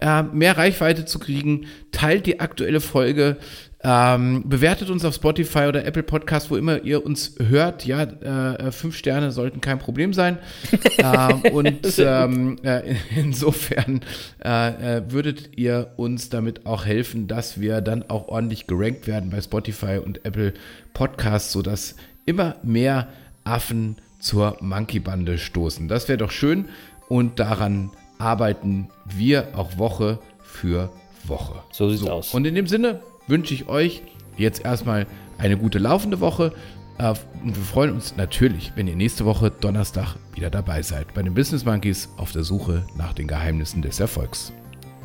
[0.00, 0.20] Ja.
[0.20, 1.66] äh, mehr Reichweite zu kriegen.
[1.92, 3.36] Teilt die aktuelle Folge.
[3.82, 7.84] Ähm, bewertet uns auf Spotify oder Apple Podcast, wo immer ihr uns hört.
[7.84, 10.38] Ja, äh, fünf Sterne sollten kein Problem sein.
[10.98, 14.00] ähm, und ähm, äh, insofern
[14.42, 19.30] äh, äh, würdet ihr uns damit auch helfen, dass wir dann auch ordentlich gerankt werden
[19.30, 20.54] bei Spotify und Apple
[20.94, 23.08] Podcasts, sodass immer mehr
[23.44, 25.86] Affen zur Monkey-Bande stoßen.
[25.86, 26.70] Das wäre doch schön
[27.08, 30.90] und daran arbeiten wir auch Woche für
[31.24, 31.62] Woche.
[31.72, 32.34] So sieht's aus.
[32.34, 34.02] Und in dem Sinne wünsche ich euch
[34.36, 35.06] jetzt erstmal
[35.38, 36.52] eine gute laufende Woche.
[36.98, 41.22] Äh, Und wir freuen uns natürlich, wenn ihr nächste Woche Donnerstag wieder dabei seid bei
[41.22, 44.52] den Business Monkeys auf der Suche nach den Geheimnissen des Erfolgs.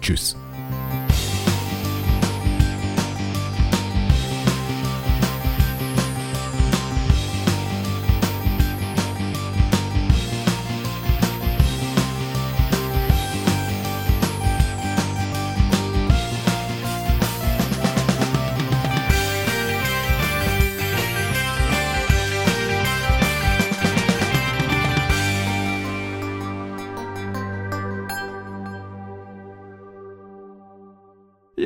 [0.02, 0.36] Tschüss.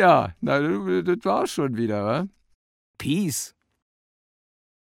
[0.05, 0.59] Ja, na,
[1.01, 2.27] das war's schon wieder, wa?
[2.99, 3.54] Peace.